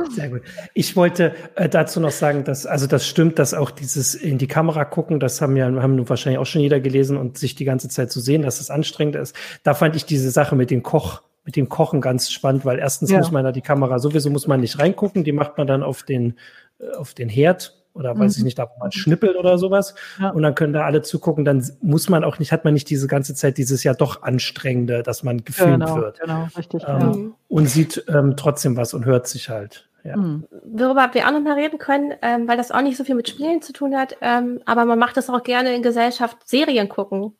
Sehr 0.10 0.30
gut. 0.30 0.42
Ich 0.74 0.96
wollte 0.96 1.34
äh, 1.56 1.70
dazu 1.70 2.00
noch 2.00 2.12
sagen, 2.12 2.44
dass, 2.44 2.66
also 2.66 2.88
das 2.88 3.08
stimmt, 3.08 3.40
dass 3.40 3.54
auch 3.54 3.72
dieses 3.72 4.16
in 4.16 4.38
die 4.38 4.48
Kamera 4.48 4.86
gucken, 4.86 5.20
das 5.20 5.42
haben 5.42 5.58
ja, 5.58 5.66
haben 5.66 6.08
wahrscheinlich 6.10 6.40
auch 6.40 6.46
schon 6.46 6.62
jeder 6.62 6.80
gelesen 6.80 7.18
und 7.18 7.38
sich 7.38 7.56
die 7.56 7.66
ganze 7.66 7.90
Zeit 7.90 8.12
zu 8.12 8.20
sehen, 8.20 8.42
dass 8.42 8.58
das 8.58 8.70
anstrengend 8.70 9.16
ist. 9.16 9.36
Da 9.64 9.74
fand 9.74 9.96
ich 9.96 10.06
diese 10.06 10.30
Sache 10.30 10.56
mit 10.56 10.72
dem 10.72 10.84
Koch, 10.84 11.22
mit 11.44 11.56
dem 11.56 11.70
Kochen 11.70 12.02
ganz 12.02 12.32
spannend, 12.32 12.66
weil 12.66 12.80
erstens 12.80 13.12
ja. 13.12 13.18
muss 13.18 13.32
man 13.32 13.44
da 13.44 13.52
die 13.52 13.62
Kamera, 13.62 14.00
sowieso 14.00 14.30
muss 14.30 14.48
man 14.48 14.60
nicht 14.60 14.80
reingucken, 14.80 15.24
die 15.24 15.32
macht 15.32 15.58
man 15.58 15.68
dann 15.68 15.84
auf 15.84 16.04
den, 16.04 16.38
äh, 16.80 16.96
auf 16.96 17.14
den 17.14 17.30
Herd 17.30 17.81
oder 17.94 18.18
weiß 18.18 18.38
mhm. 18.38 18.42
ich 18.42 18.44
nicht, 18.46 18.60
da 18.60 18.70
wo 18.74 18.80
man 18.80 18.92
schnippelt 18.92 19.36
oder 19.36 19.58
sowas. 19.58 19.96
Ja. 20.20 20.30
Und 20.30 20.44
dann 20.44 20.56
können 20.56 20.74
da 20.74 20.86
alle 20.86 21.02
zugucken. 21.02 21.46
Dann 21.46 21.64
muss 21.82 22.10
man 22.10 22.24
auch 22.24 22.40
nicht, 22.40 22.52
hat 22.52 22.66
man 22.66 22.74
nicht 22.74 22.90
diese 22.90 23.08
ganze 23.08 23.36
Zeit 23.36 23.58
dieses 23.58 23.84
ja 23.84 23.94
doch 23.94 24.24
anstrengende, 24.24 25.04
dass 25.04 25.24
man 25.24 25.44
gefilmt 25.44 25.86
genau, 25.86 25.98
wird. 25.98 26.20
Genau, 26.20 26.48
richtig. 26.58 26.84
Ähm, 26.88 27.00
ja. 27.00 27.32
Und 27.50 27.68
sieht 27.68 28.04
ähm, 28.08 28.36
trotzdem 28.38 28.78
was 28.78 28.94
und 28.94 29.06
hört 29.06 29.28
sich 29.28 29.50
halt. 29.50 29.88
Ja. 30.04 30.18
Mhm. 30.18 30.48
Worüber 30.64 31.10
wir 31.14 31.28
auch 31.28 31.32
noch 31.32 31.42
mal 31.42 31.60
reden 31.60 31.78
können, 31.78 32.14
ähm, 32.22 32.48
weil 32.48 32.58
das 32.58 32.72
auch 32.72 32.82
nicht 32.82 32.98
so 32.98 33.04
viel 33.04 33.16
mit 33.16 33.30
Spielen 33.30 33.62
zu 33.62 33.72
tun 33.72 33.96
hat, 33.96 34.18
ähm, 34.22 34.60
aber 34.66 34.86
man 34.86 34.98
macht 34.98 35.16
das 35.16 35.30
auch 35.30 35.44
gerne 35.44 35.76
in 35.76 35.84
Gesellschaft, 35.84 36.38
Serien 36.46 36.90
gucken. 36.90 37.36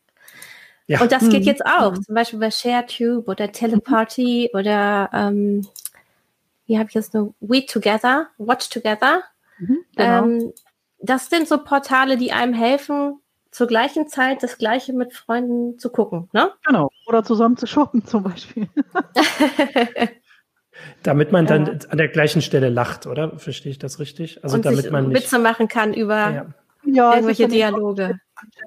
Ja. 0.86 1.00
Und 1.00 1.10
das 1.10 1.22
mhm. 1.22 1.30
geht 1.30 1.44
jetzt 1.44 1.64
auch, 1.64 1.94
zum 1.94 2.14
Beispiel 2.14 2.38
bei 2.38 2.50
ShareTube 2.50 3.28
oder 3.28 3.50
Teleparty 3.50 4.50
mhm. 4.52 4.58
oder 4.58 5.10
ähm, 5.12 5.66
wie 6.66 6.78
habe 6.78 6.88
ich 6.88 6.94
das 6.94 7.12
nur, 7.12 7.34
Weed 7.40 7.70
Together, 7.70 8.28
Watch 8.38 8.68
Together. 8.68 9.22
Mhm, 9.62 9.78
genau. 9.96 10.24
ähm, 10.24 10.52
das 10.98 11.28
sind 11.30 11.48
so 11.48 11.58
Portale, 11.62 12.16
die 12.16 12.32
einem 12.32 12.54
helfen, 12.54 13.18
zur 13.50 13.66
gleichen 13.66 14.08
Zeit 14.08 14.42
das 14.42 14.56
Gleiche 14.58 14.92
mit 14.92 15.12
Freunden 15.12 15.78
zu 15.78 15.90
gucken, 15.90 16.28
ne? 16.32 16.52
Genau. 16.64 16.90
Oder 17.06 17.22
zusammen 17.22 17.56
zu 17.56 17.66
shoppen 17.66 18.04
zum 18.06 18.24
Beispiel. 18.24 18.68
damit 21.02 21.32
man 21.32 21.46
dann 21.46 21.66
ja. 21.66 21.72
an 21.90 21.98
der 21.98 22.08
gleichen 22.08 22.40
Stelle 22.42 22.70
lacht, 22.70 23.06
oder? 23.06 23.38
Verstehe 23.38 23.72
ich 23.72 23.78
das 23.78 23.98
richtig? 23.98 24.42
Also 24.42 24.56
Und 24.56 24.64
damit 24.64 24.90
man 24.90 25.08
nicht 25.08 25.22
Witze 25.22 25.38
machen 25.38 25.68
kann 25.68 25.92
über 25.92 26.30
ja. 26.30 26.46
Ja, 26.84 27.14
irgendwelche 27.14 27.48
Dialoge. 27.48 28.18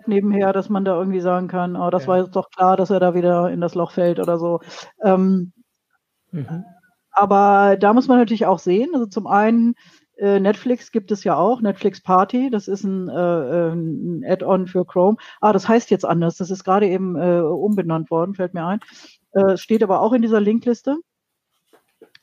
Nebenher, 0.06 0.54
dass 0.54 0.70
man 0.70 0.86
da 0.86 0.98
irgendwie 0.98 1.20
sagen 1.20 1.48
kann, 1.48 1.76
oh, 1.76 1.90
das 1.90 2.04
ja. 2.04 2.08
war 2.08 2.18
jetzt 2.20 2.36
doch 2.36 2.50
klar, 2.50 2.78
dass 2.78 2.90
er 2.90 3.00
da 3.00 3.14
wieder 3.14 3.52
in 3.52 3.60
das 3.60 3.76
Loch 3.76 3.92
fällt 3.92 4.20
oder 4.20 4.38
so. 4.40 4.62
Ähm, 5.04 5.52
mhm. 6.32 6.64
Aber 7.12 7.78
da 7.78 7.94
muss 7.94 8.08
man 8.08 8.18
natürlich 8.18 8.46
auch 8.46 8.60
sehen, 8.60 8.92
also 8.94 9.06
zum 9.06 9.28
einen, 9.28 9.72
äh, 9.72 9.76
Netflix 10.18 10.92
gibt 10.92 11.12
es 11.12 11.24
ja 11.24 11.36
auch, 11.36 11.62
Netflix 11.62 12.02
Party, 12.02 12.50
das 12.50 12.68
ist 12.68 12.84
ein, 12.84 13.10
äh, 13.10 13.72
ein 13.74 14.24
Add-on 14.26 14.68
für 14.68 14.86
Chrome. 14.86 15.18
Ah, 15.42 15.52
das 15.52 15.68
heißt 15.68 15.92
jetzt 15.92 16.06
anders, 16.06 16.38
das 16.38 16.52
ist 16.52 16.64
gerade 16.64 16.88
eben 16.88 17.16
äh, 17.16 17.42
umbenannt 17.42 18.10
worden, 18.12 18.34
fällt 18.34 18.54
mir 18.54 18.66
ein. 18.66 18.80
Äh, 19.32 19.58
steht 19.58 19.84
aber 19.84 20.02
auch 20.02 20.14
in 20.14 20.22
dieser 20.22 20.40
Linkliste. 20.40 20.98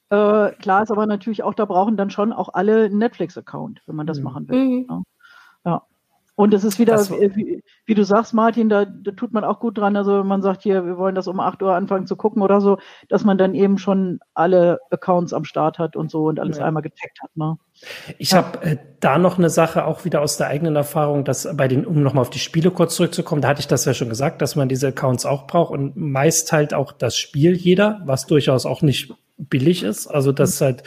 Äh, 0.08 0.52
klar 0.52 0.82
ist 0.82 0.90
aber 0.90 1.06
natürlich 1.06 1.42
auch, 1.42 1.54
da 1.54 1.64
brauchen 1.64 1.96
dann 1.96 2.10
schon 2.10 2.32
auch 2.32 2.50
alle 2.52 2.84
einen 2.84 2.98
Netflix-Account, 2.98 3.82
wenn 3.86 3.96
man 3.96 4.06
das 4.06 4.18
mhm. 4.18 4.24
machen 4.24 4.48
will. 4.48 4.58
Mhm. 4.58 4.86
Ja. 4.88 5.02
ja. 5.64 5.82
Und 6.42 6.52
es 6.54 6.64
ist 6.64 6.80
wieder, 6.80 6.98
wie, 7.08 7.62
wie, 7.86 7.94
du 7.94 8.04
sagst, 8.04 8.34
Martin, 8.34 8.68
da, 8.68 8.84
da, 8.84 9.12
tut 9.12 9.32
man 9.32 9.44
auch 9.44 9.60
gut 9.60 9.78
dran. 9.78 9.94
Also 9.94 10.18
wenn 10.18 10.26
man 10.26 10.42
sagt, 10.42 10.64
hier, 10.64 10.84
wir 10.84 10.98
wollen 10.98 11.14
das 11.14 11.28
um 11.28 11.38
8 11.38 11.62
Uhr 11.62 11.72
anfangen 11.72 12.08
zu 12.08 12.16
gucken 12.16 12.42
oder 12.42 12.60
so, 12.60 12.78
dass 13.08 13.22
man 13.22 13.38
dann 13.38 13.54
eben 13.54 13.78
schon 13.78 14.18
alle 14.34 14.80
Accounts 14.90 15.32
am 15.32 15.44
Start 15.44 15.78
hat 15.78 15.94
und 15.94 16.10
so 16.10 16.24
und 16.24 16.40
alles 16.40 16.58
ja. 16.58 16.64
einmal 16.64 16.82
getaggt 16.82 17.20
hat. 17.22 17.30
Ne? 17.36 17.58
Ich 18.18 18.34
habe 18.34 18.60
äh, 18.62 18.76
da 18.98 19.18
noch 19.18 19.38
eine 19.38 19.50
Sache 19.50 19.84
auch 19.84 20.04
wieder 20.04 20.20
aus 20.20 20.36
der 20.36 20.48
eigenen 20.48 20.74
Erfahrung, 20.74 21.22
dass 21.22 21.48
bei 21.56 21.68
den, 21.68 21.86
um 21.86 22.02
nochmal 22.02 22.22
auf 22.22 22.30
die 22.30 22.40
Spiele 22.40 22.72
kurz 22.72 22.96
zurückzukommen, 22.96 23.40
da 23.40 23.46
hatte 23.46 23.60
ich 23.60 23.68
das 23.68 23.84
ja 23.84 23.94
schon 23.94 24.08
gesagt, 24.08 24.42
dass 24.42 24.56
man 24.56 24.68
diese 24.68 24.88
Accounts 24.88 25.24
auch 25.24 25.46
braucht 25.46 25.72
und 25.72 25.96
meist 25.96 26.50
halt 26.50 26.74
auch 26.74 26.90
das 26.90 27.16
Spiel 27.16 27.54
jeder, 27.54 28.00
was 28.04 28.26
durchaus 28.26 28.66
auch 28.66 28.82
nicht 28.82 29.14
billig 29.48 29.82
ist. 29.82 30.06
Also 30.06 30.32
das 30.32 30.60
mhm. 30.60 30.64
halt 30.64 30.82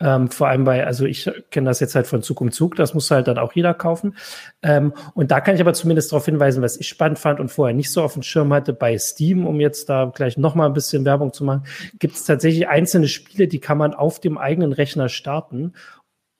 ähm, 0.00 0.30
vor 0.30 0.48
allem 0.48 0.64
bei, 0.64 0.86
also 0.86 1.04
ich 1.04 1.30
kenne 1.50 1.68
das 1.68 1.80
jetzt 1.80 1.94
halt 1.94 2.06
von 2.06 2.22
Zug 2.22 2.40
um 2.40 2.50
Zug, 2.50 2.76
das 2.76 2.94
muss 2.94 3.10
halt 3.10 3.28
dann 3.28 3.38
auch 3.38 3.52
jeder 3.52 3.74
kaufen. 3.74 4.16
Ähm, 4.62 4.92
und 5.14 5.30
da 5.30 5.40
kann 5.40 5.54
ich 5.54 5.60
aber 5.60 5.74
zumindest 5.74 6.12
darauf 6.12 6.24
hinweisen, 6.24 6.62
was 6.62 6.76
ich 6.76 6.88
spannend 6.88 7.18
fand 7.18 7.40
und 7.40 7.50
vorher 7.50 7.74
nicht 7.74 7.90
so 7.90 8.02
auf 8.02 8.14
dem 8.14 8.22
Schirm 8.22 8.52
hatte, 8.52 8.72
bei 8.72 8.96
Steam, 8.98 9.46
um 9.46 9.60
jetzt 9.60 9.88
da 9.88 10.10
gleich 10.14 10.36
nochmal 10.36 10.68
ein 10.68 10.74
bisschen 10.74 11.04
Werbung 11.04 11.32
zu 11.32 11.44
machen, 11.44 11.64
gibt 11.98 12.16
es 12.16 12.24
tatsächlich 12.24 12.68
einzelne 12.68 13.08
Spiele, 13.08 13.48
die 13.48 13.60
kann 13.60 13.78
man 13.78 13.94
auf 13.94 14.20
dem 14.20 14.38
eigenen 14.38 14.72
Rechner 14.72 15.08
starten 15.08 15.74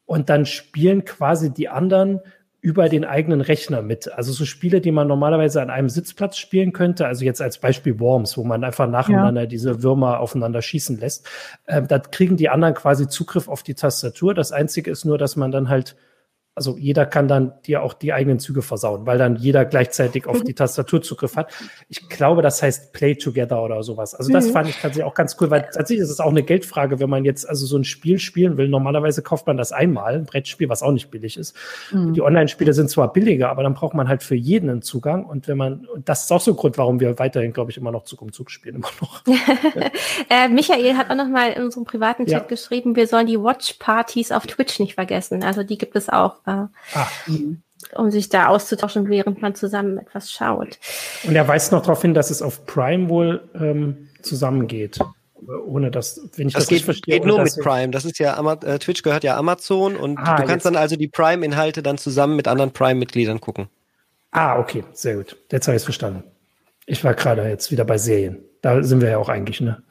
und 0.07 0.29
dann 0.29 0.47
spielen 0.47 1.05
quasi 1.05 1.53
die 1.53 1.69
anderen 1.69 2.21
über 2.61 2.89
den 2.89 3.05
eigenen 3.05 3.41
Rechner 3.41 3.81
mit. 3.81 4.13
Also 4.13 4.33
so 4.33 4.45
Spiele, 4.45 4.81
die 4.81 4.93
man 4.93 5.09
normalerweise 5.09 5.63
an 5.63 5.71
einem 5.71 5.89
Sitzplatz 5.89 6.37
spielen 6.37 6.73
könnte, 6.73 7.07
also 7.07 7.25
jetzt 7.25 7.41
als 7.41 7.59
Beispiel 7.59 7.99
Worms, 8.01 8.37
wo 8.37 8.45
man 8.45 8.65
einfach 8.65 8.89
nacheinander 8.89 9.43
ja. 9.43 9.47
diese 9.47 9.83
Würmer 9.83 10.21
aufeinander 10.21 10.61
schießen 10.61 10.99
lässt, 10.99 11.27
äh, 11.67 11.83
da 11.83 11.99
kriegen 11.99 12.37
die 12.37 12.51
anderen 12.51 12.75
quasi 12.75 13.09
Zugriff 13.09 13.49
auf 13.49 13.63
die 13.63 13.75
Tastatur. 13.75 14.35
Das 14.35 14.53
Einzige 14.53 14.91
ist 14.91 15.05
nur, 15.05 15.17
dass 15.17 15.37
man 15.37 15.51
dann 15.51 15.69
halt 15.71 15.97
also 16.57 16.77
jeder 16.77 17.07
kann 17.07 17.29
dann 17.29 17.53
dir 17.65 17.83
auch 17.83 17.95
die 17.95 18.13
eigenen 18.13 18.39
Züge 18.39 18.61
versauen, 18.61 19.07
weil 19.07 19.19
dann 19.19 19.37
jeder 19.37 19.65
gleichzeitig 19.65 20.27
auf 20.27 20.43
die 20.43 20.55
Tastatur 20.55 21.01
Zugriff 21.01 21.37
hat. 21.37 21.51
Ich 21.89 22.09
glaube, 22.09 22.43
das 22.43 22.63
heißt 22.63 22.93
Play 22.93 23.15
Together 23.15 23.63
oder 23.63 23.83
sowas. 23.83 24.15
Also 24.15 24.33
das 24.33 24.49
mhm. 24.49 24.53
fand 24.53 24.69
ich 24.69 24.75
tatsächlich 24.75 25.05
auch 25.05 25.15
ganz 25.15 25.37
cool, 25.41 25.51
weil 25.51 25.63
tatsächlich 25.63 26.01
ist 26.01 26.11
es 26.11 26.21
auch 26.21 26.31
eine 26.31 26.43
Geldfrage, 26.43 26.99
wenn 26.99 27.09
man 27.09 27.25
jetzt 27.25 27.49
also 27.49 27.67
so 27.67 27.79
ein 27.79 27.85
Spiel 27.85 28.19
spielen 28.19 28.57
will. 28.57 28.69
Normalerweise 28.69 29.23
kauft 29.23 29.47
man 29.47 29.57
das 29.57 29.71
einmal, 29.73 30.15
ein 30.15 30.25
Brettspiel, 30.25 30.69
was 30.69 30.83
auch 30.83 30.91
nicht 30.93 31.11
billig 31.11 31.37
ist. 31.37 31.57
Mhm. 31.93 32.15
Die 32.15 32.21
Online-Spiele 32.21 32.73
sind 32.73 32.91
zwar 32.91 33.13
billiger, 33.13 33.49
aber 33.51 33.63
dann 33.63 33.75
braucht 33.75 33.95
man 33.95 34.09
halt 34.09 34.23
für 34.23 34.35
jeden 34.35 34.69
einen 34.69 34.83
Zugang. 34.83 35.25
Und 35.25 35.47
wenn 35.47 35.57
man, 35.57 35.87
und 35.87 36.09
das 36.09 36.25
ist 36.25 36.33
auch 36.33 36.41
so 36.41 36.51
ein 36.51 36.57
Grund, 36.57 36.77
warum 36.79 36.99
wir 36.99 37.19
weiterhin, 37.19 37.53
glaube 37.53 37.71
ich, 37.71 37.77
immer 37.77 37.93
noch 37.93 38.05
Zug 38.05 38.23
um 38.23 38.33
Zug 38.33 38.51
spielen, 38.51 38.77
immer 38.77 38.91
noch. 39.01 39.23
äh, 40.29 40.49
Michael 40.49 40.97
hat 40.97 41.11
auch 41.11 41.17
noch 41.17 41.29
mal 41.29 41.53
in 41.53 41.63
unserem 41.63 41.85
privaten 41.85 42.27
Chat 42.27 42.33
ja. 42.33 42.41
geschrieben, 42.41 42.97
wir 42.97 43.07
sollen 43.07 43.29
die 43.29 43.41
Watch-Partys 43.41 44.33
auf 44.33 44.47
Twitch 44.47 44.81
nicht 44.81 44.97
vergessen. 44.97 45.45
Also 45.45 45.63
die 45.63 45.79
gibt 45.79 45.95
es 45.97 46.09
auch 46.09 46.40
äh, 46.47 46.51
ah. 46.95 47.09
um 47.95 48.11
sich 48.11 48.29
da 48.29 48.49
auszutauschen, 48.49 49.09
während 49.09 49.43
man 49.43 49.55
zusammen 49.55 49.99
etwas 49.99 50.31
schaut. 50.31 50.79
Und 51.25 51.35
er 51.35 51.47
weist 51.49 51.73
noch 51.73 51.83
darauf 51.83 52.03
hin, 52.03 52.15
dass 52.15 52.31
es 52.31 52.43
auf 52.43 52.67
Prime 52.67 53.09
wohl 53.09 53.49
ähm, 53.55 54.09
zusammengeht. 54.23 54.99
Ohne 55.67 55.91
dass, 55.91 56.21
wenn 56.37 56.49
ich 56.49 56.55
das, 56.55 56.65
das 56.65 56.69
geht, 56.69 56.83
verstehe. 56.83 57.15
geht 57.15 57.25
nur 57.25 57.43
mit 57.43 57.57
Prime. 57.57 57.91
Das 57.91 58.05
ist 58.05 58.19
ja, 58.19 58.39
äh, 58.63 58.79
Twitch 58.79 59.03
gehört 59.03 59.25
ja 59.25 59.37
Amazon 59.37 59.97
und 59.97 60.19
ah, 60.19 60.37
du 60.37 60.43
kannst 60.43 60.51
jetzt. 60.51 60.67
dann 60.67 60.77
also 60.77 60.97
die 60.97 61.09
Prime-Inhalte 61.09 61.83
dann 61.83 61.97
zusammen 61.97 62.37
mit 62.37 62.47
anderen 62.47 62.73
Prime-Mitgliedern 62.73 63.41
gucken. 63.41 63.69
Ah, 64.33 64.59
okay, 64.59 64.85
sehr 64.93 65.17
gut. 65.17 65.37
Jetzt 65.51 65.67
habe 65.67 65.77
ich 65.77 65.81
es 65.81 65.85
verstanden. 65.85 66.25
Ich 66.87 67.03
war 67.05 67.15
gerade 67.15 67.49
jetzt 67.49 67.73
wieder 67.73 67.85
bei 67.85 67.99
Serien. 67.99 68.45
Da 68.63 68.83
sind 68.83 69.01
wir 69.01 69.11
ja 69.11 69.19
auch 69.19 69.29
eigentlich, 69.29 69.61
ne? 69.61 69.83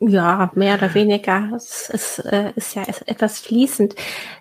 Ja, 0.00 0.50
mehr 0.54 0.76
oder 0.76 0.94
weniger. 0.94 1.50
Es 1.54 1.90
ist, 1.90 2.18
äh, 2.20 2.52
ist 2.56 2.74
ja 2.74 2.82
etwas 3.06 3.40
fließend. 3.40 3.94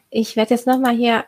Ich 0.10 0.36
werde 0.36 0.54
jetzt 0.54 0.68
nochmal 0.68 0.96
hier 0.96 1.26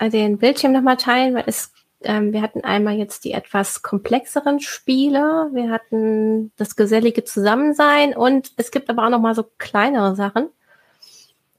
den 0.00 0.38
Bildschirm 0.38 0.72
nochmal 0.72 0.96
teilen, 0.96 1.34
weil 1.34 1.44
es, 1.46 1.72
ähm, 2.02 2.32
wir 2.32 2.42
hatten 2.42 2.64
einmal 2.64 2.94
jetzt 2.94 3.24
die 3.24 3.32
etwas 3.32 3.82
komplexeren 3.82 4.60
Spiele, 4.60 5.48
wir 5.52 5.70
hatten 5.70 6.52
das 6.56 6.76
gesellige 6.76 7.24
Zusammensein 7.24 8.14
und 8.14 8.52
es 8.56 8.70
gibt 8.70 8.90
aber 8.90 9.06
auch 9.06 9.10
nochmal 9.10 9.34
so 9.34 9.44
kleinere 9.58 10.14
Sachen. 10.14 10.48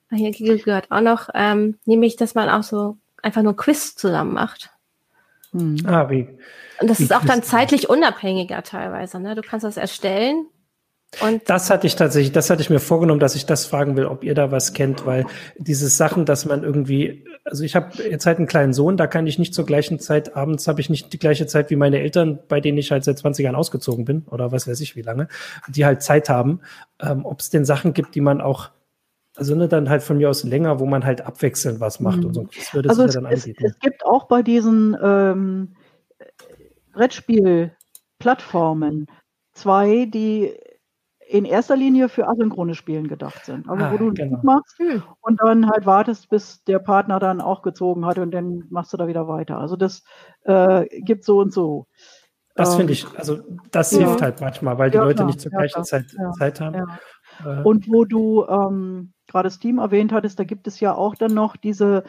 Hier 0.09 0.31
gehört 0.31 0.91
auch 0.91 1.01
noch, 1.01 1.29
ähm, 1.33 1.77
nämlich, 1.85 2.15
dass 2.15 2.33
man 2.33 2.49
auch 2.49 2.63
so 2.63 2.97
einfach 3.21 3.41
nur 3.41 3.55
Quiz 3.55 3.95
zusammen 3.95 4.33
macht. 4.33 4.69
Hm. 5.51 5.77
Ah, 5.85 6.09
wie? 6.09 6.27
Und 6.79 6.89
das 6.89 6.99
wie 6.99 7.03
ist 7.03 7.13
auch 7.13 7.25
dann 7.25 7.43
zeitlich 7.43 7.89
unabhängiger 7.89 8.63
teilweise. 8.63 9.19
Ne? 9.19 9.35
Du 9.35 9.41
kannst 9.41 9.65
das 9.65 9.77
erstellen 9.77 10.45
und 11.21 11.49
das 11.49 11.69
hatte 11.69 11.87
ich 11.87 11.95
tatsächlich, 11.95 12.33
das 12.33 12.49
hatte 12.49 12.61
ich 12.61 12.69
mir 12.69 12.79
vorgenommen, 12.79 13.21
dass 13.21 13.35
ich 13.35 13.45
das 13.45 13.65
fragen 13.65 13.95
will, 13.95 14.05
ob 14.05 14.25
ihr 14.25 14.35
da 14.35 14.51
was 14.51 14.73
kennt, 14.73 15.05
weil 15.05 15.25
diese 15.57 15.87
Sachen, 15.87 16.25
dass 16.25 16.45
man 16.45 16.63
irgendwie, 16.63 17.23
also 17.45 17.63
ich 17.63 17.77
habe 17.77 18.03
jetzt 18.03 18.25
halt 18.25 18.39
einen 18.39 18.47
kleinen 18.47 18.73
Sohn, 18.73 18.97
da 18.97 19.07
kann 19.07 19.25
ich 19.25 19.39
nicht 19.39 19.53
zur 19.53 19.65
gleichen 19.65 19.99
Zeit, 19.99 20.35
abends 20.35 20.67
habe 20.67 20.81
ich 20.81 20.89
nicht 20.89 21.13
die 21.13 21.19
gleiche 21.19 21.47
Zeit 21.47 21.69
wie 21.69 21.77
meine 21.77 22.01
Eltern, 22.01 22.39
bei 22.49 22.59
denen 22.59 22.77
ich 22.77 22.91
halt 22.91 23.05
seit 23.05 23.17
20 23.17 23.45
Jahren 23.45 23.55
ausgezogen 23.55 24.03
bin 24.03 24.25
oder 24.29 24.51
was 24.51 24.67
weiß 24.67 24.81
ich 24.81 24.97
wie 24.97 25.01
lange, 25.01 25.29
die 25.69 25.85
halt 25.85 26.03
Zeit 26.03 26.27
haben, 26.27 26.59
ähm, 27.01 27.25
ob 27.25 27.39
es 27.39 27.49
denn 27.49 27.63
Sachen 27.63 27.93
gibt, 27.93 28.13
die 28.13 28.21
man 28.21 28.41
auch 28.41 28.71
also 29.37 29.55
ne, 29.55 29.67
dann 29.67 29.89
halt 29.89 30.03
von 30.03 30.17
mir 30.17 30.29
aus 30.29 30.43
länger, 30.43 30.79
wo 30.79 30.87
man 30.87 31.05
halt 31.05 31.21
abwechselnd 31.21 31.79
was 31.79 31.99
macht 31.99 32.19
mhm. 32.19 32.25
und 32.25 32.33
so. 32.33 32.47
Das 32.55 32.73
würde 32.73 32.89
also 32.89 33.03
es, 33.03 33.13
dann 33.13 33.27
es, 33.27 33.47
es 33.47 33.77
gibt 33.79 34.03
auch 34.03 34.27
bei 34.27 34.41
diesen 34.41 34.97
ähm, 35.01 35.75
Brettspiel-Plattformen 36.93 39.05
zwei, 39.53 40.05
die 40.05 40.55
in 41.29 41.45
erster 41.45 41.75
Linie 41.75 42.09
für 42.09 42.27
asynchrone 42.27 42.73
Spielen 42.73 43.07
gedacht 43.07 43.45
sind. 43.45 43.67
Also 43.69 43.85
ah, 43.85 43.91
wo 43.91 43.97
du 43.97 44.13
genau. 44.13 44.39
machst 44.43 44.79
und 45.21 45.41
dann 45.41 45.69
halt 45.69 45.85
wartest, 45.85 46.29
bis 46.29 46.63
der 46.63 46.79
Partner 46.79 47.19
dann 47.19 47.41
auch 47.41 47.61
gezogen 47.61 48.05
hat 48.05 48.17
und 48.17 48.31
dann 48.31 48.63
machst 48.69 48.93
du 48.93 48.97
da 48.97 49.07
wieder 49.07 49.27
weiter. 49.27 49.57
Also 49.57 49.75
das 49.75 50.03
äh, 50.43 50.85
gibt 51.01 51.23
so 51.23 51.39
und 51.39 51.51
so. 51.51 51.87
Das 52.55 52.71
ähm, 52.71 52.77
finde 52.77 52.93
ich, 52.93 53.05
also 53.17 53.39
das 53.71 53.91
ja. 53.91 53.99
hilft 53.99 54.21
halt 54.21 54.41
manchmal, 54.41 54.77
weil 54.77 54.89
die 54.89 54.97
ja, 54.97 55.03
Leute 55.03 55.15
klar, 55.15 55.27
nicht 55.27 55.41
zur 55.41 55.51
gleichen 55.51 55.79
ja, 55.79 55.83
Zeit 55.83 56.05
Zeit 56.37 56.61
haben. 56.61 56.97
Äh, 57.45 57.61
und 57.63 57.87
wo 57.89 58.05
du 58.05 58.45
ähm, 58.47 59.13
gerade 59.27 59.49
Steam 59.49 59.77
erwähnt 59.77 60.11
hattest, 60.11 60.39
da 60.39 60.43
gibt 60.43 60.67
es 60.67 60.79
ja 60.79 60.95
auch 60.95 61.15
dann 61.15 61.33
noch 61.33 61.57
diese, 61.57 62.03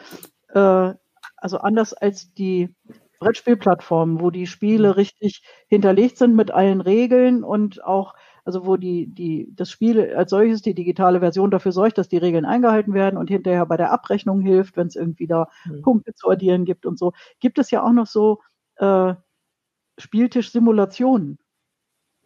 äh, 0.53 0.93
also 1.37 1.57
anders 1.59 1.93
als 1.93 2.33
die 2.33 2.75
Brettspielplattformen, 3.19 4.21
wo 4.21 4.31
die 4.31 4.47
Spiele 4.47 4.89
hm. 4.89 4.93
richtig 4.95 5.43
hinterlegt 5.67 6.17
sind 6.17 6.35
mit 6.35 6.51
allen 6.51 6.81
Regeln 6.81 7.43
und 7.43 7.83
auch 7.83 8.15
also 8.49 8.65
wo 8.65 8.77
die, 8.77 9.05
die, 9.05 9.47
das 9.55 9.69
Spiel 9.69 10.15
als 10.15 10.31
solches, 10.31 10.63
die 10.63 10.73
digitale 10.73 11.19
Version 11.19 11.51
dafür 11.51 11.71
sorgt, 11.71 11.99
dass 11.99 12.09
die 12.09 12.17
Regeln 12.17 12.45
eingehalten 12.45 12.95
werden 12.95 13.15
und 13.15 13.29
hinterher 13.29 13.63
bei 13.67 13.77
der 13.77 13.91
Abrechnung 13.91 14.41
hilft, 14.41 14.75
wenn 14.75 14.87
es 14.87 14.95
irgendwie 14.95 15.27
da 15.27 15.49
mhm. 15.65 15.83
Punkte 15.83 16.15
zu 16.15 16.29
addieren 16.29 16.65
gibt 16.65 16.87
und 16.87 16.97
so, 16.97 17.13
gibt 17.39 17.59
es 17.59 17.69
ja 17.69 17.83
auch 17.83 17.91
noch 17.91 18.07
so 18.07 18.39
äh, 18.77 19.13
Spieltisch-Simulationen. 19.99 21.37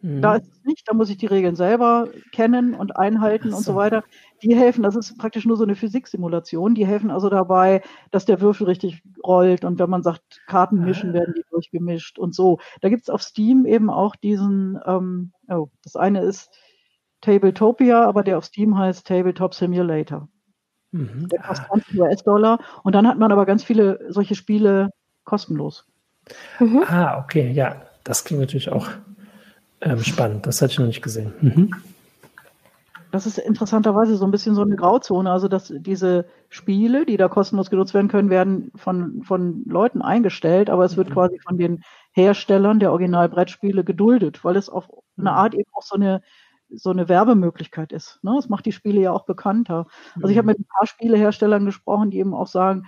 Mhm. 0.04 0.20
Da 0.20 0.36
ist 0.36 0.52
es 0.52 0.64
nicht, 0.64 0.86
da 0.86 0.92
muss 0.92 1.08
ich 1.08 1.16
die 1.16 1.24
Regeln 1.24 1.56
selber 1.56 2.08
kennen 2.30 2.74
und 2.74 2.94
einhalten 2.94 3.50
so. 3.50 3.56
und 3.56 3.62
so 3.62 3.74
weiter. 3.74 4.04
Die 4.42 4.54
helfen, 4.54 4.82
das 4.82 4.96
ist 4.96 5.16
praktisch 5.16 5.46
nur 5.46 5.56
so 5.56 5.64
eine 5.64 5.76
Physiksimulation, 5.76 6.74
die 6.74 6.86
helfen 6.86 7.10
also 7.10 7.30
dabei, 7.30 7.80
dass 8.10 8.26
der 8.26 8.42
Würfel 8.42 8.66
richtig 8.66 9.02
rollt 9.24 9.64
und 9.64 9.78
wenn 9.78 9.88
man 9.88 10.02
sagt, 10.02 10.42
Karten 10.46 10.84
mischen, 10.84 11.10
ah. 11.10 11.14
werden 11.14 11.32
die 11.34 11.44
durchgemischt 11.50 12.18
und 12.18 12.34
so. 12.34 12.58
Da 12.82 12.90
gibt 12.90 13.04
es 13.04 13.08
auf 13.08 13.22
Steam 13.22 13.64
eben 13.64 13.88
auch 13.88 14.14
diesen, 14.14 14.78
ähm, 14.84 15.32
oh, 15.48 15.68
das 15.82 15.96
eine 15.96 16.20
ist 16.20 16.50
Tabletopia, 17.22 18.04
aber 18.04 18.22
der 18.22 18.36
auf 18.36 18.44
Steam 18.44 18.76
heißt 18.76 19.06
Tabletop 19.06 19.54
Simulator. 19.54 20.28
Mhm. 20.92 21.30
Der 21.30 21.40
kostet 21.40 21.66
20 21.68 21.98
US-Dollar 21.98 22.58
und 22.82 22.94
dann 22.94 23.08
hat 23.08 23.18
man 23.18 23.32
aber 23.32 23.46
ganz 23.46 23.64
viele 23.64 24.00
solche 24.10 24.34
Spiele 24.34 24.90
kostenlos. 25.24 25.86
Mhm. 26.60 26.84
Ah, 26.88 27.24
okay, 27.24 27.50
ja, 27.52 27.80
das 28.04 28.22
klingt 28.22 28.42
natürlich 28.42 28.70
auch 28.70 28.90
ähm, 29.84 30.02
spannend. 30.02 30.46
Das 30.46 30.60
hatte 30.60 30.72
ich 30.72 30.78
noch 30.78 30.86
nicht 30.86 31.02
gesehen. 31.02 31.32
Mhm. 31.40 31.74
das 33.10 33.26
ist 33.26 33.38
interessanterweise 33.38 34.16
so 34.16 34.24
ein 34.24 34.32
bisschen 34.32 34.56
so 34.56 34.62
eine 34.62 34.76
Grauzone. 34.76 35.30
Also, 35.30 35.46
dass 35.46 35.72
diese 35.76 36.26
Spiele, 36.48 37.06
die 37.06 37.16
da 37.16 37.28
kostenlos 37.28 37.70
genutzt 37.70 37.94
werden 37.94 38.08
können, 38.08 38.30
werden 38.30 38.72
von, 38.74 39.22
von 39.22 39.62
Leuten 39.66 40.02
eingestellt, 40.02 40.70
aber 40.70 40.84
es 40.84 40.96
wird 40.96 41.10
mhm. 41.10 41.14
quasi 41.14 41.38
von 41.38 41.58
den 41.58 41.84
Herstellern 42.12 42.80
der 42.80 42.90
Originalbrettspiele 42.90 43.84
geduldet, 43.84 44.44
weil 44.44 44.56
es 44.56 44.68
auf 44.68 44.88
eine 45.16 45.30
mhm. 45.30 45.36
Art 45.36 45.54
eben 45.54 45.70
auch 45.74 45.82
so 45.82 45.96
eine, 45.96 46.22
so 46.70 46.90
eine 46.90 47.08
Werbemöglichkeit 47.08 47.92
ist. 47.92 48.18
Ne? 48.22 48.32
Das 48.34 48.48
macht 48.48 48.66
die 48.66 48.72
Spiele 48.72 49.00
ja 49.00 49.12
auch 49.12 49.26
bekannter. 49.26 49.86
Also 50.16 50.28
ich 50.28 50.38
habe 50.38 50.46
mhm. 50.46 50.50
mit 50.50 50.60
ein 50.60 50.66
paar 50.66 50.86
Spieleherstellern 50.86 51.64
gesprochen, 51.66 52.10
die 52.10 52.18
eben 52.18 52.34
auch 52.34 52.46
sagen, 52.46 52.86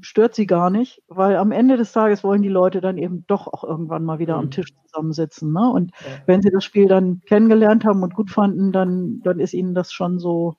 stört 0.00 0.34
sie 0.34 0.46
gar 0.46 0.70
nicht, 0.70 1.02
weil 1.08 1.36
am 1.36 1.52
Ende 1.52 1.76
des 1.76 1.92
Tages 1.92 2.24
wollen 2.24 2.42
die 2.42 2.48
Leute 2.48 2.80
dann 2.80 2.98
eben 2.98 3.24
doch 3.26 3.46
auch 3.46 3.64
irgendwann 3.64 4.04
mal 4.04 4.18
wieder 4.18 4.36
mhm. 4.36 4.44
am 4.44 4.50
Tisch 4.50 4.74
zusammensitzen. 4.86 5.52
Ne? 5.52 5.70
Und 5.70 5.92
ja. 6.00 6.18
wenn 6.26 6.42
sie 6.42 6.50
das 6.50 6.64
Spiel 6.64 6.86
dann 6.86 7.22
kennengelernt 7.26 7.84
haben 7.84 8.02
und 8.02 8.14
gut 8.14 8.30
fanden, 8.30 8.72
dann, 8.72 9.20
dann 9.22 9.40
ist 9.40 9.54
ihnen 9.54 9.74
das 9.74 9.92
schon 9.92 10.18
so 10.18 10.56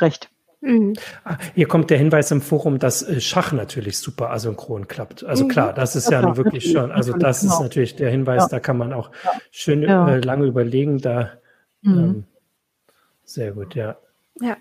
recht. 0.00 0.30
Mhm. 0.60 0.94
Ah, 1.24 1.36
hier 1.54 1.68
kommt 1.68 1.90
der 1.90 1.98
Hinweis 1.98 2.30
im 2.30 2.40
Forum, 2.40 2.78
dass 2.78 3.02
äh, 3.02 3.20
Schach 3.20 3.52
natürlich 3.52 3.98
super 3.98 4.30
asynchron 4.30 4.88
klappt. 4.88 5.22
Also 5.24 5.44
mhm. 5.44 5.48
klar, 5.48 5.72
das 5.74 5.94
ist 5.94 6.10
ja, 6.10 6.22
ja 6.22 6.36
wirklich 6.36 6.72
schon, 6.72 6.90
also 6.90 7.12
das 7.12 7.40
genau. 7.40 7.54
ist 7.54 7.60
natürlich 7.60 7.96
der 7.96 8.10
Hinweis, 8.10 8.44
ja. 8.44 8.48
da 8.48 8.60
kann 8.60 8.78
man 8.78 8.92
auch 8.92 9.10
schön 9.50 9.82
äh, 9.82 10.20
lange 10.20 10.46
überlegen, 10.46 10.98
da 10.98 11.32
mhm. 11.82 11.98
ähm, 11.98 12.24
sehr 13.24 13.52
gut, 13.52 13.74
ja. 13.74 13.96
Ja. 14.40 14.56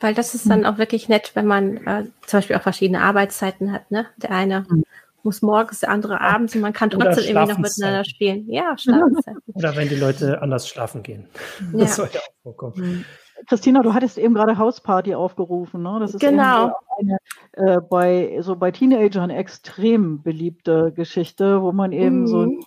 Weil 0.00 0.14
das 0.14 0.34
ist 0.34 0.48
dann 0.48 0.60
hm. 0.60 0.66
auch 0.66 0.78
wirklich 0.78 1.08
nett, 1.08 1.32
wenn 1.34 1.46
man 1.46 1.76
äh, 1.86 2.04
zum 2.26 2.38
Beispiel 2.38 2.56
auch 2.56 2.62
verschiedene 2.62 3.00
Arbeitszeiten 3.00 3.72
hat. 3.72 3.90
Ne? 3.90 4.06
Der 4.16 4.30
eine 4.30 4.64
mhm. 4.68 4.84
muss 5.24 5.42
morgens, 5.42 5.80
der 5.80 5.90
andere 5.90 6.20
abends 6.20 6.54
und 6.54 6.60
man 6.60 6.72
kann 6.72 6.90
trotzdem 6.90 7.24
irgendwie 7.24 7.52
noch 7.52 7.58
miteinander 7.58 8.04
spielen. 8.04 8.48
Ja, 8.48 8.74
Schlafenszeiten. 8.78 9.42
Oder 9.54 9.74
wenn 9.76 9.88
die 9.88 9.96
Leute 9.96 10.40
anders 10.40 10.68
schlafen 10.68 11.02
gehen. 11.02 11.26
Ja. 11.72 11.80
Das 11.80 11.96
soll 11.96 12.08
ja 12.12 12.20
auch 12.20 12.42
vorkommen. 12.42 12.74
Mhm. 12.76 13.04
Christina, 13.48 13.82
du 13.82 13.94
hattest 13.94 14.18
eben 14.18 14.34
gerade 14.34 14.58
Hausparty 14.58 15.14
aufgerufen. 15.14 15.82
Ne? 15.82 15.98
Das 16.00 16.14
ist 16.14 16.20
genau. 16.20 16.72
eine 16.98 17.18
äh, 17.52 17.80
bei 17.80 18.38
so 18.40 18.56
bei 18.56 18.70
Teenagern 18.70 19.30
extrem 19.30 20.22
beliebte 20.22 20.92
Geschichte, 20.92 21.62
wo 21.62 21.72
man 21.72 21.92
eben 21.92 22.22
mhm. 22.22 22.26
so, 22.26 22.42
ein, 22.42 22.60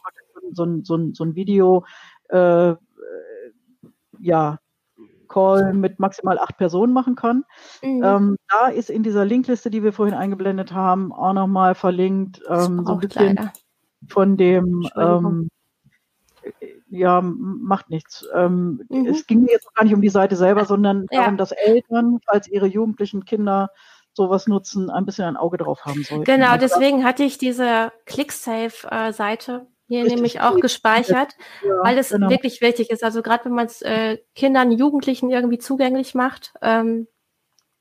so, 0.52 0.64
ein, 0.64 0.84
so, 0.84 0.96
ein, 0.96 1.14
so 1.14 1.24
ein 1.26 1.36
Video 1.36 1.86
äh, 2.30 2.74
ja 4.20 4.60
Call 5.32 5.74
mit 5.74 6.00
maximal 6.00 6.38
acht 6.40 6.58
Personen 6.58 6.94
machen 6.94 7.16
kann. 7.16 7.44
Mhm. 7.82 8.04
Ähm, 8.04 8.38
da 8.50 8.68
ist 8.68 8.90
in 8.90 9.04
dieser 9.04 9.26
Linkliste, 9.26 9.70
die 9.70 9.84
wir 9.84 9.94
vorhin 9.94 10.16
eingeblendet 10.16 10.74
haben, 10.74 11.12
auch 11.12 11.34
nochmal 11.34 11.76
verlinkt, 11.76 12.42
ähm, 12.50 12.84
so 12.86 12.94
ein 12.94 13.00
bisschen 13.00 13.36
leider. 13.36 13.54
von 14.08 14.38
dem, 14.38 14.88
ähm, 14.98 15.50
ja, 16.90 17.22
macht 17.22 17.90
nichts. 17.90 18.28
Ähm, 18.36 18.82
mhm. 18.90 19.06
Es 19.06 19.26
ging 19.26 19.48
jetzt 19.48 19.74
gar 19.74 19.84
nicht 19.84 19.94
um 19.94 20.02
die 20.02 20.10
Seite 20.10 20.36
selber, 20.36 20.66
sondern 20.66 21.08
ja. 21.10 21.22
darum, 21.22 21.38
dass 21.38 21.52
Eltern, 21.52 22.20
falls 22.26 22.48
ihre 22.48 22.68
jugendlichen 22.68 23.26
Kinder 23.26 23.70
sowas 24.14 24.48
nutzen, 24.48 24.90
ein 24.90 25.06
bisschen 25.06 25.26
ein 25.26 25.38
Auge 25.38 25.58
drauf 25.58 25.86
haben 25.86 26.04
sollten. 26.04 26.26
Genau, 26.26 26.58
deswegen 26.58 27.06
hatte 27.06 27.24
ich 27.24 27.38
diese 27.38 27.94
ClickSafe-Seite 28.06 29.68
hier 29.92 30.04
Richtig. 30.04 30.16
nämlich 30.16 30.40
auch 30.40 30.58
gespeichert, 30.62 31.36
ja, 31.66 31.84
weil 31.84 31.98
es 31.98 32.12
genau. 32.12 32.30
wirklich 32.30 32.62
wichtig 32.62 32.90
ist. 32.92 33.04
Also 33.04 33.22
gerade 33.22 33.44
wenn 33.44 33.52
man 33.52 33.66
es 33.66 33.82
äh, 33.82 34.20
Kindern, 34.36 34.72
Jugendlichen 34.72 35.30
irgendwie 35.30 35.58
zugänglich 35.58 36.16
macht, 36.16 36.54
ähm, 36.62 37.08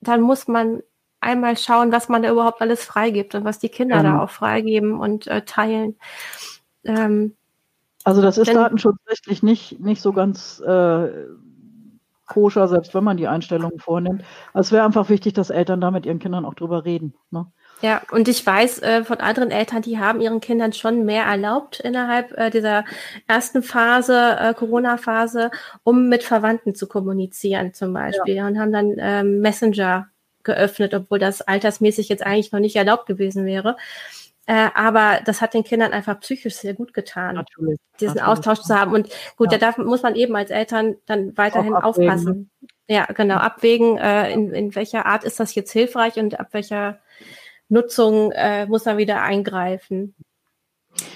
dann 0.01 0.21
muss 0.21 0.49
man 0.49 0.83
einmal 1.21 1.57
schauen, 1.57 1.93
was 1.93 2.09
man 2.09 2.25
da 2.25 2.33
überhaupt 2.33 2.63
alles 2.63 2.85
freigibt 2.85 3.37
und 3.37 3.45
was 3.45 3.61
die 3.61 3.69
Kinder 3.69 3.99
genau. 3.99 4.17
da 4.17 4.25
auch 4.25 4.31
freigeben 4.31 4.99
und 4.99 5.29
äh, 5.29 5.43
teilen. 5.43 5.99
Ähm, 6.83 7.37
also 8.03 8.23
das 8.23 8.39
ist 8.39 8.49
denn, 8.49 8.57
datenschutzrechtlich 8.57 9.45
nicht, 9.45 9.79
nicht 9.79 10.03
so 10.03 10.13
ganz 10.13 10.59
äh, 10.67 11.27
koscher, 12.27 12.67
selbst 12.67 12.93
wenn 12.93 13.05
man 13.05 13.19
die 13.19 13.29
Einstellungen 13.29 13.79
vornimmt. 13.79 14.25
Also 14.53 14.69
es 14.69 14.73
wäre 14.73 14.85
einfach 14.85 15.11
wichtig, 15.11 15.35
dass 15.35 15.51
Eltern 15.51 15.81
da 15.81 15.93
mit 15.93 16.07
ihren 16.07 16.19
Kindern 16.19 16.45
auch 16.45 16.55
drüber 16.55 16.85
reden. 16.85 17.15
Ne? 17.31 17.47
Ja, 17.83 18.03
und 18.11 18.29
ich 18.29 18.45
weiß 18.45 18.83
äh, 18.83 19.05
von 19.05 19.19
anderen 19.19 19.51
Eltern, 19.51 19.83
die 19.83 19.99
haben 19.99 20.21
ihren 20.21 20.41
Kindern 20.41 20.73
schon 20.73 21.05
mehr 21.05 21.25
erlaubt 21.25 21.81
innerhalb 21.81 22.37
äh, 22.37 22.51
dieser 22.51 22.85
ersten 23.27 23.63
Phase, 23.63 24.37
äh, 24.39 24.55
Corona-Phase, 24.55 25.51
um 25.83 26.09
mit 26.09 26.23
Verwandten 26.23 26.75
zu 26.75 26.87
kommunizieren 26.87 27.73
zum 27.73 27.95
Beispiel 27.95 28.35
ja. 28.35 28.47
und 28.47 28.59
haben 28.59 28.73
dann 28.73 28.97
ähm, 28.99 29.41
Messenger 29.41 30.09
geöffnet, 30.43 30.95
obwohl 30.95 31.19
das 31.19 31.43
altersmäßig 31.43 32.09
jetzt 32.09 32.25
eigentlich 32.25 32.53
noch 32.53 32.61
nicht 32.61 32.77
erlaubt 32.77 33.07
gewesen 33.07 33.47
wäre. 33.47 33.77
Äh, 34.47 34.69
aber 34.75 35.21
das 35.25 35.41
hat 35.41 35.55
den 35.55 35.65
Kindern 35.65 35.93
einfach 35.93 36.19
psychisch 36.21 36.57
sehr 36.57 36.75
gut 36.75 36.93
getan, 36.93 37.37
natürlich, 37.37 37.79
diesen 38.01 38.17
natürlich. 38.17 38.39
Austausch 38.39 38.61
zu 38.61 38.75
haben. 38.75 38.93
Und 38.93 39.09
gut, 39.37 39.53
ja. 39.53 39.59
da 39.59 39.67
darf, 39.67 39.79
muss 39.79 40.03
man 40.03 40.17
eben 40.17 40.35
als 40.35 40.51
Eltern 40.51 40.97
dann 41.07 41.37
weiterhin 41.37 41.75
aufpassen. 41.75 42.51
Ja, 42.89 43.07
genau, 43.07 43.37
abwägen, 43.37 43.97
äh, 43.99 44.33
in, 44.33 44.53
in 44.53 44.75
welcher 44.75 45.07
Art 45.07 45.23
ist 45.25 45.39
das 45.39 45.55
jetzt 45.55 45.71
hilfreich 45.71 46.17
und 46.17 46.41
ab 46.41 46.49
welcher 46.53 46.99
Nutzung 47.71 48.33
äh, 48.33 48.67
muss 48.67 48.85
er 48.87 48.99
wieder 48.99 49.23
eingreifen. 49.23 50.15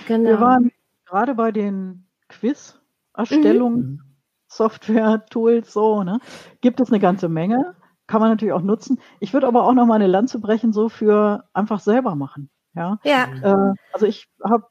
Genau. 0.07 0.30
Wir 0.30 0.40
waren 0.40 0.72
gerade 1.05 1.34
bei 1.34 1.52
den 1.52 2.07
Quiz-Erstellungen, 2.28 3.80
mhm. 3.80 4.00
Software, 4.46 5.26
Tools, 5.30 5.72
so, 5.72 6.02
ne? 6.05 6.20
Gibt 6.61 6.80
es 6.80 6.90
eine 6.90 7.00
ganze 7.00 7.28
Menge. 7.28 7.74
Kann 8.07 8.20
man 8.20 8.30
natürlich 8.30 8.52
auch 8.52 8.62
nutzen. 8.62 9.00
Ich 9.18 9.32
würde 9.32 9.46
aber 9.46 9.64
auch 9.64 9.72
noch 9.72 9.86
mal 9.86 9.94
eine 9.94 10.07
Lanze 10.07 10.38
brechen, 10.38 10.72
so 10.72 10.88
für 10.88 11.44
einfach 11.55 11.80
selber 11.80 12.14
machen. 12.14 12.50
Ja. 12.74 12.98
ja. 13.02 13.26
Äh, 13.42 13.74
also 13.92 14.07
ich 14.07 14.28
habe 14.42 14.66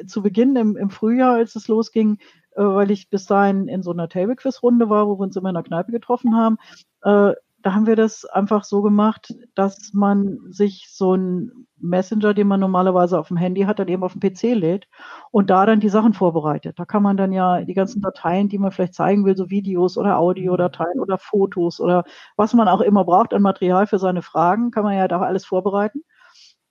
äh, 0.00 0.06
zu 0.06 0.22
Beginn 0.22 0.56
im, 0.56 0.76
im 0.76 0.90
Frühjahr, 0.90 1.34
als 1.34 1.54
es 1.54 1.68
losging, 1.68 2.18
äh, 2.56 2.62
weil 2.62 2.90
ich 2.90 3.10
bis 3.10 3.26
dahin 3.26 3.68
in 3.68 3.82
so 3.82 3.92
einer 3.92 4.08
Table-Quiz-Runde 4.08 4.88
war, 4.90 5.06
wo 5.06 5.18
wir 5.18 5.24
uns 5.24 5.36
immer 5.36 5.50
in 5.50 5.54
der 5.54 5.62
Kneipe 5.62 5.92
getroffen 5.92 6.36
haben, 6.36 6.58
äh, 7.02 7.32
da 7.62 7.74
haben 7.74 7.86
wir 7.86 7.96
das 7.96 8.24
einfach 8.24 8.64
so 8.64 8.82
gemacht, 8.82 9.34
dass 9.54 9.92
man 9.92 10.38
sich 10.50 10.86
so 10.90 11.14
ein 11.14 11.66
Messenger, 11.80 12.34
den 12.34 12.46
man 12.46 12.60
normalerweise 12.60 13.18
auf 13.18 13.28
dem 13.28 13.36
Handy 13.36 13.62
hat, 13.62 13.78
dann 13.78 13.88
eben 13.88 14.04
auf 14.04 14.14
dem 14.14 14.20
PC 14.20 14.54
lädt 14.54 14.88
und 15.30 15.50
da 15.50 15.66
dann 15.66 15.80
die 15.80 15.88
Sachen 15.88 16.12
vorbereitet. 16.14 16.78
Da 16.78 16.84
kann 16.84 17.02
man 17.02 17.16
dann 17.16 17.32
ja 17.32 17.62
die 17.62 17.74
ganzen 17.74 18.00
Dateien, 18.00 18.48
die 18.48 18.58
man 18.58 18.70
vielleicht 18.70 18.94
zeigen 18.94 19.24
will, 19.24 19.36
so 19.36 19.50
Videos 19.50 19.98
oder 19.98 20.18
Audiodateien 20.18 21.00
oder 21.00 21.18
Fotos 21.18 21.80
oder 21.80 22.04
was 22.36 22.54
man 22.54 22.68
auch 22.68 22.80
immer 22.80 23.04
braucht 23.04 23.34
an 23.34 23.42
Material 23.42 23.86
für 23.86 23.98
seine 23.98 24.22
Fragen, 24.22 24.70
kann 24.70 24.84
man 24.84 24.96
ja 24.96 25.08
da 25.08 25.20
alles 25.20 25.44
vorbereiten. 25.44 26.02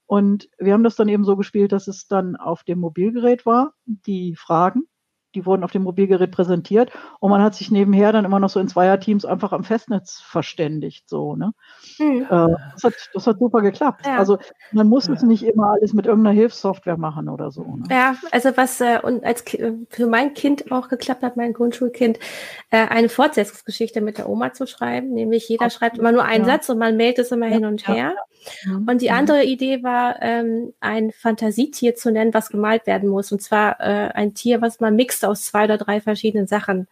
Und 0.06 0.48
wir 0.58 0.72
haben 0.72 0.84
das 0.84 0.96
dann 0.96 1.08
eben 1.08 1.24
so 1.24 1.36
gespielt, 1.36 1.72
dass 1.72 1.86
es 1.86 2.06
dann 2.08 2.36
auf 2.36 2.64
dem 2.64 2.78
Mobilgerät 2.80 3.44
war, 3.44 3.74
die 3.84 4.34
Fragen 4.36 4.84
die 5.38 5.46
wurden 5.46 5.62
auf 5.62 5.70
dem 5.70 5.82
Mobilgerät 5.82 6.32
präsentiert 6.32 6.90
und 7.20 7.30
man 7.30 7.42
hat 7.42 7.54
sich 7.54 7.70
nebenher 7.70 8.12
dann 8.12 8.24
immer 8.24 8.40
noch 8.40 8.50
so 8.50 8.58
in 8.58 8.68
Zweierteams 8.68 9.24
einfach 9.24 9.52
am 9.52 9.62
Festnetz 9.62 10.20
verständigt. 10.20 11.08
So, 11.08 11.36
ne? 11.36 11.52
Mhm. 11.98 12.22
Äh, 12.22 12.56
das, 12.72 12.84
hat, 12.84 12.94
das 13.14 13.26
hat 13.26 13.38
super 13.38 13.60
geklappt. 13.60 14.04
Ja. 14.04 14.18
Also 14.18 14.38
man 14.72 14.88
muss 14.88 15.06
ja. 15.06 15.14
es 15.14 15.22
nicht 15.22 15.44
immer 15.44 15.72
alles 15.72 15.92
mit 15.92 16.06
irgendeiner 16.06 16.34
Hilfssoftware 16.34 16.96
machen 16.96 17.28
oder 17.28 17.50
so. 17.50 17.62
Ne? 17.62 17.84
Ja, 17.90 18.16
also 18.32 18.56
was 18.56 18.80
äh, 18.80 18.98
und 19.00 19.24
als 19.24 19.44
für 19.90 20.06
mein 20.06 20.34
Kind 20.34 20.72
auch 20.72 20.88
geklappt 20.88 21.22
hat, 21.22 21.36
mein 21.36 21.52
Grundschulkind, 21.52 22.18
äh, 22.70 22.86
eine 22.88 23.08
Fortsetzungsgeschichte 23.08 24.00
mit 24.00 24.18
der 24.18 24.28
Oma 24.28 24.52
zu 24.52 24.66
schreiben, 24.66 25.12
nämlich 25.12 25.48
jeder 25.48 25.66
Ach, 25.66 25.70
schreibt 25.70 25.98
immer 25.98 26.12
nur 26.12 26.24
einen 26.24 26.44
ja. 26.44 26.52
Satz 26.52 26.68
und 26.68 26.78
man 26.78 26.96
meldet 26.96 27.26
es 27.26 27.32
immer 27.32 27.46
hin 27.46 27.64
und 27.64 27.86
her. 27.86 28.14
Mhm. 28.64 28.88
Und 28.88 29.02
die 29.02 29.08
mhm. 29.08 29.16
andere 29.16 29.44
Idee 29.44 29.82
war, 29.82 30.16
ähm, 30.20 30.72
ein 30.80 31.12
Fantasietier 31.12 31.94
zu 31.94 32.10
nennen, 32.10 32.34
was 32.34 32.50
gemalt 32.50 32.86
werden 32.86 33.08
muss. 33.08 33.32
Und 33.32 33.42
zwar 33.42 33.80
äh, 33.80 34.10
ein 34.14 34.34
Tier, 34.34 34.60
was 34.60 34.80
man 34.80 34.96
mixt 34.96 35.24
aus 35.28 35.42
zwei 35.42 35.64
oder 35.64 35.78
drei 35.78 36.00
verschiedenen 36.00 36.46
Sachen. 36.46 36.88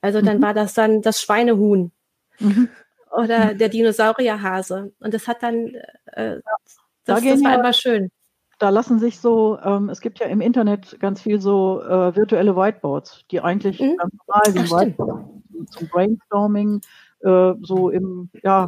Also 0.00 0.20
dann 0.20 0.38
mhm. 0.38 0.42
war 0.42 0.54
das 0.54 0.74
dann 0.74 1.02
das 1.02 1.20
Schweinehuhn 1.20 1.90
mhm. 2.38 2.68
oder 3.10 3.54
der 3.54 3.68
Dinosaurierhase. 3.68 4.92
Und 5.00 5.14
das 5.14 5.28
hat 5.28 5.42
dann, 5.42 5.74
äh, 6.06 6.40
das, 6.44 6.76
da 7.04 7.14
das 7.14 7.24
war 7.42 7.52
ja, 7.52 7.60
immer 7.60 7.72
schön. 7.72 8.10
Da 8.58 8.68
lassen 8.68 8.98
sich 8.98 9.18
so, 9.18 9.58
ähm, 9.64 9.88
es 9.88 10.00
gibt 10.00 10.20
ja 10.20 10.26
im 10.26 10.40
Internet 10.40 10.98
ganz 11.00 11.22
viel 11.22 11.40
so 11.40 11.82
äh, 11.82 12.14
virtuelle 12.14 12.56
Whiteboards, 12.56 13.24
die 13.30 13.40
eigentlich 13.40 13.80
mhm. 13.80 13.96
ganz 13.96 14.14
normal 14.26 14.54
wie 14.54 14.70
Whiteboards 14.70 15.30
zum 15.70 15.88
Brainstorming 15.88 16.80
äh, 17.20 17.52
so 17.62 17.90
im 17.90 18.30
ja, 18.42 18.66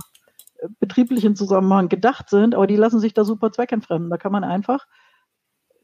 betrieblichen 0.80 1.36
Zusammenhang 1.36 1.88
gedacht 1.88 2.30
sind, 2.30 2.54
aber 2.54 2.66
die 2.66 2.76
lassen 2.76 3.00
sich 3.00 3.14
da 3.14 3.24
super 3.24 3.52
zweckentfremden. 3.52 4.10
Da 4.10 4.16
kann 4.16 4.32
man 4.32 4.44
einfach 4.44 4.86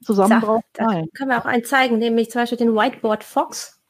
zusammen 0.03 0.41
drauf 0.41 0.63
Da 0.75 1.03
können 1.15 1.31
wir 1.31 1.39
auch 1.39 1.47
einen 1.47 1.65
zeigen, 1.65 1.99
nämlich 1.99 2.31
zum 2.31 2.43
Beispiel 2.43 2.59
den 2.59 2.75
Whiteboard 2.75 3.25
Fox. 3.25 3.81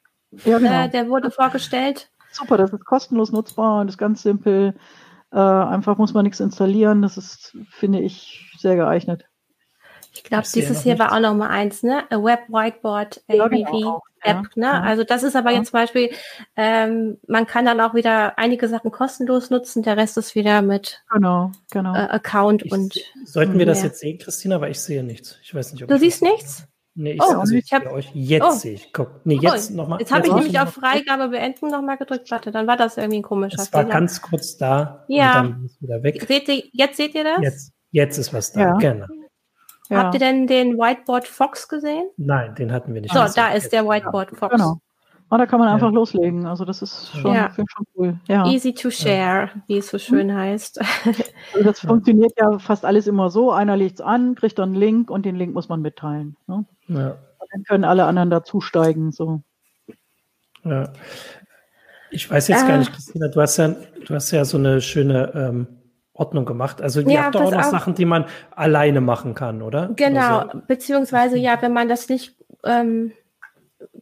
Ja, 0.44 0.58
genau. 0.58 0.84
äh, 0.84 0.88
der 0.88 1.08
wurde 1.08 1.30
vorgestellt. 1.30 2.10
Super, 2.32 2.56
das 2.56 2.72
ist 2.72 2.84
kostenlos 2.84 3.32
nutzbar 3.32 3.80
und 3.80 3.88
ist 3.88 3.98
ganz 3.98 4.22
simpel. 4.22 4.74
Äh, 5.30 5.38
einfach 5.38 5.98
muss 5.98 6.14
man 6.14 6.24
nichts 6.24 6.40
installieren. 6.40 7.02
Das 7.02 7.16
ist, 7.18 7.56
finde 7.70 8.00
ich, 8.00 8.54
sehr 8.58 8.76
geeignet. 8.76 9.26
Ich 10.14 10.24
glaube, 10.24 10.46
dieses 10.54 10.82
hier 10.82 10.98
war 10.98 11.12
auch 11.12 11.20
noch 11.20 11.34
mal 11.34 11.48
eins, 11.48 11.82
ne? 11.82 12.04
A 12.10 12.22
Web 12.22 12.48
Whiteboard 12.48 13.22
ABV. 13.28 13.36
Ja, 13.36 13.48
genau. 13.48 14.02
App. 14.22 14.36
Ja, 14.36 14.42
ne? 14.54 14.66
Ja. 14.66 14.80
Also 14.82 15.04
das 15.04 15.22
ist 15.22 15.36
aber 15.36 15.50
ja. 15.50 15.58
jetzt 15.58 15.70
zum 15.70 15.80
Beispiel, 15.80 16.10
ähm, 16.56 17.18
man 17.26 17.46
kann 17.46 17.64
dann 17.64 17.80
auch 17.80 17.94
wieder 17.94 18.38
einige 18.38 18.68
Sachen 18.68 18.90
kostenlos 18.90 19.50
nutzen, 19.50 19.82
der 19.82 19.96
Rest 19.96 20.16
ist 20.16 20.34
wieder 20.34 20.62
mit 20.62 21.02
genau, 21.12 21.50
genau. 21.70 21.94
Äh, 21.94 22.08
Account 22.08 22.64
ich, 22.64 22.72
und. 22.72 22.94
Sollten 23.24 23.58
wir 23.58 23.66
das 23.66 23.82
jetzt 23.82 24.00
sehen, 24.00 24.18
Christina? 24.18 24.56
Aber 24.56 24.68
ich 24.68 24.80
sehe 24.80 25.02
nichts. 25.02 25.38
Ich 25.42 25.54
weiß 25.54 25.72
nicht, 25.72 25.82
ob 25.82 25.88
Du 25.88 25.98
siehst 25.98 26.22
nichts? 26.22 26.66
Nee, 26.94 27.12
ich, 27.12 27.22
oh, 27.22 27.38
also 27.38 27.54
ich, 27.54 27.72
hab, 27.72 27.86
euch. 27.90 28.10
Jetzt 28.12 28.44
oh. 28.46 28.50
sehe 28.50 28.74
ich. 28.74 28.92
Guck. 28.92 29.24
Nee, 29.24 29.38
jetzt 29.40 29.70
oh, 29.70 29.76
nochmal. 29.76 29.98
Jetzt 29.98 30.12
habe 30.12 30.26
ich 30.26 30.32
nämlich 30.32 30.60
auf 30.60 30.74
Freigabe 30.74 31.28
beenden 31.28 31.70
nochmal 31.70 31.96
gedrückt. 31.96 32.30
Warte, 32.30 32.52
dann 32.52 32.66
war 32.66 32.76
das 32.76 32.98
irgendwie 32.98 33.20
ein 33.20 33.22
komischer 33.22 33.62
Es 33.62 33.72
war 33.72 33.84
ganz 33.86 34.20
kurz 34.20 34.58
da 34.58 35.04
ja. 35.08 35.40
und 35.40 35.50
dann 35.52 35.64
ist 35.64 35.80
wieder 35.80 36.02
weg. 36.02 36.22
Seht 36.28 36.48
ihr, 36.48 36.64
jetzt 36.72 36.98
seht 36.98 37.14
ihr 37.14 37.24
das? 37.24 37.40
Jetzt, 37.40 37.72
jetzt 37.92 38.18
ist 38.18 38.34
was 38.34 38.52
da, 38.52 38.60
ja. 38.60 38.72
genau. 38.74 39.06
Ja. 39.92 40.04
Habt 40.04 40.14
ihr 40.14 40.20
denn 40.20 40.46
den 40.46 40.78
Whiteboard 40.78 41.28
Fox 41.28 41.68
gesehen? 41.68 42.08
Nein, 42.16 42.54
den 42.54 42.72
hatten 42.72 42.94
wir 42.94 43.02
nicht. 43.02 43.12
So, 43.12 43.20
da 43.36 43.48
ist 43.48 43.72
der 43.72 43.86
Whiteboard 43.86 44.30
Fox. 44.30 44.56
Genau. 44.56 44.78
Oh, 45.30 45.36
da 45.36 45.46
kann 45.46 45.58
man 45.58 45.68
einfach 45.68 45.90
loslegen. 45.90 46.46
Also 46.46 46.64
das 46.64 46.80
ist 46.80 47.10
schon, 47.16 47.34
ja. 47.34 47.50
schon 47.54 47.66
cool. 47.94 48.20
Ja. 48.26 48.46
Easy 48.46 48.72
to 48.72 48.90
share, 48.90 49.50
wie 49.66 49.78
es 49.78 49.88
so 49.88 49.98
schön 49.98 50.28
mhm. 50.28 50.34
heißt. 50.34 50.80
Also 51.54 51.64
das 51.64 51.80
funktioniert 51.80 52.32
ja 52.38 52.58
fast 52.58 52.86
alles 52.86 53.06
immer 53.06 53.30
so. 53.30 53.52
Einer 53.52 53.76
legt 53.76 53.96
es 53.96 54.00
an, 54.00 54.34
kriegt 54.34 54.58
dann 54.58 54.70
einen 54.70 54.78
Link 54.78 55.10
und 55.10 55.26
den 55.26 55.36
Link 55.36 55.52
muss 55.52 55.68
man 55.68 55.82
mitteilen. 55.82 56.36
Ne? 56.46 56.64
Ja. 56.88 57.16
Dann 57.52 57.64
können 57.64 57.84
alle 57.84 58.04
anderen 58.04 58.30
dazusteigen. 58.30 59.12
So. 59.12 59.42
Ja. 60.64 60.90
Ich 62.10 62.30
weiß 62.30 62.48
jetzt 62.48 62.64
äh, 62.64 62.68
gar 62.68 62.78
nicht, 62.78 62.92
Christina, 62.92 63.28
du 63.28 63.40
hast 63.40 63.58
ja, 63.58 63.68
du 63.68 64.14
hast 64.14 64.30
ja 64.30 64.44
so 64.44 64.56
eine 64.56 64.80
schöne 64.80 65.32
ähm, 65.34 65.66
Ordnung 66.14 66.44
gemacht. 66.44 66.82
Also 66.82 67.00
ihr 67.00 67.10
ja, 67.10 67.22
habt 67.24 67.34
doch 67.34 67.42
auch 67.42 67.50
noch 67.52 67.62
Sachen, 67.64 67.94
die 67.94 68.04
man 68.04 68.26
alleine 68.54 69.00
machen 69.00 69.34
kann, 69.34 69.62
oder? 69.62 69.90
Genau, 69.96 70.40
also, 70.40 70.60
beziehungsweise 70.66 71.38
ja, 71.38 71.60
wenn 71.62 71.72
man 71.72 71.88
das 71.88 72.08
nicht 72.08 72.36
ähm, 72.64 73.12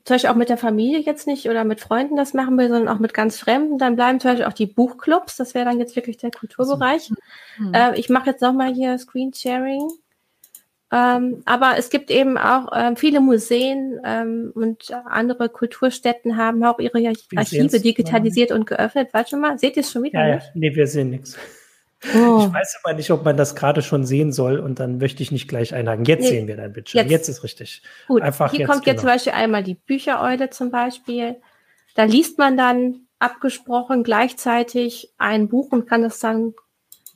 zum 0.05 0.15
Beispiel 0.15 0.31
auch 0.31 0.37
mit 0.37 0.49
der 0.49 0.57
Familie 0.57 1.01
jetzt 1.01 1.27
nicht 1.27 1.49
oder 1.49 1.65
mit 1.65 1.81
Freunden 1.81 2.17
das 2.17 2.35
machen 2.35 2.57
will, 2.59 2.69
sondern 2.69 2.89
auch 2.95 3.01
mit 3.01 3.15
ganz 3.15 3.39
Fremden, 3.39 3.79
dann 3.79 3.97
bleiben 3.97 4.19
zum 4.19 4.33
Beispiel 4.33 4.47
auch 4.47 4.53
die 4.53 4.67
Buchclubs. 4.67 5.37
Das 5.37 5.55
wäre 5.55 5.65
dann 5.65 5.79
jetzt 5.79 5.95
wirklich 5.95 6.17
der 6.17 6.31
Kulturbereich. 6.31 7.11
Mhm. 7.59 7.75
Äh, 7.75 7.99
ich 7.99 8.09
mache 8.09 8.31
jetzt 8.31 8.43
nochmal 8.43 8.73
hier 8.73 8.99
Screensharing. 8.99 9.89
Ähm, 10.93 11.43
aber 11.45 11.75
es 11.79 11.89
gibt 11.91 12.11
eben 12.11 12.37
auch 12.37 12.73
ähm, 12.75 12.97
viele 12.97 13.21
Museen 13.21 14.01
ähm, 14.05 14.51
und 14.55 14.93
andere 15.07 15.49
Kulturstätten 15.49 16.37
haben 16.37 16.65
auch 16.65 16.81
ihre 16.81 16.99
Archive 17.37 17.79
digitalisiert 17.79 18.51
und 18.51 18.67
geöffnet. 18.67 19.11
Warte 19.13 19.37
mal, 19.37 19.57
seht 19.59 19.77
ihr 19.77 19.83
es 19.83 19.93
schon 19.93 20.03
wieder? 20.03 20.19
Ja, 20.19 20.35
ja. 20.35 20.41
Nee, 20.55 20.75
wir 20.75 20.89
sehen 20.89 21.11
nichts. 21.11 21.39
Oh. 22.14 22.46
Ich 22.46 22.55
weiß 22.55 22.80
aber 22.82 22.94
nicht, 22.94 23.11
ob 23.11 23.24
man 23.24 23.36
das 23.36 23.55
gerade 23.55 23.82
schon 23.82 24.05
sehen 24.05 24.32
soll 24.32 24.59
und 24.59 24.80
dann 24.80 24.98
möchte 24.98 25.22
ich 25.22 25.32
nicht 25.32 25.48
gleich 25.48 25.74
einhaken. 25.74 26.07
Jetzt 26.07 26.22
nee, 26.22 26.28
sehen 26.28 26.48
wir 26.48 26.57
dein 26.57 26.72
Bildschirm. 26.72 27.03
Jetzt, 27.03 27.11
jetzt 27.11 27.28
ist 27.28 27.44
richtig. 27.44 27.82
Gut, 28.09 28.22
Einfach 28.22 28.51
hier 28.51 28.61
jetzt, 28.61 28.70
kommt 28.70 28.86
jetzt 28.86 29.01
genau. 29.01 29.01
zum 29.01 29.09
Beispiel 29.11 29.32
einmal 29.32 29.62
die 29.62 29.74
Büchereule 29.74 30.48
zum 30.51 30.70
Beispiel. 30.70 31.36
Da 31.94 32.05
liest 32.05 32.38
man 32.38 32.57
dann 32.57 33.07
abgesprochen 33.18 34.03
gleichzeitig 34.03 35.12
ein 35.18 35.48
Buch 35.48 35.72
und 35.72 35.86
kann 35.86 36.03
das 36.03 36.20
dann 36.20 36.55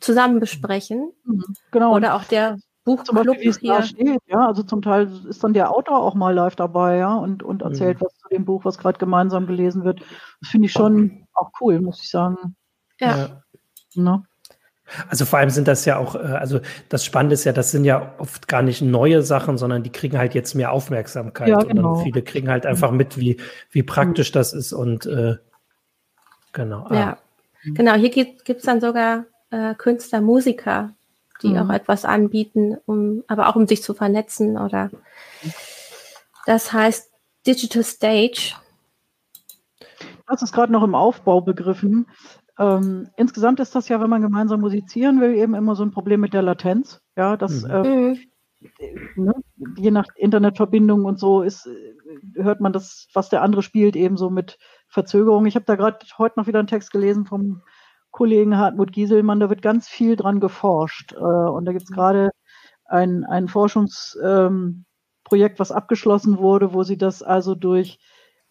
zusammen 0.01 0.39
besprechen. 0.39 1.12
Mhm, 1.24 1.45
genau. 1.70 1.95
Oder 1.95 2.14
auch 2.14 2.24
der 2.24 2.59
Buchclub 2.85 3.37
hier. 3.37 3.82
Steht, 3.82 4.20
ja, 4.26 4.47
also 4.47 4.62
zum 4.62 4.82
Teil 4.82 5.11
ist 5.26 5.43
dann 5.43 5.55
der 5.55 5.70
Autor 5.70 6.03
auch 6.03 6.14
mal 6.14 6.35
live 6.35 6.57
dabei, 6.57 6.99
ja, 6.99 7.14
und, 7.14 7.43
und 7.43 7.62
erzählt 7.62 8.01
mhm. 8.01 8.05
was 8.05 8.18
zu 8.18 8.28
dem 8.28 8.45
Buch, 8.45 8.66
was 8.66 8.76
gerade 8.76 8.99
gemeinsam 8.99 9.47
gelesen 9.47 9.85
wird. 9.85 10.03
Das 10.41 10.51
finde 10.51 10.66
ich 10.66 10.72
schon 10.72 11.26
auch 11.32 11.51
cool, 11.61 11.80
muss 11.80 12.03
ich 12.03 12.11
sagen. 12.11 12.55
Ja. 13.01 13.16
ja. 13.16 13.43
Ne? 13.95 14.24
Also 15.09 15.24
vor 15.24 15.39
allem 15.39 15.51
sind 15.51 15.66
das 15.66 15.85
ja 15.85 15.97
auch, 15.97 16.14
äh, 16.14 16.18
also 16.18 16.61
das 16.89 17.05
Spannende 17.05 17.35
ist 17.35 17.45
ja, 17.45 17.53
das 17.53 17.70
sind 17.70 17.85
ja 17.85 18.14
oft 18.18 18.49
gar 18.49 18.62
nicht 18.62 18.82
neue 18.82 19.22
Sachen, 19.22 19.59
sondern 19.59 19.82
die 19.82 19.91
kriegen 19.91 20.18
halt 20.18 20.35
jetzt 20.35 20.55
mehr 20.55 20.72
Aufmerksamkeit. 20.72 21.49
Ja, 21.49 21.59
genau. 21.59 21.95
Und 21.95 22.03
viele 22.03 22.22
kriegen 22.22 22.49
halt 22.49 22.66
einfach 22.66 22.91
mit, 22.91 23.18
wie, 23.18 23.39
wie 23.70 23.82
praktisch 23.82 24.30
das 24.30 24.53
ist 24.53 24.72
und 24.72 25.07
äh, 25.07 25.37
genau. 26.53 26.87
Ah. 26.89 26.95
Ja, 26.95 27.18
genau. 27.64 27.95
Hier 27.95 28.11
gibt 28.11 28.49
es 28.49 28.62
dann 28.62 28.80
sogar 28.80 29.24
äh, 29.51 29.74
Künstler, 29.74 30.20
Musiker, 30.20 30.91
die 31.43 31.49
mhm. 31.49 31.59
auch 31.59 31.70
etwas 31.70 32.05
anbieten, 32.05 32.76
um, 32.87 33.24
aber 33.26 33.49
auch 33.49 33.57
um 33.57 33.66
sich 33.66 33.82
zu 33.82 33.95
vernetzen 33.95 34.59
oder 34.59 34.91
das 36.47 36.72
heißt 36.72 37.11
Digital 37.47 37.85
Stage. 37.85 38.55
Das 40.26 40.43
ist 40.43 40.53
gerade 40.53 40.72
noch 40.72 40.82
im 40.82 40.95
Aufbau 40.95 41.41
begriffen. 41.41 42.07
Ähm, 42.59 43.09
insgesamt 43.17 43.61
ist 43.61 43.75
das 43.75 43.89
ja, 43.89 44.01
wenn 44.01 44.11
man 44.11 44.23
gemeinsam 44.23 44.61
musizieren 44.61 45.21
will, 45.21 45.35
eben 45.35 45.55
immer 45.55 45.75
so 45.75 45.83
ein 45.83 45.91
Problem 45.91 46.21
mit 46.21 46.35
der 46.35 46.43
Latenz. 46.43 47.01
Ja, 47.17 47.37
das 47.37 47.63
mhm. 47.63 47.71
äh, 47.71 48.17
ne, 49.17 49.35
je 49.77 49.91
nach 49.91 50.07
Internetverbindung 50.17 51.05
und 51.05 51.19
so 51.19 51.43
ist, 51.43 51.67
äh, 51.67 52.43
hört 52.43 52.61
man 52.61 52.73
das, 52.73 53.09
was 53.13 53.29
der 53.29 53.43
andere 53.43 53.63
spielt, 53.63 53.97
eben 53.97 54.17
so 54.17 54.31
mit 54.31 54.59
Verzögerung. 54.89 55.47
Ich 55.47 55.57
habe 55.57 55.65
da 55.65 55.75
gerade 55.77 55.99
heute 56.19 56.39
noch 56.39 56.47
wieder 56.47 56.61
einen 56.61 56.69
Text 56.69 56.93
gelesen 56.93 57.27
vom 57.27 57.63
Kollegen 58.11 58.57
Hartmut 58.57 58.93
Gieselmann, 58.93 59.41
da 59.41 59.51
wird 59.51 59.61
ganz 59.61 59.89
viel 59.89 60.15
dran 60.15 60.39
geforscht. 60.39 61.15
Äh, 61.15 61.17
und 61.17 61.65
da 61.65 61.73
gibt 61.73 61.85
es 61.85 61.91
mhm. 61.91 61.95
gerade 61.95 62.31
ein, 62.85 63.25
ein 63.25 63.49
Forschungsprojekt, 63.49 64.85
ähm, 65.33 65.59
was 65.59 65.73
abgeschlossen 65.73 66.39
wurde, 66.39 66.73
wo 66.73 66.85
sie 66.85 66.97
das 66.97 67.23
also 67.25 67.57
durch 67.57 67.99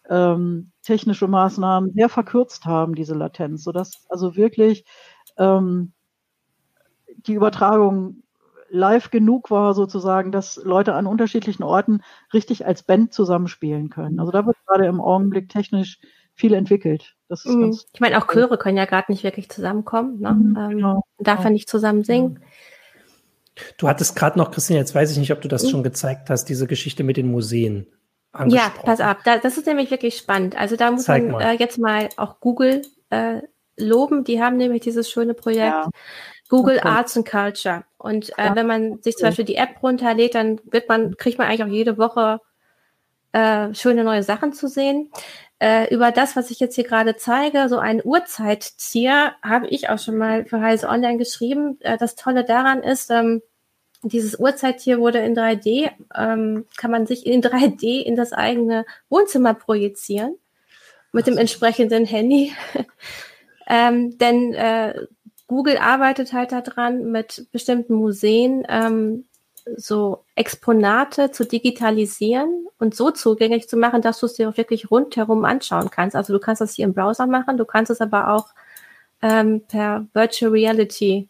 ähm, 0.08 0.72
technische 0.82 1.28
Maßnahmen 1.28 1.92
sehr 1.94 2.08
verkürzt 2.08 2.64
haben, 2.64 2.94
diese 2.94 3.14
Latenz, 3.14 3.64
sodass 3.64 4.04
also 4.08 4.36
wirklich 4.36 4.84
ähm, 5.38 5.92
die 7.26 7.34
Übertragung 7.34 8.22
live 8.68 9.10
genug 9.10 9.50
war, 9.50 9.72
sozusagen, 9.72 10.32
dass 10.32 10.56
Leute 10.56 10.94
an 10.94 11.06
unterschiedlichen 11.06 11.62
Orten 11.62 12.02
richtig 12.32 12.66
als 12.66 12.82
Band 12.82 13.12
zusammenspielen 13.12 13.88
können. 13.88 14.18
Also 14.18 14.32
da 14.32 14.44
wird 14.46 14.56
gerade 14.66 14.86
im 14.86 15.00
Augenblick 15.00 15.48
technisch 15.48 16.00
viel 16.34 16.54
entwickelt. 16.54 17.14
Mhm. 17.44 17.78
ich 17.92 18.00
meine, 18.00 18.18
auch 18.18 18.26
Chöre 18.26 18.58
können 18.58 18.76
ja 18.76 18.84
gerade 18.84 19.10
nicht 19.10 19.22
wirklich 19.22 19.48
zusammenkommen. 19.48 20.20
Ne? 20.20 20.32
Mhm, 20.32 20.56
ähm, 20.58 20.70
genau. 20.70 21.02
darf 21.18 21.44
ja 21.44 21.50
nicht 21.50 21.68
zusammen 21.68 22.04
singen. 22.04 22.40
Du 23.78 23.88
hattest 23.88 24.16
gerade 24.16 24.36
noch, 24.38 24.50
Christian, 24.50 24.78
jetzt 24.78 24.94
weiß 24.94 25.12
ich 25.12 25.18
nicht, 25.18 25.32
ob 25.32 25.40
du 25.40 25.48
das 25.48 25.64
mhm. 25.64 25.68
schon 25.68 25.82
gezeigt 25.84 26.28
hast, 26.28 26.46
diese 26.46 26.66
Geschichte 26.66 27.04
mit 27.04 27.16
den 27.16 27.30
Museen. 27.30 27.86
Ja, 28.46 28.72
pass 28.82 29.00
auf, 29.00 29.18
da, 29.24 29.38
das 29.38 29.58
ist 29.58 29.66
nämlich 29.66 29.90
wirklich 29.90 30.16
spannend. 30.16 30.58
Also 30.58 30.76
da 30.76 30.90
muss 30.90 31.04
Zeig 31.04 31.28
man 31.28 31.40
äh, 31.40 31.52
jetzt 31.52 31.78
mal 31.78 32.08
auch 32.16 32.40
Google 32.40 32.82
äh, 33.10 33.42
loben. 33.76 34.24
Die 34.24 34.42
haben 34.42 34.56
nämlich 34.56 34.82
dieses 34.82 35.10
schöne 35.10 35.34
Projekt 35.34 35.72
ja. 35.72 35.88
Google 36.48 36.78
okay. 36.78 36.88
Arts 36.88 37.16
and 37.16 37.28
Culture. 37.28 37.84
Und 37.96 38.30
äh, 38.38 38.46
ja. 38.46 38.56
wenn 38.56 38.66
man 38.66 39.02
sich 39.02 39.16
zum 39.16 39.28
Beispiel 39.28 39.44
die 39.44 39.56
App 39.56 39.82
runterlädt, 39.82 40.34
dann 40.34 40.60
wird 40.64 40.88
man, 40.88 41.16
kriegt 41.16 41.38
man 41.38 41.46
eigentlich 41.46 41.64
auch 41.64 41.68
jede 41.68 41.96
Woche 41.96 42.40
äh, 43.32 43.72
schöne 43.74 44.04
neue 44.04 44.22
Sachen 44.22 44.52
zu 44.52 44.68
sehen. 44.68 45.10
Äh, 45.60 45.92
über 45.94 46.10
das, 46.10 46.36
was 46.36 46.50
ich 46.50 46.60
jetzt 46.60 46.74
hier 46.74 46.84
gerade 46.84 47.16
zeige, 47.16 47.68
so 47.68 47.78
ein 47.78 48.00
Uhrzeitzieher, 48.04 49.34
habe 49.42 49.68
ich 49.68 49.88
auch 49.88 49.98
schon 49.98 50.18
mal 50.18 50.44
für 50.44 50.60
Heise 50.60 50.88
Online 50.88 51.18
geschrieben. 51.18 51.78
Äh, 51.80 51.96
das 51.98 52.16
Tolle 52.16 52.44
daran 52.44 52.82
ist, 52.82 53.10
ähm, 53.10 53.42
dieses 54.04 54.38
Uhrzeittier 54.38 54.98
wurde 54.98 55.18
in 55.18 55.36
3D, 55.36 55.90
ähm, 56.14 56.66
kann 56.76 56.90
man 56.90 57.06
sich 57.06 57.26
in 57.26 57.42
3D 57.42 58.02
in 58.02 58.16
das 58.16 58.32
eigene 58.32 58.84
Wohnzimmer 59.08 59.54
projizieren 59.54 60.36
mit 61.12 61.26
dem 61.26 61.38
entsprechenden 61.38 62.04
Handy. 62.04 62.52
ähm, 63.66 64.18
denn 64.18 64.54
äh, 64.54 64.94
Google 65.46 65.78
arbeitet 65.78 66.32
halt 66.32 66.52
daran, 66.52 67.10
mit 67.10 67.46
bestimmten 67.52 67.94
Museen 67.94 68.64
ähm, 68.68 69.24
so 69.76 70.24
Exponate 70.34 71.30
zu 71.30 71.44
digitalisieren 71.44 72.66
und 72.78 72.94
so 72.94 73.10
zugänglich 73.10 73.68
zu 73.68 73.76
machen, 73.76 74.02
dass 74.02 74.20
du 74.20 74.26
es 74.26 74.34
dir 74.34 74.48
auch 74.48 74.56
wirklich 74.56 74.90
rundherum 74.90 75.44
anschauen 75.44 75.90
kannst. 75.90 76.16
Also 76.16 76.32
du 76.32 76.38
kannst 76.38 76.60
das 76.60 76.74
hier 76.74 76.84
im 76.84 76.94
Browser 76.94 77.26
machen, 77.26 77.56
du 77.56 77.64
kannst 77.64 77.90
es 77.90 78.00
aber 78.00 78.28
auch 78.34 78.48
ähm, 79.22 79.62
per 79.66 80.06
Virtual 80.12 80.50
Reality 80.50 81.28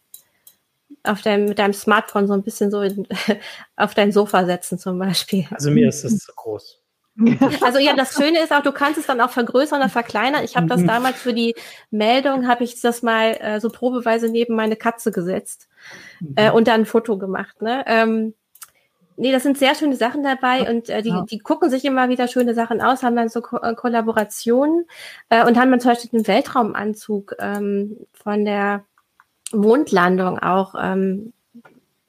auf 1.07 1.21
deinem, 1.21 1.45
mit 1.45 1.59
deinem 1.59 1.73
Smartphone 1.73 2.27
so 2.27 2.33
ein 2.33 2.43
bisschen 2.43 2.71
so 2.71 2.81
in, 2.81 3.07
auf 3.75 3.93
dein 3.93 4.11
Sofa 4.11 4.45
setzen 4.45 4.79
zum 4.79 4.99
Beispiel. 4.99 5.45
Also 5.51 5.71
mir 5.71 5.89
ist 5.89 6.03
das 6.03 6.17
zu 6.19 6.31
groß. 6.35 6.81
Also 7.61 7.79
ja, 7.79 7.95
das 7.95 8.13
Schöne 8.13 8.43
ist 8.43 8.51
auch, 8.51 8.61
du 8.61 8.71
kannst 8.71 8.99
es 8.99 9.07
dann 9.07 9.21
auch 9.21 9.29
vergrößern 9.29 9.79
oder 9.79 9.89
verkleinern. 9.89 10.43
Ich 10.43 10.55
habe 10.55 10.67
das 10.67 10.81
mhm. 10.81 10.87
damals 10.87 11.17
für 11.17 11.33
die 11.33 11.55
Meldung, 11.89 12.47
habe 12.47 12.63
ich 12.63 12.81
das 12.81 13.03
mal 13.03 13.37
äh, 13.39 13.59
so 13.59 13.69
probeweise 13.69 14.29
neben 14.29 14.55
meine 14.55 14.75
Katze 14.75 15.11
gesetzt 15.11 15.69
äh, 16.35 16.49
mhm. 16.49 16.55
und 16.55 16.67
dann 16.67 16.81
ein 16.81 16.85
Foto 16.85 17.17
gemacht. 17.17 17.61
Ne? 17.61 17.85
Ähm, 17.87 18.33
nee, 19.17 19.31
das 19.31 19.43
sind 19.43 19.57
sehr 19.57 19.75
schöne 19.75 19.95
Sachen 19.95 20.23
dabei 20.23 20.69
und 20.69 20.89
äh, 20.89 21.01
die, 21.01 21.13
die 21.29 21.39
gucken 21.39 21.69
sich 21.69 21.85
immer 21.85 22.09
wieder 22.09 22.27
schöne 22.27 22.53
Sachen 22.53 22.81
aus, 22.81 23.03
haben 23.03 23.15
dann 23.15 23.29
so 23.29 23.41
Ko 23.41 23.57
äh, 23.57 23.75
Kollaborationen 23.75 24.85
äh, 25.29 25.45
und 25.45 25.57
haben 25.57 25.71
dann 25.71 25.79
zum 25.79 25.91
Beispiel 25.91 26.11
den 26.11 26.27
Weltraumanzug 26.27 27.35
ähm, 27.39 27.97
von 28.11 28.43
der 28.45 28.83
Mondlandung 29.51 30.39
auch 30.39 30.75
ähm, 30.81 31.33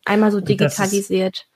einmal 0.04 0.32
so 0.32 0.40
digitalisiert. 0.40 1.46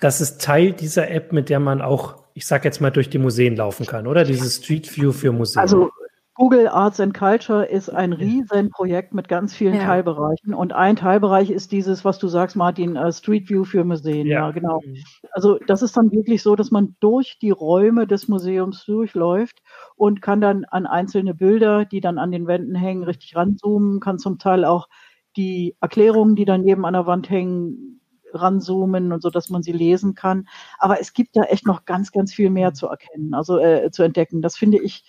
Das 0.00 0.20
ist, 0.20 0.30
das 0.30 0.36
ist 0.36 0.40
Teil 0.42 0.72
dieser 0.72 1.10
App, 1.10 1.32
mit 1.32 1.48
der 1.48 1.60
man 1.60 1.82
auch, 1.82 2.16
ich 2.34 2.46
sag 2.46 2.64
jetzt 2.64 2.80
mal, 2.80 2.90
durch 2.90 3.10
die 3.10 3.18
Museen 3.18 3.56
laufen 3.56 3.86
kann, 3.86 4.06
oder? 4.06 4.24
Dieses 4.24 4.56
Street 4.56 4.96
View 4.96 5.12
für 5.12 5.32
Museen. 5.32 5.60
Also 5.60 5.90
Google 6.36 6.66
Arts 6.66 6.98
and 6.98 7.14
Culture 7.14 7.64
ist 7.64 7.88
ein 7.88 8.12
Riesenprojekt 8.12 9.14
mit 9.14 9.28
ganz 9.28 9.54
vielen 9.54 9.74
ja. 9.74 9.84
Teilbereichen. 9.84 10.52
Und 10.52 10.72
ein 10.72 10.96
Teilbereich 10.96 11.48
ist 11.48 11.70
dieses, 11.70 12.04
was 12.04 12.18
du 12.18 12.26
sagst, 12.26 12.56
Martin, 12.56 12.96
uh, 12.96 13.12
Street 13.12 13.48
View 13.48 13.62
für 13.62 13.84
Museen. 13.84 14.26
Ja. 14.26 14.46
ja. 14.46 14.50
genau. 14.50 14.80
Mhm. 14.84 14.96
Also 15.30 15.60
das 15.68 15.82
ist 15.82 15.96
dann 15.96 16.10
wirklich 16.10 16.42
so, 16.42 16.56
dass 16.56 16.72
man 16.72 16.96
durch 16.98 17.38
die 17.40 17.52
Räume 17.52 18.08
des 18.08 18.26
Museums 18.26 18.84
durchläuft 18.84 19.62
und 19.94 20.22
kann 20.22 20.40
dann 20.40 20.64
an 20.64 20.86
einzelne 20.86 21.34
Bilder, 21.34 21.84
die 21.84 22.00
dann 22.00 22.18
an 22.18 22.32
den 22.32 22.48
Wänden 22.48 22.74
hängen, 22.74 23.04
richtig 23.04 23.36
ranzoomen, 23.36 24.00
kann 24.00 24.18
zum 24.18 24.40
Teil 24.40 24.64
auch 24.64 24.88
die 25.36 25.76
Erklärungen, 25.80 26.36
die 26.36 26.44
daneben 26.44 26.84
an 26.84 26.94
der 26.94 27.06
Wand 27.06 27.30
hängen, 27.30 28.00
ranzoomen 28.32 29.12
und 29.12 29.22
so, 29.22 29.30
dass 29.30 29.48
man 29.48 29.62
sie 29.62 29.72
lesen 29.72 30.14
kann. 30.14 30.48
Aber 30.78 31.00
es 31.00 31.12
gibt 31.12 31.36
da 31.36 31.42
echt 31.44 31.66
noch 31.66 31.84
ganz, 31.84 32.12
ganz 32.12 32.32
viel 32.32 32.50
mehr 32.50 32.74
zu 32.74 32.88
erkennen, 32.88 33.34
also 33.34 33.58
äh, 33.58 33.90
zu 33.90 34.02
entdecken. 34.02 34.42
Das 34.42 34.56
finde 34.56 34.78
ich 34.78 35.04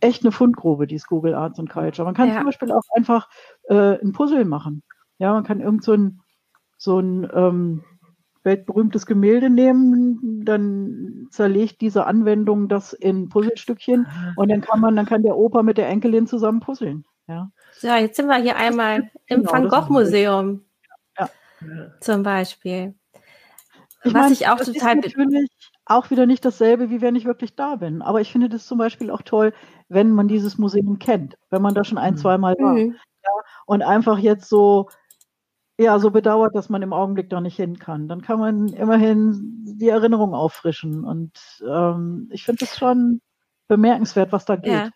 echt 0.00 0.22
eine 0.22 0.32
Fundgrube, 0.32 0.86
dieses 0.86 1.06
Google 1.06 1.34
Arts 1.34 1.58
and 1.58 1.70
Culture. 1.70 2.04
Man 2.04 2.14
kann 2.14 2.28
ja. 2.28 2.36
zum 2.36 2.44
Beispiel 2.44 2.72
auch 2.72 2.82
einfach 2.94 3.28
äh, 3.64 3.98
ein 4.00 4.12
Puzzle 4.12 4.44
machen. 4.44 4.82
Ja, 5.18 5.32
man 5.32 5.44
kann 5.44 5.60
irgend 5.60 5.82
so 5.82 5.92
ein, 5.92 6.20
so 6.76 7.00
ein 7.00 7.28
ähm, 7.34 7.84
weltberühmtes 8.44 9.06
Gemälde 9.06 9.50
nehmen, 9.50 10.44
dann 10.44 11.26
zerlegt 11.30 11.80
diese 11.80 12.06
Anwendung 12.06 12.68
das 12.68 12.92
in 12.92 13.28
Puzzlestückchen 13.28 14.06
ah. 14.06 14.32
und 14.36 14.50
dann 14.50 14.60
kann 14.60 14.80
man, 14.80 14.94
dann 14.94 15.06
kann 15.06 15.22
der 15.22 15.36
Opa 15.36 15.62
mit 15.62 15.76
der 15.76 15.88
Enkelin 15.88 16.26
zusammen 16.26 16.60
puzzeln. 16.60 17.04
Ja, 17.28 17.50
so, 17.72 17.88
jetzt 17.88 18.16
sind 18.16 18.26
wir 18.26 18.36
hier 18.36 18.56
einmal 18.56 19.10
im 19.26 19.40
genau, 19.40 19.52
Van 19.52 19.68
Gogh 19.68 19.92
Museum. 19.92 20.64
Ja. 21.18 21.28
Zum 22.00 22.22
Beispiel. 22.22 22.94
Ich 24.04 24.14
Was 24.14 24.22
meine, 24.22 24.32
ich 24.32 24.48
auch 24.48 24.58
total. 24.58 24.98
Ist 24.98 25.16
natürlich 25.16 25.50
auch 25.84 26.10
wieder 26.10 26.26
nicht 26.26 26.44
dasselbe, 26.44 26.90
wie 26.90 27.00
wenn 27.00 27.16
ich 27.16 27.24
wirklich 27.24 27.54
da 27.54 27.76
bin. 27.76 28.02
Aber 28.02 28.20
ich 28.20 28.32
finde 28.32 28.48
das 28.48 28.66
zum 28.66 28.78
Beispiel 28.78 29.10
auch 29.10 29.22
toll, 29.22 29.52
wenn 29.88 30.12
man 30.12 30.28
dieses 30.28 30.58
Museum 30.58 30.98
kennt, 30.98 31.36
wenn 31.50 31.62
man 31.62 31.74
da 31.74 31.84
schon 31.84 31.98
ein, 31.98 32.14
mhm. 32.14 32.18
zwei 32.18 32.38
Mal 32.38 32.54
war. 32.58 32.74
Mhm. 32.74 32.96
Ja, 33.24 33.30
und 33.66 33.82
einfach 33.82 34.18
jetzt 34.18 34.48
so 34.48 34.88
ja, 35.80 35.98
so 36.00 36.10
bedauert, 36.10 36.56
dass 36.56 36.68
man 36.68 36.82
im 36.82 36.92
Augenblick 36.92 37.30
da 37.30 37.40
nicht 37.40 37.56
hin 37.56 37.78
kann. 37.78 38.08
Dann 38.08 38.20
kann 38.20 38.40
man 38.40 38.68
immerhin 38.68 39.64
die 39.78 39.88
Erinnerung 39.88 40.34
auffrischen. 40.34 41.04
Und 41.04 41.38
ähm, 41.64 42.28
ich 42.32 42.44
finde 42.44 42.64
es 42.64 42.76
schon 42.76 43.20
bemerkenswert, 43.68 44.32
was 44.32 44.44
da 44.44 44.56
geht. 44.56 44.72
Ja. 44.72 44.90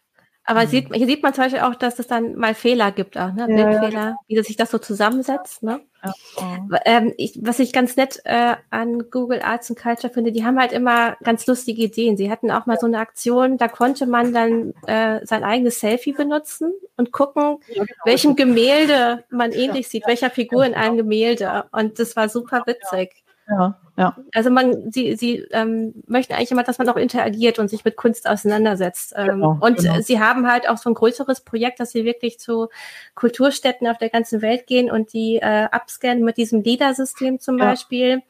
Aber 0.45 0.65
mhm. 0.65 0.69
sieht, 0.69 0.95
hier 0.95 1.07
sieht 1.07 1.23
man 1.23 1.35
zum 1.35 1.45
Beispiel 1.45 1.61
auch, 1.61 1.77
dass 1.77 1.99
es 1.99 2.09
dann 2.09 2.35
mal 2.35 2.55
Fehler 2.55 2.91
gibt, 2.91 3.17
auch, 3.17 3.33
ne? 3.33 3.47
Ja, 3.49 3.67
Bildfehler, 3.69 4.05
ja. 4.05 4.17
wie 4.27 4.43
sich 4.43 4.57
das 4.57 4.73
so 4.73 4.79
zusammensetzt. 4.79 5.63
Ne? 5.63 5.81
Ja. 6.03 6.81
Ähm, 6.85 7.15
ich, 7.17 7.39
was 7.41 7.61
ich 7.61 7.73
ganz 7.73 7.97
nett 7.97 8.21
äh, 8.25 8.57
an 8.71 9.11
Google 9.11 9.41
Arts 9.41 9.71
and 9.71 9.79
Culture 9.79 10.13
finde, 10.13 10.33
die 10.33 10.45
haben 10.45 10.59
halt 10.59 10.73
immer 10.73 11.17
ganz 11.23 11.47
lustige 11.47 11.83
Ideen. 11.83 12.17
Sie 12.17 12.29
hatten 12.29 12.51
auch 12.51 12.67
mal 12.67 12.79
so 12.79 12.87
eine 12.87 12.99
Aktion, 12.99 13.57
da 13.57 13.69
konnte 13.69 14.07
man 14.07 14.33
dann 14.33 14.75
äh, 14.89 15.25
sein 15.25 15.45
eigenes 15.45 15.79
Selfie 15.79 16.13
benutzen 16.13 16.73
und 16.97 17.13
gucken, 17.13 17.59
genau. 17.69 17.87
welchem 18.05 18.35
Gemälde 18.35 19.25
man 19.31 19.53
ähnlich 19.53 19.89
sieht, 19.89 20.09
welcher 20.09 20.31
Figur 20.31 20.65
in 20.65 20.75
einem 20.75 20.97
Gemälde. 20.97 21.67
Und 21.71 22.01
das 22.01 22.17
war 22.17 22.29
super 22.29 22.65
witzig. 22.67 23.23
Ja, 23.49 23.79
ja. 23.97 24.17
Also 24.35 24.51
man, 24.51 24.91
sie, 24.91 25.17
sie 25.17 25.39
ähm, 25.51 26.03
möchten 26.07 26.33
eigentlich 26.33 26.51
immer, 26.51 26.63
dass 26.63 26.79
man 26.79 26.89
auch 26.89 26.97
interagiert 26.97 27.59
und 27.59 27.69
sich 27.69 27.85
mit 27.85 27.97
Kunst 27.97 28.27
auseinandersetzt. 28.27 29.13
Ähm, 29.17 29.27
genau, 29.27 29.59
und 29.61 29.79
genau. 29.79 30.01
sie 30.01 30.19
haben 30.19 30.51
halt 30.51 30.69
auch 30.69 30.79
so 30.79 30.89
ein 30.89 30.95
größeres 30.95 31.43
Projekt, 31.43 31.79
dass 31.79 31.93
sie 31.93 32.05
wirklich 32.05 32.39
zu 32.39 32.69
Kulturstätten 33.15 33.87
auf 33.87 33.99
der 33.99 34.09
ganzen 34.09 34.41
Welt 34.41 34.67
gehen 34.67 34.91
und 34.91 35.13
die 35.13 35.37
äh, 35.43 35.69
upscannen 35.71 36.25
mit 36.25 36.39
diesem 36.39 36.63
LIDAR-System 36.63 37.39
zum 37.39 37.59
ja. 37.59 37.67
Beispiel, 37.67 38.23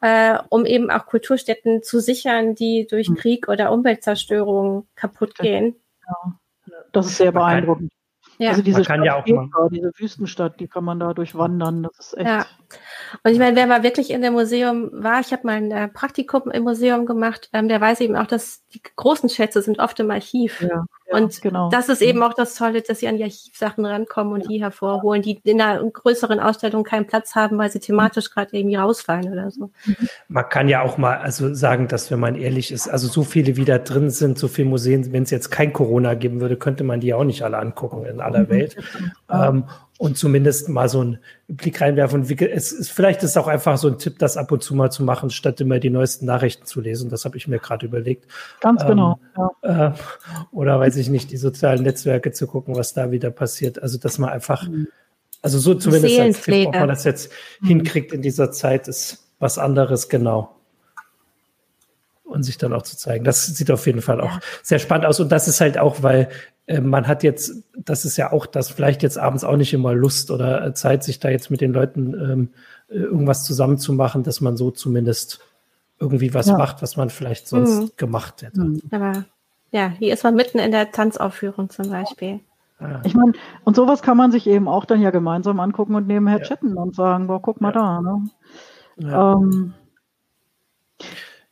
äh, 0.00 0.38
um 0.48 0.64
eben 0.64 0.90
auch 0.90 1.06
Kulturstätten 1.06 1.82
zu 1.82 1.98
sichern, 1.98 2.54
die 2.54 2.86
durch 2.88 3.08
mhm. 3.08 3.16
Krieg 3.16 3.48
oder 3.48 3.72
Umweltzerstörung 3.72 4.86
kaputt 4.94 5.34
gehen. 5.36 5.74
Ja. 6.06 6.36
Das 6.92 7.06
ist 7.06 7.16
sehr 7.16 7.32
beeindruckend. 7.32 7.90
Ja. 8.40 8.52
Also 8.52 8.62
diese, 8.62 8.82
Stadt 8.82 9.04
ja 9.04 9.20
Petra, 9.20 9.68
diese 9.70 9.92
Wüstenstadt, 9.98 10.60
die 10.60 10.66
kann 10.66 10.82
man 10.82 10.98
da 10.98 11.12
durchwandern. 11.12 11.82
Das 11.82 11.98
ist 11.98 12.16
echt. 12.16 12.26
Ja. 12.26 12.46
Und 13.22 13.32
ich 13.32 13.38
meine, 13.38 13.54
wer 13.54 13.66
mal 13.66 13.82
wirklich 13.82 14.10
in 14.10 14.22
dem 14.22 14.32
Museum 14.32 14.88
war, 14.94 15.20
ich 15.20 15.30
habe 15.32 15.46
mal 15.46 15.56
ein 15.56 15.70
äh, 15.70 15.88
Praktikum 15.88 16.50
im 16.50 16.62
Museum 16.62 17.04
gemacht, 17.04 17.50
ähm, 17.52 17.68
der 17.68 17.82
weiß 17.82 18.00
eben 18.00 18.16
auch, 18.16 18.26
dass 18.26 18.66
die 18.68 18.80
großen 18.96 19.28
Schätze 19.28 19.60
sind 19.60 19.78
oft 19.78 20.00
im 20.00 20.10
Archiv. 20.10 20.62
Ja, 20.62 20.86
ja, 21.10 21.16
und 21.16 21.40
genau. 21.42 21.70
das 21.70 21.88
ist 21.88 22.02
eben 22.02 22.22
auch 22.22 22.34
das 22.34 22.54
Tolle, 22.54 22.82
dass 22.82 23.00
sie 23.00 23.08
an 23.08 23.16
die 23.16 23.24
Archivsachen 23.24 23.84
rankommen 23.84 24.34
und 24.34 24.50
die 24.50 24.62
hervorholen, 24.62 25.22
die 25.22 25.40
in 25.44 25.60
einer 25.60 25.82
größeren 25.82 26.40
Ausstellung 26.40 26.84
keinen 26.84 27.06
Platz 27.06 27.34
haben, 27.34 27.58
weil 27.58 27.70
sie 27.70 27.80
thematisch 27.80 28.30
gerade 28.30 28.56
irgendwie 28.56 28.76
rausfallen 28.76 29.32
oder 29.32 29.50
so. 29.50 29.70
Man 30.28 30.48
kann 30.48 30.68
ja 30.68 30.82
auch 30.82 30.98
mal 30.98 31.18
also 31.18 31.52
sagen, 31.54 31.88
dass 31.88 32.10
wenn 32.10 32.20
man 32.20 32.34
ehrlich 32.34 32.72
ist, 32.72 32.88
also 32.88 33.08
so 33.08 33.22
viele 33.22 33.56
wie 33.56 33.64
da 33.64 33.78
drin 33.78 34.10
sind, 34.10 34.38
so 34.38 34.48
viele 34.48 34.68
Museen, 34.68 35.12
wenn 35.12 35.24
es 35.24 35.30
jetzt 35.30 35.50
kein 35.50 35.72
Corona 35.72 36.14
geben 36.14 36.40
würde, 36.40 36.56
könnte 36.56 36.84
man 36.84 37.00
die 37.00 37.14
auch 37.14 37.24
nicht 37.24 37.42
alle 37.42 37.58
angucken 37.58 38.04
in 38.06 38.20
aller 38.20 38.40
mhm. 38.40 38.48
Welt. 38.48 38.76
Ähm, 39.30 39.64
und 40.00 40.16
zumindest 40.16 40.70
mal 40.70 40.88
so 40.88 41.00
einen 41.00 41.18
Blick 41.46 41.78
reinwerfen. 41.82 42.22
Es 42.22 42.72
ist, 42.72 42.90
vielleicht 42.90 43.22
ist 43.22 43.32
es 43.32 43.36
auch 43.36 43.48
einfach 43.48 43.76
so 43.76 43.86
ein 43.86 43.98
Tipp, 43.98 44.18
das 44.18 44.38
ab 44.38 44.50
und 44.50 44.62
zu 44.62 44.74
mal 44.74 44.90
zu 44.90 45.04
machen, 45.04 45.28
statt 45.28 45.60
immer 45.60 45.78
die 45.78 45.90
neuesten 45.90 46.24
Nachrichten 46.24 46.64
zu 46.64 46.80
lesen. 46.80 47.10
Das 47.10 47.26
habe 47.26 47.36
ich 47.36 47.46
mir 47.48 47.58
gerade 47.58 47.84
überlegt. 47.84 48.24
Ganz 48.62 48.82
genau. 48.86 49.20
Ähm, 49.36 49.50
ja. 49.62 49.88
äh, 49.88 49.92
oder 50.52 50.80
weiß 50.80 50.96
ich 50.96 51.10
nicht, 51.10 51.30
die 51.30 51.36
sozialen 51.36 51.82
Netzwerke 51.82 52.32
zu 52.32 52.46
gucken, 52.46 52.76
was 52.76 52.94
da 52.94 53.10
wieder 53.10 53.30
passiert. 53.30 53.82
Also 53.82 53.98
dass 53.98 54.16
man 54.16 54.30
einfach, 54.30 54.66
mhm. 54.66 54.88
also 55.42 55.58
so 55.58 55.74
zumindest 55.74 56.18
als 56.18 56.40
Tipp, 56.40 56.68
ob 56.68 56.74
man 56.76 56.88
das 56.88 57.04
jetzt 57.04 57.30
hinkriegt 57.62 58.14
in 58.14 58.22
dieser 58.22 58.52
Zeit, 58.52 58.88
ist 58.88 59.30
was 59.38 59.58
anderes, 59.58 60.08
genau 60.08 60.59
und 62.30 62.42
sich 62.42 62.58
dann 62.58 62.72
auch 62.72 62.82
zu 62.82 62.96
zeigen. 62.96 63.24
Das 63.24 63.46
sieht 63.46 63.70
auf 63.70 63.86
jeden 63.86 64.02
Fall 64.02 64.20
auch 64.20 64.32
ja. 64.32 64.40
sehr 64.62 64.78
spannend 64.78 65.06
aus. 65.06 65.20
Und 65.20 65.30
das 65.30 65.48
ist 65.48 65.60
halt 65.60 65.78
auch, 65.78 66.02
weil 66.02 66.28
äh, 66.66 66.80
man 66.80 67.06
hat 67.06 67.22
jetzt, 67.22 67.64
das 67.76 68.04
ist 68.04 68.16
ja 68.16 68.32
auch 68.32 68.46
das, 68.46 68.70
vielleicht 68.70 69.02
jetzt 69.02 69.18
abends 69.18 69.44
auch 69.44 69.56
nicht 69.56 69.72
immer 69.72 69.94
Lust 69.94 70.30
oder 70.30 70.64
äh, 70.64 70.74
Zeit, 70.74 71.04
sich 71.04 71.20
da 71.20 71.28
jetzt 71.28 71.50
mit 71.50 71.60
den 71.60 71.72
Leuten 71.72 72.14
ähm, 72.14 72.48
äh, 72.88 72.94
irgendwas 72.94 73.44
zusammenzumachen, 73.44 74.22
dass 74.22 74.40
man 74.40 74.56
so 74.56 74.70
zumindest 74.70 75.40
irgendwie 75.98 76.32
was 76.32 76.46
ja. 76.46 76.56
macht, 76.56 76.80
was 76.82 76.96
man 76.96 77.10
vielleicht 77.10 77.48
sonst 77.48 77.80
mhm. 77.80 77.90
gemacht 77.96 78.42
hätte. 78.42 78.60
Mhm. 78.60 78.82
Aber 78.90 79.24
ja, 79.72 79.88
hier 79.98 80.14
ist 80.14 80.24
man 80.24 80.34
mitten 80.34 80.58
in 80.58 80.70
der 80.70 80.90
Tanzaufführung 80.90 81.70
zum 81.70 81.90
Beispiel. 81.90 82.40
Ich 83.04 83.14
meine, 83.14 83.32
und 83.64 83.76
sowas 83.76 84.00
kann 84.00 84.16
man 84.16 84.32
sich 84.32 84.46
eben 84.46 84.66
auch 84.66 84.86
dann 84.86 85.02
ja 85.02 85.10
gemeinsam 85.10 85.60
angucken 85.60 85.94
und 85.94 86.06
nebenher 86.06 86.38
ja. 86.38 86.44
chatten 86.44 86.78
und 86.78 86.94
sagen, 86.94 87.26
boah, 87.26 87.42
guck 87.42 87.60
mal 87.60 87.74
ja. 87.74 88.00
da. 88.00 88.00
Ne? 88.00 88.30
Ja. 88.96 89.32
Ähm, 89.34 89.74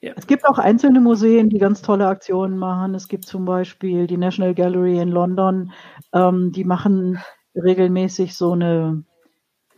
Es 0.01 0.27
gibt 0.27 0.47
auch 0.47 0.59
einzelne 0.59 1.01
Museen, 1.01 1.51
die 1.51 1.59
ganz 1.59 1.83
tolle 1.83 2.07
Aktionen 2.07 2.57
machen. 2.57 2.95
Es 2.95 3.09
gibt 3.09 3.27
zum 3.27 3.45
Beispiel 3.45 4.07
die 4.07 4.17
National 4.17 4.55
Gallery 4.55 4.99
in 5.01 5.09
London. 5.09 5.73
Ähm, 6.13 6.53
die 6.53 6.65
machen 6.65 7.19
regelmäßig 7.55 8.37
so 8.37 8.53
eine 8.53 9.05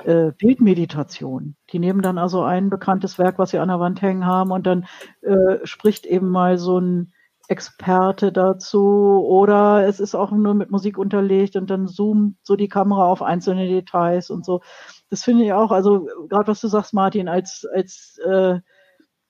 äh, 0.04 0.32
Bildmeditation. 0.32 1.56
Die 1.72 1.78
nehmen 1.78 2.02
dann 2.02 2.18
also 2.18 2.42
ein 2.42 2.68
bekanntes 2.70 3.18
Werk, 3.18 3.38
was 3.38 3.50
sie 3.50 3.58
an 3.58 3.68
der 3.68 3.80
Wand 3.80 4.02
hängen 4.02 4.26
haben, 4.26 4.50
und 4.50 4.66
dann 4.66 4.86
äh, 5.22 5.64
spricht 5.64 6.06
eben 6.06 6.28
mal 6.28 6.58
so 6.58 6.78
ein 6.78 7.12
Experte 7.48 8.30
dazu 8.30 9.24
oder 9.26 9.86
es 9.86 9.98
ist 9.98 10.14
auch 10.14 10.30
nur 10.30 10.54
mit 10.54 10.70
Musik 10.70 10.96
unterlegt 10.98 11.56
und 11.56 11.68
dann 11.68 11.88
zoomt 11.88 12.36
so 12.44 12.54
die 12.54 12.68
Kamera 12.68 13.06
auf 13.06 13.22
einzelne 13.22 13.66
Details 13.66 14.30
und 14.30 14.44
so. 14.44 14.60
Das 15.10 15.24
finde 15.24 15.44
ich 15.44 15.52
auch, 15.52 15.72
also 15.72 16.06
gerade 16.28 16.46
was 16.46 16.60
du 16.60 16.68
sagst, 16.68 16.94
Martin, 16.94 17.28
als, 17.28 17.66
als 17.74 18.18
äh, 18.24 18.60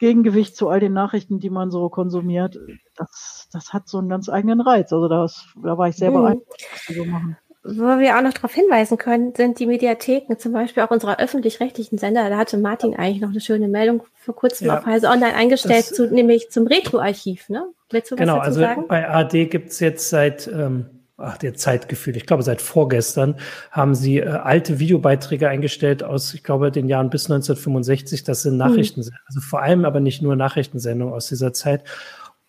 Gegengewicht 0.00 0.56
zu 0.56 0.68
all 0.68 0.80
den 0.80 0.94
Nachrichten, 0.94 1.38
die 1.38 1.50
man 1.50 1.70
so 1.70 1.88
konsumiert, 1.90 2.58
das, 2.96 3.48
das 3.52 3.72
hat 3.72 3.86
so 3.86 3.98
einen 3.98 4.08
ganz 4.08 4.28
eigenen 4.30 4.60
Reiz. 4.60 4.92
Also 4.92 5.08
das, 5.08 5.46
da 5.62 5.76
war 5.78 5.88
ich 5.88 5.96
sehr 5.96 6.10
mhm. 6.10 6.14
beeindruckt, 6.14 6.66
was 6.72 6.86
die 6.88 6.94
so 6.94 7.04
machen. 7.04 7.36
Wo 7.62 7.98
wir 7.98 8.16
auch 8.16 8.22
noch 8.22 8.32
darauf 8.32 8.54
hinweisen 8.54 8.96
können, 8.96 9.34
sind 9.34 9.58
die 9.58 9.66
Mediatheken, 9.66 10.38
zum 10.38 10.54
Beispiel 10.54 10.82
auch 10.82 10.90
unserer 10.90 11.20
öffentlich-rechtlichen 11.20 11.98
Sender. 11.98 12.30
Da 12.30 12.38
hatte 12.38 12.56
Martin 12.56 12.96
eigentlich 12.96 13.20
noch 13.20 13.28
eine 13.28 13.42
schöne 13.42 13.68
Meldung 13.68 14.02
vor 14.14 14.34
kurzem 14.34 14.68
ja, 14.68 14.78
auf 14.78 14.86
Heise 14.86 15.08
Online 15.08 15.34
eingestellt, 15.34 15.84
zu, 15.84 16.06
nämlich 16.06 16.50
zum 16.50 16.66
Retro-Archiv. 16.66 17.50
Ne? 17.50 17.66
Willst 17.90 18.10
du 18.10 18.16
genau, 18.16 18.38
was 18.38 18.46
dazu 18.46 18.48
also 18.48 18.60
sagen? 18.60 18.88
bei 18.88 19.06
AD 19.06 19.46
gibt's 19.46 19.78
jetzt 19.80 20.08
seit 20.08 20.48
ähm, 20.48 20.86
ach, 21.20 21.38
der 21.38 21.54
Zeitgefühl, 21.54 22.16
ich 22.16 22.26
glaube 22.26 22.42
seit 22.42 22.60
vorgestern, 22.60 23.36
haben 23.70 23.94
sie 23.94 24.18
äh, 24.18 24.26
alte 24.28 24.78
Videobeiträge 24.78 25.48
eingestellt 25.48 26.02
aus, 26.02 26.34
ich 26.34 26.42
glaube, 26.42 26.70
den 26.70 26.88
Jahren 26.88 27.10
bis 27.10 27.30
1965. 27.30 28.24
Das 28.24 28.42
sind 28.42 28.56
mhm. 28.56 28.62
also 28.62 29.40
vor 29.40 29.62
allem 29.62 29.84
aber 29.84 30.00
nicht 30.00 30.22
nur 30.22 30.36
Nachrichtensendungen 30.36 31.14
aus 31.14 31.28
dieser 31.28 31.52
Zeit. 31.52 31.84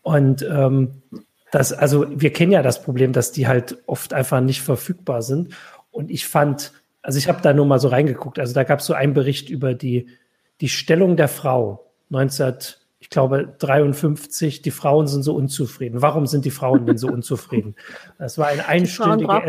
Und 0.02 0.42
ähm, 0.44 1.02
das, 1.52 1.74
also 1.74 2.08
wir 2.10 2.32
kennen 2.32 2.52
ja 2.52 2.64
das 2.64 2.82
Problem, 2.82 3.14
dass 3.14 3.32
die 3.32 3.48
halt 3.48 3.78
oft 3.86 4.14
einfach 4.14 4.42
nicht 4.42 4.62
verfügbar 4.62 5.22
sind. 5.22 5.54
Und 5.92 6.10
ich 6.10 6.26
fand, 6.26 6.72
also 7.02 7.18
ich 7.18 7.28
habe 7.28 7.42
da 7.42 7.54
nur 7.54 7.66
mal 7.66 7.80
so 7.80 7.90
reingeguckt. 7.90 8.40
Also 8.40 8.54
da 8.54 8.64
gab 8.64 8.80
es 8.80 8.86
so 8.86 8.94
einen 8.94 9.14
Bericht 9.14 9.50
über 9.50 9.74
die 9.74 10.08
die 10.62 10.70
Stellung 10.70 11.18
der 11.18 11.28
Frau 11.28 11.92
19 12.10 12.54
ich 12.54 12.81
glaube, 13.12 13.54
53, 13.60 14.62
die 14.62 14.72
Frauen 14.72 15.06
sind 15.06 15.24
so 15.24 15.36
unzufrieden. 15.36 16.02
Warum 16.02 16.28
sind 16.28 16.46
die 16.46 16.50
Frauen 16.50 16.86
denn 16.86 16.98
so 16.98 17.10
unzufrieden? 17.10 17.76
Das 18.18 18.38
war 18.38 18.48
ein 18.48 18.62
einstündige, 18.66 19.42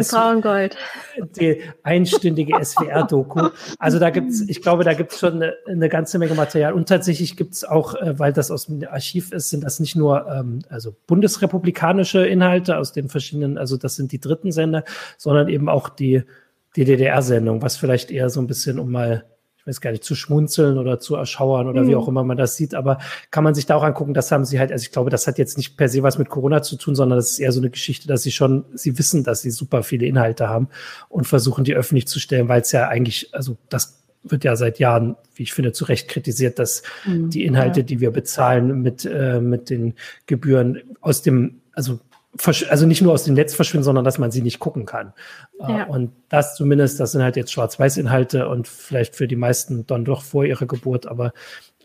die 1.37 1.63
einstündige 1.85 2.63
SWR-Doku. 2.63 3.51
Also 3.79 4.01
da 4.01 4.11
gibt's, 4.11 4.43
ich 4.49 4.63
glaube, 4.63 4.83
da 4.83 4.95
gibt's 4.95 5.21
schon 5.21 5.35
eine, 5.35 5.55
eine 5.69 5.89
ganze 5.89 6.19
Menge 6.19 6.35
Material. 6.35 6.73
Und 6.73 6.89
tatsächlich 6.89 7.37
gibt's 7.37 7.63
auch, 7.63 7.95
äh, 7.95 8.19
weil 8.19 8.33
das 8.33 8.51
aus 8.51 8.67
dem 8.67 8.85
Archiv 8.87 9.33
ist, 9.33 9.51
sind 9.51 9.63
das 9.63 9.79
nicht 9.79 9.95
nur 9.95 10.27
ähm, 10.27 10.63
also 10.69 10.95
bundesrepublikanische 11.07 12.27
Inhalte 12.27 12.79
aus 12.79 12.93
den 12.93 13.09
verschiedenen, 13.09 13.59
also 13.59 13.77
das 13.77 13.95
sind 13.95 14.11
die 14.11 14.21
dritten 14.21 14.51
Sender, 14.51 14.83
sondern 15.17 15.49
eben 15.49 15.69
auch 15.69 15.89
die, 15.89 16.25
die 16.75 16.85
DDR-Sendung, 16.85 17.63
was 17.63 17.77
vielleicht 17.77 18.11
eher 18.11 18.29
so 18.29 18.41
ein 18.41 18.49
bisschen 18.49 18.81
um 18.81 18.91
mal 18.91 19.25
ich 19.63 19.67
weiß 19.69 19.81
gar 19.81 19.93
nicht, 19.93 20.03
zu 20.03 20.17
schmunzeln 20.17 20.77
oder 20.77 20.99
zu 20.99 21.15
erschauern 21.15 21.69
oder 21.69 21.83
mhm. 21.83 21.89
wie 21.89 21.95
auch 21.95 22.09
immer 22.09 22.25
man 22.25 22.37
das 22.37 22.57
sieht. 22.57 22.75
Aber 22.75 22.99
kann 23.31 23.45
man 23.45 23.55
sich 23.55 23.65
da 23.65 23.77
auch 23.77 23.85
angucken, 23.85 24.13
das 24.13 24.33
haben 24.33 24.45
sie 24.45 24.59
halt, 24.59 24.73
also 24.73 24.83
ich 24.83 24.91
glaube, 24.91 25.09
das 25.09 25.29
hat 25.29 25.39
jetzt 25.39 25.57
nicht 25.57 25.77
per 25.77 25.89
se 25.89 26.03
was 26.03 26.19
mit 26.19 26.29
Corona 26.29 26.63
zu 26.63 26.75
tun, 26.75 26.97
sondern 26.97 27.17
das 27.17 27.31
ist 27.31 27.39
eher 27.39 27.53
so 27.53 27.61
eine 27.61 27.71
Geschichte, 27.71 28.09
dass 28.09 28.25
sie 28.25 28.33
schon, 28.33 28.65
sie 28.75 28.99
wissen, 28.99 29.23
dass 29.23 29.43
sie 29.43 29.53
super 29.53 29.85
viele 29.85 30.07
Inhalte 30.07 30.49
haben 30.49 30.69
und 31.09 31.29
versuchen, 31.29 31.63
die 31.63 31.77
öffentlich 31.77 32.09
zu 32.09 32.19
stellen, 32.19 32.49
weil 32.49 32.63
es 32.63 32.73
ja 32.73 32.89
eigentlich, 32.89 33.33
also 33.33 33.57
das 33.69 34.03
wird 34.25 34.43
ja 34.43 34.57
seit 34.57 34.81
Jahren, 34.81 35.15
wie 35.37 35.45
ich 35.45 35.53
finde, 35.53 35.73
zu 35.73 35.85
Recht 35.85 36.09
kritisiert, 36.09 36.59
dass 36.59 36.83
mhm, 37.07 37.31
die 37.31 37.45
Inhalte, 37.45 37.81
ja. 37.81 37.87
die 37.87 38.01
wir 38.01 38.11
bezahlen 38.11 38.83
mit, 38.83 39.05
äh, 39.05 39.41
mit 39.41 39.71
den 39.71 39.95
Gebühren 40.27 40.83
aus 41.01 41.23
dem, 41.23 41.61
also 41.73 42.01
also 42.69 42.87
nicht 42.87 43.03
nur 43.03 43.13
aus 43.13 43.25
dem 43.25 43.35
Netz 43.35 43.55
verschwinden, 43.55 43.85
sondern 43.85 44.05
dass 44.05 44.19
man 44.19 44.31
sie 44.31 44.41
nicht 44.41 44.59
gucken 44.59 44.87
kann. 44.87 45.13
Äh, 45.61 45.73
ja. 45.73 45.85
Und 45.85 46.13
das 46.29 46.55
zumindest, 46.55 46.99
das 46.99 47.13
sind 47.13 47.23
halt 47.23 47.37
jetzt 47.37 47.53
Schwarz-Weiß-Inhalte 47.53 48.49
und 48.49 48.69
vielleicht 48.69 49.17
für 49.17 49.29
die 49.29 49.37
meisten 49.37 49.87
dann 49.87 50.05
doch 50.05 50.23
vor 50.23 50.45
ihrer 50.45 50.67
Geburt, 50.67 51.07
aber 51.07 51.33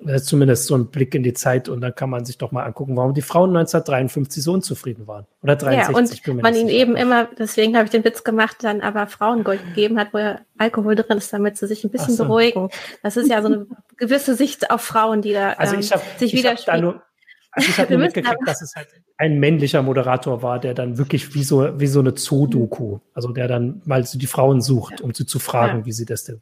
das 0.01 0.21
ist 0.21 0.27
zumindest 0.27 0.67
so 0.67 0.75
ein 0.75 0.87
Blick 0.87 1.15
in 1.15 1.23
die 1.23 1.33
Zeit 1.33 1.69
und 1.69 1.81
dann 1.81 1.93
kann 1.93 2.09
man 2.09 2.23
sich 2.23 2.37
doch 2.37 2.51
mal 2.51 2.63
angucken, 2.63 2.95
warum 2.95 3.13
die 3.13 3.21
Frauen 3.21 3.49
1953 3.49 4.43
so 4.43 4.53
unzufrieden 4.53 5.07
waren. 5.07 5.25
Oder 5.41 5.55
63. 5.55 6.21
Ja, 6.25 6.33
und 6.33 6.41
man 6.43 6.55
ihnen 6.55 6.69
eben 6.69 6.95
immer, 6.95 7.27
deswegen 7.37 7.75
habe 7.75 7.85
ich 7.85 7.91
den 7.91 8.03
Witz 8.03 8.23
gemacht, 8.23 8.57
dann 8.61 8.81
aber 8.81 9.07
Frauengold 9.07 9.65
gegeben 9.65 9.99
hat, 9.99 10.13
wo 10.13 10.19
ja 10.19 10.39
Alkohol 10.57 10.95
drin 10.95 11.17
ist, 11.17 11.33
damit 11.33 11.57
sie 11.57 11.67
sich 11.67 11.83
ein 11.83 11.89
bisschen 11.89 12.13
so. 12.13 12.25
beruhigen. 12.25 12.69
Das 13.01 13.17
ist 13.17 13.29
ja 13.29 13.41
so 13.41 13.47
eine 13.47 13.67
gewisse 13.97 14.35
Sicht 14.35 14.69
auf 14.69 14.81
Frauen, 14.81 15.21
die 15.21 15.33
da 15.33 15.53
also 15.53 15.75
ich 15.75 15.91
hab, 15.91 16.01
ähm, 16.01 16.19
sich 16.19 16.33
widerspiegeln. 16.33 17.01
Also 17.57 17.69
ich 17.69 17.79
habe 17.79 17.93
nur 17.93 18.03
mitgekriegt, 18.03 18.41
dass 18.45 18.61
es 18.61 18.75
halt 18.75 18.87
ein 19.17 19.39
männlicher 19.39 19.81
Moderator 19.81 20.43
war, 20.43 20.59
der 20.59 20.75
dann 20.75 20.99
wirklich 20.99 21.33
wie 21.33 21.43
so, 21.43 21.79
wie 21.79 21.87
so 21.87 21.99
eine 21.99 22.15
Zoo-Doku, 22.15 22.99
also 23.15 23.29
der 23.29 23.47
dann 23.47 23.81
mal 23.83 24.05
so 24.05 24.19
die 24.19 24.27
Frauen 24.27 24.61
sucht, 24.61 25.01
um 25.01 25.11
sie 25.13 25.25
zu 25.25 25.39
fragen, 25.39 25.79
ja. 25.79 25.85
wie 25.87 25.91
sie 25.91 26.05
das 26.05 26.23
denn. 26.23 26.39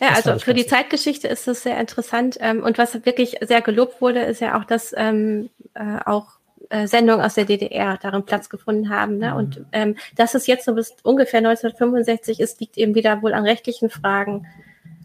Ja, 0.00 0.08
das 0.16 0.26
also 0.26 0.44
für 0.44 0.54
die 0.54 0.66
Zeitgeschichte 0.66 1.28
ist 1.28 1.46
das 1.46 1.62
sehr 1.62 1.78
interessant. 1.78 2.38
Ähm, 2.40 2.62
und 2.62 2.78
was 2.78 2.94
wirklich 3.04 3.36
sehr 3.42 3.60
gelobt 3.60 4.00
wurde, 4.00 4.20
ist 4.20 4.40
ja 4.40 4.58
auch, 4.58 4.64
dass 4.64 4.94
ähm, 4.96 5.50
äh, 5.74 5.98
auch 6.06 6.38
äh, 6.70 6.86
Sendungen 6.86 7.24
aus 7.24 7.34
der 7.34 7.44
DDR 7.44 7.98
darin 8.00 8.24
Platz 8.24 8.48
gefunden 8.48 8.88
haben. 8.88 9.18
Ne? 9.18 9.32
Mhm. 9.32 9.36
Und 9.36 9.64
ähm, 9.72 9.96
dass 10.16 10.34
es 10.34 10.46
jetzt 10.46 10.64
so 10.64 10.74
bis 10.74 10.96
ungefähr 11.02 11.38
1965 11.38 12.40
ist, 12.40 12.60
liegt 12.60 12.78
eben 12.78 12.94
wieder 12.94 13.20
wohl 13.20 13.34
an 13.34 13.44
rechtlichen 13.44 13.90
Fragen. 13.90 14.46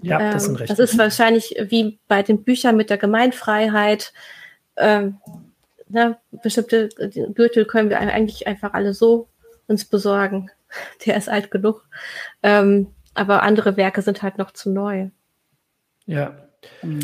Ja, 0.01 0.31
das 0.31 0.45
sind 0.45 0.53
ähm, 0.53 0.57
recht. 0.57 0.71
Das 0.71 0.79
ist 0.79 0.97
wahrscheinlich 0.97 1.55
wie 1.67 1.99
bei 2.07 2.23
den 2.23 2.43
Büchern 2.43 2.77
mit 2.77 2.89
der 2.89 2.97
Gemeinfreiheit 2.97 4.13
ähm, 4.81 5.17
na, 5.89 6.17
bestimmte 6.43 6.89
Gürtel 7.33 7.65
können 7.65 7.89
wir 7.89 7.99
eigentlich 7.99 8.47
einfach 8.47 8.73
alle 8.73 8.93
so 8.93 9.27
uns 9.67 9.85
besorgen. 9.85 10.49
Der 11.05 11.17
ist 11.17 11.29
alt 11.29 11.51
genug. 11.51 11.85
Ähm, 12.43 12.87
aber 13.13 13.43
andere 13.43 13.77
Werke 13.77 14.01
sind 14.01 14.21
halt 14.21 14.37
noch 14.37 14.51
zu 14.51 14.69
neu. 14.69 15.09
Ja. 16.05 16.33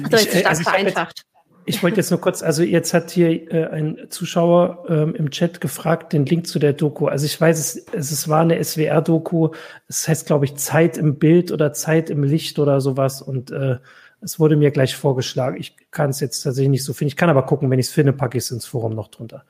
Also 0.03 0.17
ich, 0.17 0.47
also 0.47 0.61
ich 0.61 0.67
vereinfacht. 0.67 1.23
Ich 1.69 1.83
wollte 1.83 1.97
jetzt 1.97 2.11
nur 2.11 2.21
kurz, 2.21 2.43
also 2.43 2.63
jetzt 2.63 2.93
hat 2.93 3.11
hier 3.11 3.51
äh, 3.51 3.65
ein 3.65 4.07
Zuschauer 4.09 4.85
ähm, 4.87 5.15
im 5.15 5.31
Chat 5.31 5.59
gefragt, 5.59 6.13
den 6.13 6.25
Link 6.25 6.47
zu 6.47 6.59
der 6.59 6.71
Doku. 6.71 7.07
Also 7.07 7.25
ich 7.25 7.39
weiß, 7.39 7.59
es, 7.59 7.85
es 7.93 8.29
war 8.29 8.39
eine 8.39 8.63
SWR-Doku. 8.63 9.49
Es 9.89 10.07
heißt, 10.07 10.27
glaube 10.27 10.45
ich, 10.45 10.55
Zeit 10.55 10.97
im 10.97 11.19
Bild 11.19 11.51
oder 11.51 11.73
Zeit 11.73 12.09
im 12.09 12.23
Licht 12.23 12.57
oder 12.57 12.79
sowas. 12.79 13.21
Und 13.21 13.51
äh, 13.51 13.79
es 14.21 14.39
wurde 14.39 14.55
mir 14.55 14.71
gleich 14.71 14.95
vorgeschlagen. 14.95 15.57
Ich 15.59 15.75
kann 15.91 16.09
es 16.09 16.19
jetzt 16.19 16.41
tatsächlich 16.41 16.71
nicht 16.71 16.83
so 16.83 16.93
finden. 16.93 17.09
Ich 17.09 17.15
kann 17.15 17.29
aber 17.29 17.43
gucken, 17.43 17.69
wenn 17.69 17.77
ich 17.79 17.85
es 17.87 17.93
finde, 17.93 18.13
packe 18.13 18.37
ich 18.37 18.45
es 18.45 18.51
ins 18.51 18.65
Forum 18.65 18.95
noch 18.95 19.09
drunter. 19.09 19.43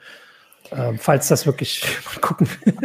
Ähm, 0.71 0.97
falls 0.99 1.29
das 1.29 1.45
wirklich 1.45 1.83
mal 2.05 2.19
gucken. 2.19 2.49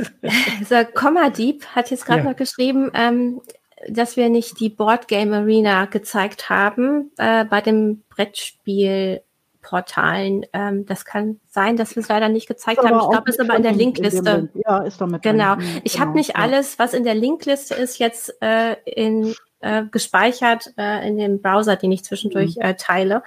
so, 0.68 0.76
Komma 0.94 1.30
Dieb 1.30 1.66
hat 1.66 1.90
jetzt 1.90 2.06
gerade 2.06 2.22
ja. 2.22 2.30
noch 2.30 2.36
geschrieben, 2.36 2.92
ähm, 2.94 3.40
dass 3.88 4.16
wir 4.16 4.28
nicht 4.28 4.60
die 4.60 4.68
Board 4.68 5.08
Game 5.08 5.32
Arena 5.32 5.86
gezeigt 5.86 6.48
haben 6.48 7.10
äh, 7.18 7.44
bei 7.44 7.60
dem 7.60 8.04
Brettspielportalen. 8.10 10.46
Ähm, 10.52 10.86
das 10.86 11.04
kann 11.04 11.40
sein, 11.48 11.76
dass 11.76 11.96
wir 11.96 12.04
es 12.04 12.08
leider 12.08 12.28
nicht 12.28 12.46
gezeigt 12.46 12.78
haben. 12.78 13.00
Ich 13.00 13.10
glaube, 13.10 13.28
es 13.28 13.34
ist 13.36 13.40
aber 13.40 13.56
in 13.56 13.64
der 13.64 13.72
Linkliste. 13.72 14.50
Ja, 14.54 14.84
ist 14.84 15.00
damit. 15.00 15.22
Genau. 15.22 15.56
Ich 15.82 15.94
genau. 15.94 16.06
habe 16.06 16.16
nicht 16.16 16.36
alles, 16.36 16.78
was 16.78 16.94
in 16.94 17.02
der 17.02 17.16
Linkliste 17.16 17.74
ist, 17.74 17.98
jetzt 17.98 18.40
äh, 18.40 18.76
in 18.86 19.34
äh, 19.62 19.84
gespeichert 19.90 20.72
äh, 20.76 21.06
in 21.06 21.16
dem 21.16 21.40
Browser, 21.40 21.76
den 21.76 21.92
ich 21.92 22.04
zwischendurch 22.04 22.56
mhm. 22.56 22.62
äh, 22.62 22.74
teile. 22.74 23.22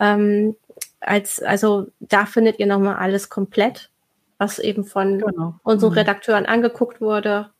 Ähm, 0.00 0.56
als, 1.00 1.42
also 1.42 1.88
da 2.00 2.26
findet 2.26 2.58
ihr 2.58 2.66
nochmal 2.66 2.96
alles 2.96 3.28
komplett, 3.28 3.90
was 4.38 4.58
eben 4.58 4.84
von 4.84 5.18
genau. 5.18 5.54
unseren 5.62 5.92
mhm. 5.92 5.98
Redakteuren 5.98 6.46
angeguckt 6.46 7.00
wurde 7.00 7.50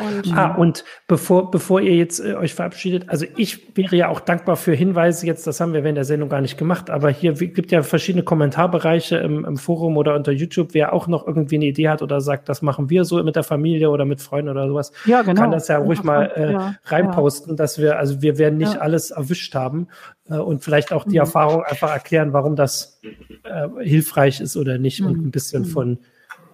und, 0.00 0.36
ah, 0.36 0.54
und 0.54 0.84
bevor, 1.06 1.50
bevor 1.50 1.80
ihr 1.80 1.94
jetzt 1.94 2.20
äh, 2.20 2.34
euch 2.34 2.54
verabschiedet, 2.54 3.08
also 3.08 3.26
ich 3.36 3.76
wäre 3.76 3.96
ja 3.96 4.08
auch 4.08 4.20
dankbar 4.20 4.56
für 4.56 4.72
Hinweise 4.72 5.26
jetzt, 5.26 5.46
das 5.46 5.60
haben 5.60 5.72
wir 5.72 5.84
während 5.84 5.96
der 5.96 6.04
Sendung 6.04 6.28
gar 6.28 6.40
nicht 6.40 6.56
gemacht, 6.56 6.90
aber 6.90 7.10
hier 7.10 7.34
gibt 7.34 7.72
ja 7.72 7.82
verschiedene 7.82 8.24
Kommentarbereiche 8.24 9.16
im, 9.16 9.44
im 9.44 9.56
Forum 9.56 9.96
oder 9.96 10.14
unter 10.14 10.32
YouTube, 10.32 10.70
wer 10.72 10.92
auch 10.92 11.06
noch 11.06 11.26
irgendwie 11.26 11.56
eine 11.56 11.66
Idee 11.66 11.88
hat 11.88 12.02
oder 12.02 12.20
sagt, 12.20 12.48
das 12.48 12.62
machen 12.62 12.90
wir 12.90 13.04
so 13.04 13.22
mit 13.22 13.36
der 13.36 13.42
Familie 13.42 13.90
oder 13.90 14.04
mit 14.04 14.20
Freunden 14.20 14.50
oder 14.50 14.68
sowas, 14.68 14.92
ja, 15.04 15.22
genau. 15.22 15.40
kann 15.40 15.50
das 15.50 15.68
ja 15.68 15.78
ruhig 15.78 16.02
mal 16.02 16.32
äh, 16.34 16.52
ja, 16.52 16.74
reinposten, 16.84 17.52
ja. 17.52 17.56
dass 17.56 17.78
wir, 17.78 17.98
also 17.98 18.22
wir 18.22 18.38
werden 18.38 18.58
nicht 18.58 18.74
ja. 18.74 18.80
alles 18.80 19.10
erwischt 19.10 19.54
haben 19.54 19.88
äh, 20.28 20.36
und 20.36 20.64
vielleicht 20.64 20.92
auch 20.92 21.04
die 21.04 21.10
mhm. 21.10 21.16
Erfahrung 21.18 21.62
einfach 21.62 21.90
erklären, 21.90 22.32
warum 22.32 22.56
das 22.56 23.00
äh, 23.44 23.68
hilfreich 23.84 24.40
ist 24.40 24.56
oder 24.56 24.78
nicht 24.78 25.00
mhm. 25.00 25.06
und 25.06 25.26
ein 25.26 25.30
bisschen 25.30 25.62
mhm. 25.62 25.66
von 25.66 25.98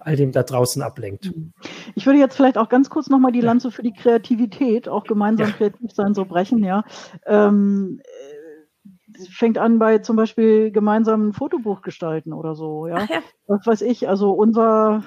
all 0.07 0.15
dem 0.15 0.31
da 0.31 0.43
draußen 0.43 0.81
ablenkt. 0.81 1.35
Mhm. 1.35 1.51
Ich 1.95 2.05
würde 2.05 2.17
jetzt 2.17 2.37
vielleicht 2.37 2.57
auch 2.57 2.69
ganz 2.69 2.89
kurz 2.89 3.09
nochmal 3.09 3.33
die 3.33 3.41
Lanze 3.41 3.71
für 3.71 3.83
die 3.83 3.91
Kreativität, 3.91 4.87
auch 4.87 5.03
gemeinsam 5.03 5.49
ja. 5.49 5.53
kreativ 5.53 5.91
sein, 5.91 6.13
so 6.13 6.23
brechen, 6.23 6.63
ja. 6.63 6.85
Ähm, 7.25 7.99
äh, 8.03 9.25
fängt 9.29 9.57
an 9.57 9.79
bei 9.79 9.97
zum 9.97 10.15
Beispiel 10.15 10.71
gemeinsamen 10.71 11.33
Fotobuch 11.33 11.81
gestalten 11.81 12.31
oder 12.31 12.55
so, 12.55 12.87
ja? 12.87 12.99
ja. 12.99 13.21
Was 13.47 13.67
weiß 13.67 13.81
ich, 13.81 14.07
also 14.07 14.31
unser 14.31 15.03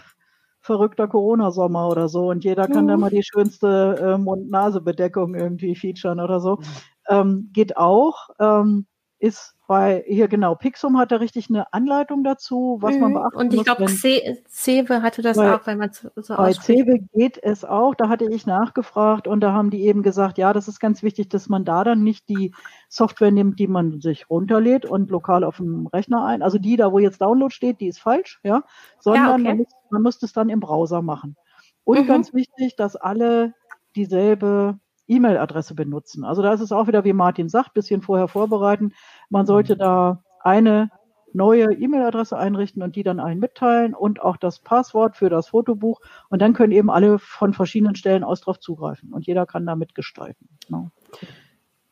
verrückter 0.61 1.09
Corona-Sommer 1.09 1.89
oder 1.89 2.11
so 2.11 2.29
und 2.29 2.45
jeder 2.45 2.69
kann 2.69 2.85
mhm. 2.85 2.89
da 2.89 2.97
mal 2.99 3.11
die 3.11 3.23
schönste 3.23 3.97
äh, 3.99 4.19
Mund-Nase-Bedeckung 4.19 5.35
irgendwie 5.35 5.75
featuren 5.77 6.21
oder 6.21 6.41
so. 6.41 6.57
Mhm. 6.57 6.65
Ähm, 7.09 7.51
geht 7.55 7.79
auch. 7.79 8.29
Ähm, 8.39 8.87
ist 9.19 9.55
bei, 9.71 10.03
hier 10.05 10.27
genau, 10.27 10.57
Pixum 10.57 10.99
hat 10.99 11.13
da 11.13 11.19
richtig 11.19 11.49
eine 11.49 11.73
Anleitung 11.73 12.25
dazu, 12.25 12.79
was 12.81 12.97
mhm. 12.97 13.03
man 13.03 13.13
beachten 13.15 13.37
Und 13.37 13.55
ich 13.55 13.63
glaube, 13.63 13.87
Cewe 13.87 15.01
hatte 15.01 15.23
das 15.23 15.37
bei, 15.37 15.55
auch, 15.55 15.65
weil 15.65 15.77
man 15.77 15.93
so 15.93 16.35
Bei 16.35 16.53
Cewe 16.53 16.99
geht 17.13 17.39
es 17.41 17.65
auch, 17.65 17.95
da 17.95 18.09
hatte 18.09 18.25
ich 18.25 18.47
nachgefragt 18.47 19.29
und 19.29 19.39
da 19.39 19.53
haben 19.53 19.71
die 19.71 19.87
eben 19.87 20.03
gesagt, 20.03 20.39
ja, 20.39 20.53
das 20.53 20.67
ist 20.67 20.81
ganz 20.81 21.05
wichtig, 21.05 21.29
dass 21.29 21.49
man 21.49 21.65
da 21.65 21.85
dann 21.85 22.03
nicht 22.03 22.29
die 22.29 22.53
Software 22.89 23.31
nimmt, 23.31 23.61
die 23.61 23.69
man 23.69 24.01
sich 24.01 24.29
runterlädt 24.29 24.87
und 24.87 25.09
lokal 25.09 25.45
auf 25.45 25.59
dem 25.59 25.87
Rechner 25.87 26.25
ein. 26.25 26.43
Also 26.43 26.59
die 26.59 26.77
da, 26.77 26.91
wo 26.91 26.99
jetzt 26.99 27.21
Download 27.21 27.55
steht, 27.55 27.79
die 27.79 27.87
ist 27.87 28.01
falsch, 28.01 28.41
ja, 28.43 28.65
sondern 28.99 29.25
ja, 29.25 29.35
okay. 29.35 29.43
man, 29.45 29.57
muss, 29.59 29.69
man 29.91 30.03
muss 30.03 30.19
das 30.19 30.33
dann 30.33 30.49
im 30.49 30.59
Browser 30.59 31.01
machen. 31.01 31.37
Und 31.85 32.01
mhm. 32.01 32.07
ganz 32.09 32.35
wichtig, 32.35 32.75
dass 32.75 32.97
alle 32.97 33.55
dieselbe 33.95 34.81
E-Mail-Adresse 35.11 35.75
benutzen. 35.75 36.25
Also 36.25 36.43
da 36.43 36.53
ist 36.53 36.61
es 36.61 36.73
auch 36.73 36.87
wieder, 36.87 37.05
wie 37.05 37.13
Martin 37.13 37.49
sagt, 37.49 37.75
bisschen 37.75 38.03
vorher 38.03 38.29
vorbereiten. 38.29 38.93
Man 39.29 39.47
sollte 39.47 39.77
da 39.77 40.23
eine 40.43 40.91
neue 41.33 41.73
E-Mail-Adresse 41.73 42.37
einrichten 42.37 42.83
und 42.83 42.97
die 42.97 43.03
dann 43.03 43.21
allen 43.21 43.39
mitteilen 43.39 43.95
und 43.95 44.21
auch 44.21 44.37
das 44.37 44.59
Passwort 44.61 45.17
für 45.17 45.29
das 45.29 45.49
Fotobuch. 45.49 46.01
Und 46.29 46.41
dann 46.43 46.55
können 46.55 46.73
eben 46.73 46.91
alle 46.91 47.19
von 47.19 47.53
verschiedenen 47.53 47.95
Stellen 47.95 48.25
aus 48.25 48.41
drauf 48.41 48.59
zugreifen 48.59 49.13
und 49.13 49.27
jeder 49.27 49.47
kann 49.47 49.67
da 49.67 49.77
mitgestalten. 49.77 50.49
Genau. 50.67 50.91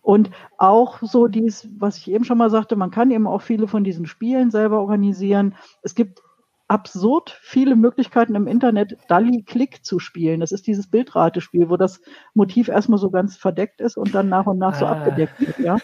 Und 0.01 0.31
auch 0.57 1.01
so 1.03 1.29
dies, 1.29 1.69
was 1.77 1.99
ich 1.99 2.11
eben 2.11 2.25
schon 2.25 2.39
mal 2.39 2.51
sagte, 2.51 2.77
man 2.77 2.91
kann 2.91 3.11
eben 3.11 3.27
auch 3.27 3.43
viele 3.43 3.69
von 3.69 3.85
diesen 3.85 4.07
Spielen 4.07 4.51
selber 4.51 4.81
organisieren. 4.81 5.55
Es 5.83 5.95
gibt 5.95 6.23
absurd 6.69 7.39
viele 7.41 7.77
Möglichkeiten 7.77 8.35
im 8.35 8.47
Internet, 8.47 8.99
Dali 9.09 9.43
Click 9.43 9.85
zu 9.85 9.99
spielen. 9.99 10.41
Das 10.41 10.53
ist 10.53 10.67
dieses 10.67 10.91
Bildratespiel, 10.91 11.71
wo 11.71 11.79
das 11.79 12.01
Motiv 12.35 12.69
erstmal 12.69 12.99
so 12.99 13.11
ganz 13.11 13.37
verdeckt 13.39 13.81
ist 13.81 13.97
und 13.97 14.15
dann 14.15 14.29
nach 14.29 14.47
und 14.47 14.59
nach 14.59 14.75
ah. 14.75 14.79
so 14.79 14.87
abgedeckt 14.87 15.41
wird. 15.41 15.59
Ja? 15.59 15.79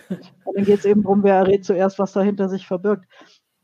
Und 0.44 0.56
dann 0.56 0.64
geht 0.64 0.80
es 0.80 0.84
eben 0.84 1.02
darum, 1.02 1.22
wer 1.22 1.36
errät 1.36 1.64
zuerst, 1.64 1.98
was 1.98 2.12
dahinter 2.12 2.50
sich 2.50 2.66
verbirgt. 2.66 3.06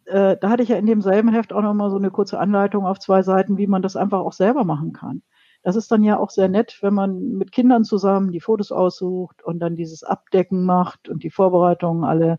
Äh, 0.06 0.38
da 0.40 0.48
hatte 0.48 0.62
ich 0.62 0.70
ja 0.70 0.76
in 0.76 0.86
demselben 0.86 1.30
Heft 1.32 1.52
auch 1.52 1.60
nochmal 1.60 1.90
so 1.90 1.98
eine 1.98 2.10
kurze 2.10 2.38
Anleitung 2.38 2.86
auf 2.86 2.98
zwei 2.98 3.22
Seiten, 3.22 3.58
wie 3.58 3.66
man 3.66 3.82
das 3.82 3.96
einfach 3.96 4.20
auch 4.20 4.32
selber 4.32 4.64
machen 4.64 4.94
kann. 4.94 5.22
Das 5.62 5.76
ist 5.76 5.92
dann 5.92 6.02
ja 6.02 6.18
auch 6.18 6.30
sehr 6.30 6.48
nett, 6.48 6.78
wenn 6.80 6.94
man 6.94 7.32
mit 7.32 7.52
Kindern 7.52 7.84
zusammen 7.84 8.32
die 8.32 8.40
Fotos 8.40 8.72
aussucht 8.72 9.42
und 9.44 9.58
dann 9.58 9.76
dieses 9.76 10.02
Abdecken 10.02 10.64
macht 10.64 11.10
und 11.10 11.22
die 11.22 11.30
Vorbereitungen 11.30 12.02
alle. 12.02 12.38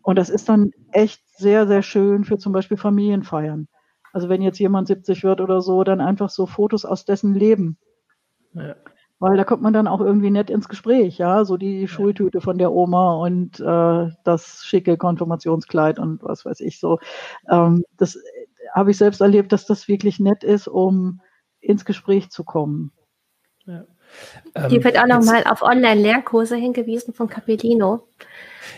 Und 0.00 0.16
das 0.16 0.30
ist 0.30 0.48
dann 0.48 0.70
echt 0.90 1.20
sehr, 1.36 1.66
sehr 1.66 1.82
schön 1.82 2.24
für 2.24 2.38
zum 2.38 2.52
Beispiel 2.54 2.78
Familienfeiern 2.78 3.68
also 4.16 4.30
wenn 4.30 4.40
jetzt 4.40 4.58
jemand 4.58 4.88
70 4.88 5.24
wird 5.24 5.42
oder 5.42 5.60
so, 5.60 5.84
dann 5.84 6.00
einfach 6.00 6.30
so 6.30 6.46
Fotos 6.46 6.86
aus 6.86 7.04
dessen 7.04 7.34
Leben. 7.34 7.76
Ja. 8.54 8.74
Weil 9.18 9.36
da 9.36 9.44
kommt 9.44 9.60
man 9.60 9.74
dann 9.74 9.86
auch 9.86 10.00
irgendwie 10.00 10.30
nett 10.30 10.48
ins 10.48 10.70
Gespräch, 10.70 11.18
ja, 11.18 11.44
so 11.44 11.58
die 11.58 11.82
ja. 11.82 11.86
Schultüte 11.86 12.40
von 12.40 12.56
der 12.56 12.72
Oma 12.72 13.16
und 13.16 13.60
äh, 13.60 14.08
das 14.24 14.64
schicke 14.64 14.96
Konfirmationskleid 14.96 15.98
und 15.98 16.22
was 16.22 16.46
weiß 16.46 16.60
ich 16.60 16.80
so. 16.80 16.98
Ähm, 17.50 17.84
das 17.98 18.18
habe 18.74 18.90
ich 18.90 18.96
selbst 18.96 19.20
erlebt, 19.20 19.52
dass 19.52 19.66
das 19.66 19.86
wirklich 19.86 20.18
nett 20.18 20.44
ist, 20.44 20.66
um 20.66 21.20
ins 21.60 21.84
Gespräch 21.84 22.30
zu 22.30 22.42
kommen. 22.42 22.92
Ja. 23.66 23.84
Hier 24.68 24.78
ähm, 24.78 24.84
wird 24.84 24.98
auch 24.98 25.06
nochmal 25.06 25.44
auf 25.44 25.60
Online-Lehrkurse 25.60 26.56
hingewiesen 26.56 27.12
von 27.12 27.28
Capellino. 27.28 28.08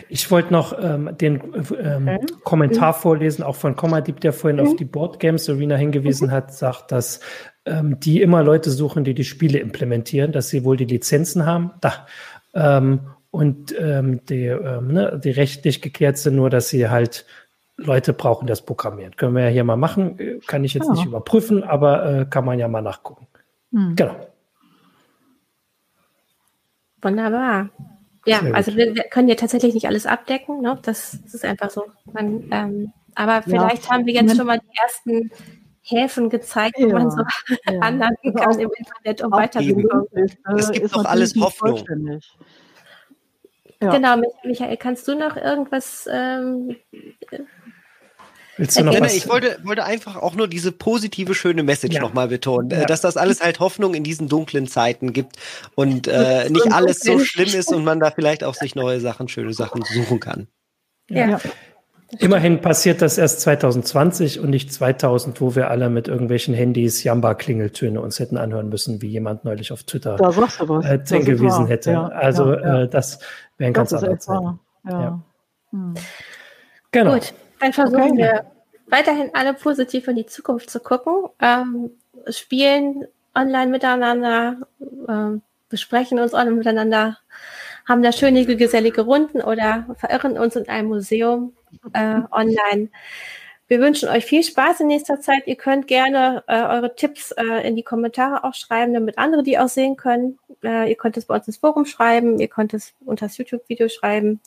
Ich 0.07 0.29
wollte 0.31 0.53
noch 0.53 0.77
ähm, 0.81 1.17
den 1.19 1.41
ähm, 1.81 2.07
okay. 2.07 2.19
Kommentar 2.43 2.93
mhm. 2.93 3.01
vorlesen, 3.01 3.43
auch 3.43 3.55
von 3.55 3.75
Kommadip, 3.75 4.19
der 4.19 4.33
vorhin 4.33 4.59
mhm. 4.59 4.67
auf 4.67 4.75
die 4.75 4.85
Board 4.85 5.19
Games 5.19 5.49
Arena 5.49 5.75
hingewiesen 5.75 6.27
mhm. 6.27 6.31
hat, 6.31 6.53
sagt, 6.53 6.91
dass 6.91 7.19
ähm, 7.65 7.99
die 7.99 8.21
immer 8.21 8.43
Leute 8.43 8.71
suchen, 8.71 9.03
die 9.03 9.13
die 9.13 9.23
Spiele 9.23 9.59
implementieren, 9.59 10.31
dass 10.31 10.49
sie 10.49 10.63
wohl 10.63 10.77
die 10.77 10.85
Lizenzen 10.85 11.45
haben. 11.45 11.71
Da. 11.81 12.07
Ähm, 12.53 13.01
und 13.31 13.75
ähm, 13.79 14.25
die, 14.25 14.45
ähm, 14.45 14.87
ne, 14.87 15.21
die 15.23 15.31
rechtlich 15.31 15.81
geklärt 15.81 16.17
sind, 16.17 16.35
nur 16.35 16.49
dass 16.49 16.69
sie 16.69 16.89
halt 16.89 17.25
Leute 17.77 18.13
brauchen, 18.13 18.47
das 18.47 18.63
programmieren. 18.63 19.15
Können 19.15 19.35
wir 19.35 19.43
ja 19.43 19.49
hier 19.49 19.63
mal 19.63 19.77
machen. 19.77 20.19
Kann 20.47 20.63
ich 20.63 20.73
jetzt 20.73 20.87
ja. 20.87 20.93
nicht 20.93 21.05
überprüfen, 21.05 21.63
aber 21.63 22.05
äh, 22.05 22.25
kann 22.25 22.43
man 22.43 22.59
ja 22.59 22.67
mal 22.67 22.81
nachgucken. 22.81 23.27
Hm. 23.71 23.95
Genau. 23.95 24.15
Wunderbar. 27.01 27.69
Ja, 28.29 28.41
also 28.53 28.75
wir, 28.75 28.95
wir, 28.95 29.03
können 29.03 29.27
ja 29.27 29.35
tatsächlich 29.35 29.73
nicht 29.73 29.87
alles 29.87 30.05
abdecken. 30.05 30.61
Ne? 30.61 30.77
Das, 30.83 31.17
das 31.23 31.33
ist 31.33 31.45
einfach 31.45 31.69
so. 31.69 31.85
Man, 32.11 32.47
ähm, 32.51 32.93
aber 33.15 33.41
vielleicht 33.41 33.85
ja. 33.85 33.91
haben 33.91 34.05
wir 34.05 34.13
jetzt 34.13 34.37
schon 34.37 34.47
mal 34.47 34.59
die 34.59 34.77
ersten 34.81 35.31
Häfen 35.81 36.29
gezeigt, 36.29 36.75
wo 36.77 36.87
ja. 36.87 36.93
man 36.93 37.11
so 37.11 37.23
ja. 37.69 37.79
anlanden 37.81 38.37
also 38.37 38.39
kann 38.39 38.59
im 38.59 38.69
Internet, 38.77 39.23
um 39.23 39.31
weiterzukommen. 39.31 40.07
Es 40.57 40.71
gibt 40.71 40.95
doch 40.95 41.05
alles 41.05 41.35
Hoffnung. 41.35 41.83
Ja. 43.81 43.91
Genau, 43.91 44.17
Michael, 44.43 44.77
kannst 44.77 45.07
du 45.07 45.15
noch 45.15 45.37
irgendwas 45.37 46.07
ähm, 46.11 46.75
Willst 48.59 48.77
du 48.77 48.83
noch 48.83 48.99
was? 48.99 49.15
Ich 49.15 49.29
wollte, 49.29 49.57
wollte 49.63 49.85
einfach 49.85 50.17
auch 50.17 50.35
nur 50.35 50.49
diese 50.49 50.73
positive, 50.73 51.33
schöne 51.33 51.63
Message 51.63 51.95
ja. 51.95 52.01
nochmal 52.01 52.27
betonen, 52.27 52.69
ja. 52.69 52.83
dass 52.83 52.99
das 52.99 53.15
alles 53.15 53.41
halt 53.41 53.61
Hoffnung 53.61 53.93
in 53.93 54.03
diesen 54.03 54.27
dunklen 54.27 54.67
Zeiten 54.67 55.13
gibt 55.13 55.37
und 55.75 56.09
äh, 56.09 56.49
nicht 56.49 56.69
alles 56.69 56.99
so 56.99 57.19
schlimm 57.19 57.47
ist 57.47 57.71
und 57.71 57.85
man 57.85 58.01
da 58.01 58.11
vielleicht 58.11 58.43
auch 58.43 58.55
sich 58.55 58.75
neue 58.75 58.99
Sachen, 58.99 59.29
schöne 59.29 59.53
Sachen 59.53 59.83
suchen 59.83 60.19
kann. 60.19 60.47
Ja. 61.09 61.29
ja. 61.29 61.39
Immerhin 62.17 62.59
passiert 62.59 63.01
das 63.01 63.17
erst 63.17 63.39
2020 63.41 64.41
und 64.41 64.49
nicht 64.49 64.73
2000, 64.73 65.39
wo 65.39 65.55
wir 65.55 65.69
alle 65.69 65.89
mit 65.89 66.09
irgendwelchen 66.09 66.53
Handys 66.53 67.01
Jamba-Klingeltöne 67.03 68.01
uns 68.01 68.19
hätten 68.19 68.35
anhören 68.35 68.67
müssen, 68.67 69.01
wie 69.01 69.07
jemand 69.07 69.45
neulich 69.45 69.71
auf 69.71 69.83
Twitter 69.83 70.17
äh, 70.19 70.99
hingewiesen 71.07 71.67
hätte. 71.67 71.91
Ja, 71.91 72.07
also 72.07 72.51
ja, 72.51 72.81
Äh, 72.81 72.89
das 72.89 73.19
wäre 73.57 73.69
ein 73.69 73.73
ganz 73.73 73.93
anderer 73.93 74.19
Zeit. 74.19 74.41
Ja. 74.85 75.23
Hm. 75.71 75.93
Genau. 76.91 77.13
Gut. 77.13 77.33
Dann 77.59 77.73
versuchen 77.73 78.11
okay. 78.13 78.17
wir 78.17 78.51
weiterhin 78.87 79.31
alle 79.33 79.53
positiv 79.53 80.07
in 80.07 80.15
die 80.15 80.25
Zukunft 80.25 80.69
zu 80.69 80.79
gucken, 80.79 81.29
ähm, 81.41 81.91
spielen 82.29 83.05
online 83.35 83.67
miteinander, 83.67 84.57
äh, 84.79 85.39
besprechen 85.69 86.19
uns 86.19 86.33
alle 86.33 86.51
miteinander, 86.51 87.17
haben 87.87 88.03
da 88.03 88.11
schöne 88.11 88.45
gesellige 88.45 89.01
Runden 89.01 89.41
oder 89.41 89.85
verirren 89.97 90.37
uns 90.37 90.55
in 90.55 90.67
einem 90.67 90.89
Museum 90.89 91.53
äh, 91.93 92.21
online. 92.31 92.89
Wir 93.67 93.79
wünschen 93.79 94.09
euch 94.09 94.25
viel 94.25 94.43
Spaß 94.43 94.79
in 94.79 94.87
nächster 94.87 95.21
Zeit. 95.21 95.45
Ihr 95.45 95.55
könnt 95.55 95.85
gerne 95.85 96.43
äh, 96.47 96.59
eure 96.59 96.95
Tipps 96.95 97.31
äh, 97.31 97.67
in 97.67 97.75
die 97.75 97.83
Kommentare 97.83 98.43
auch 98.43 98.55
schreiben, 98.55 98.95
damit 98.95 99.19
andere 99.19 99.43
die 99.43 99.59
auch 99.59 99.67
sehen 99.67 99.95
können. 99.95 100.39
Äh, 100.63 100.89
ihr 100.89 100.95
könnt 100.95 101.17
es 101.17 101.25
bei 101.25 101.35
uns 101.35 101.45
ins 101.45 101.57
Forum 101.57 101.85
schreiben, 101.85 102.39
ihr 102.39 102.47
könnt 102.47 102.73
es 102.73 102.95
unter 103.05 103.27
das 103.27 103.37
YouTube-Video 103.37 103.87
schreiben. 103.87 104.41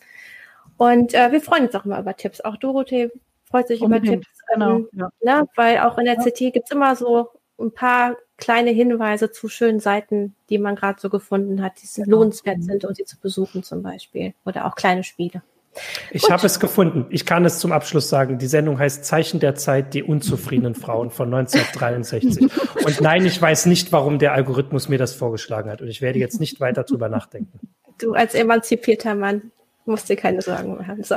Und 0.76 1.14
äh, 1.14 1.32
wir 1.32 1.40
freuen 1.40 1.66
uns 1.66 1.74
auch 1.74 1.84
immer 1.84 1.98
über 1.98 2.16
Tipps. 2.16 2.40
Auch 2.40 2.56
Dorothee 2.56 3.10
freut 3.50 3.68
sich 3.68 3.80
Unbedingt. 3.80 4.06
über 4.06 4.22
Tipps. 4.22 4.38
Genau, 4.52 4.76
ähm, 4.76 4.88
ja. 4.92 5.10
ne? 5.22 5.48
Weil 5.56 5.78
auch 5.78 5.98
in 5.98 6.04
der 6.04 6.14
ja. 6.14 6.22
CT 6.22 6.52
gibt 6.52 6.66
es 6.66 6.70
immer 6.70 6.96
so 6.96 7.28
ein 7.58 7.72
paar 7.72 8.16
kleine 8.38 8.70
Hinweise 8.70 9.30
zu 9.30 9.48
schönen 9.48 9.78
Seiten, 9.78 10.34
die 10.50 10.58
man 10.58 10.74
gerade 10.74 11.00
so 11.00 11.08
gefunden 11.10 11.62
hat, 11.62 11.74
die 11.80 12.02
genau. 12.02 12.18
lohnenswert 12.18 12.58
mhm. 12.58 12.62
sind, 12.62 12.84
um 12.84 12.94
sie 12.94 13.04
zu 13.04 13.18
besuchen 13.20 13.62
zum 13.62 13.82
Beispiel. 13.82 14.34
Oder 14.44 14.66
auch 14.66 14.74
kleine 14.74 15.04
Spiele. 15.04 15.42
Ich 16.10 16.30
habe 16.30 16.44
es 16.44 16.60
gefunden. 16.60 17.06
Ich 17.08 17.24
kann 17.24 17.44
es 17.44 17.58
zum 17.58 17.72
Abschluss 17.72 18.08
sagen. 18.08 18.38
Die 18.38 18.46
Sendung 18.46 18.78
heißt 18.78 19.04
Zeichen 19.04 19.40
der 19.40 19.54
Zeit, 19.54 19.94
die 19.94 20.02
unzufriedenen 20.02 20.74
Frauen 20.74 21.10
von 21.10 21.32
1963. 21.32 22.40
Und 22.84 23.00
nein, 23.00 23.24
ich 23.24 23.40
weiß 23.40 23.66
nicht, 23.66 23.90
warum 23.90 24.18
der 24.18 24.34
Algorithmus 24.34 24.88
mir 24.88 24.98
das 24.98 25.14
vorgeschlagen 25.14 25.70
hat. 25.70 25.80
Und 25.80 25.88
ich 25.88 26.02
werde 26.02 26.18
jetzt 26.18 26.40
nicht 26.40 26.60
weiter 26.60 26.84
drüber 26.84 27.08
nachdenken. 27.08 27.60
Du 27.98 28.12
als 28.12 28.34
emanzipierter 28.34 29.14
Mann 29.14 29.50
musst 29.84 30.08
dir 30.08 30.16
keine 30.16 30.42
Sorgen 30.42 30.76
machen. 30.76 31.02
So. 31.02 31.16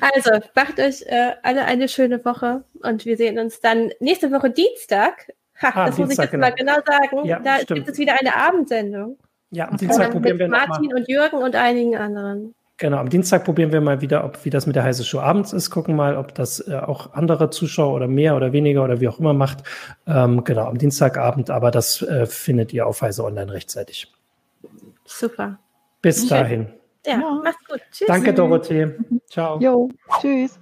Also, 0.00 0.30
macht 0.54 0.78
euch 0.78 1.02
äh, 1.02 1.32
alle 1.42 1.64
eine 1.64 1.88
schöne 1.88 2.24
Woche 2.24 2.64
und 2.82 3.04
wir 3.04 3.16
sehen 3.16 3.38
uns 3.38 3.60
dann 3.60 3.90
nächste 4.00 4.30
Woche 4.32 4.50
Dienstag. 4.50 5.32
Ha, 5.60 5.72
ah, 5.74 5.86
das 5.86 5.96
Dienstag, 5.96 5.98
muss 5.98 6.12
ich 6.12 6.18
jetzt 6.18 6.30
genau. 6.30 6.46
mal 6.46 6.54
genau 6.54 6.74
sagen. 6.74 7.26
Ja, 7.26 7.38
da 7.38 7.58
stimmt. 7.58 7.78
gibt 7.78 7.88
es 7.90 7.98
wieder 7.98 8.14
eine 8.18 8.34
Abendsendung. 8.34 9.18
Ja, 9.50 9.68
am 9.68 9.76
Dienstag 9.76 10.10
probieren 10.10 10.38
wir 10.38 10.48
Martin 10.48 10.86
mal. 10.86 10.96
und 10.96 11.08
Jürgen 11.08 11.36
und 11.36 11.54
einigen 11.54 11.96
anderen. 11.96 12.54
Genau, 12.78 12.96
am 12.96 13.10
Dienstag 13.10 13.44
probieren 13.44 13.70
wir 13.70 13.80
mal 13.80 14.00
wieder, 14.00 14.24
ob 14.24 14.44
wie 14.44 14.50
das 14.50 14.66
mit 14.66 14.74
der 14.74 14.82
heiße 14.82 15.04
Show 15.04 15.20
abends 15.20 15.52
ist. 15.52 15.70
Gucken 15.70 15.94
mal, 15.94 16.16
ob 16.16 16.34
das 16.34 16.66
äh, 16.66 16.74
auch 16.74 17.12
andere 17.12 17.50
Zuschauer 17.50 17.94
oder 17.94 18.08
mehr 18.08 18.34
oder 18.34 18.52
weniger 18.52 18.82
oder 18.82 19.00
wie 19.00 19.08
auch 19.08 19.20
immer 19.20 19.34
macht. 19.34 19.58
Ähm, 20.06 20.42
genau, 20.42 20.66
am 20.66 20.78
Dienstagabend, 20.78 21.50
aber 21.50 21.70
das 21.70 22.02
äh, 22.02 22.26
findet 22.26 22.72
ihr 22.72 22.86
auf 22.86 23.02
Heise 23.02 23.24
Online 23.24 23.52
rechtzeitig. 23.52 24.10
Super. 25.04 25.58
Bis 26.00 26.26
dahin. 26.26 26.72
Ja, 27.06 27.20
ja. 27.20 27.40
mach's 27.42 27.64
gut. 27.66 27.80
Tschüss. 27.90 28.06
Danke, 28.06 28.32
Dorothee. 28.32 28.94
Ciao. 29.26 29.58
Jo, 29.58 29.88
tschüss. 30.20 30.58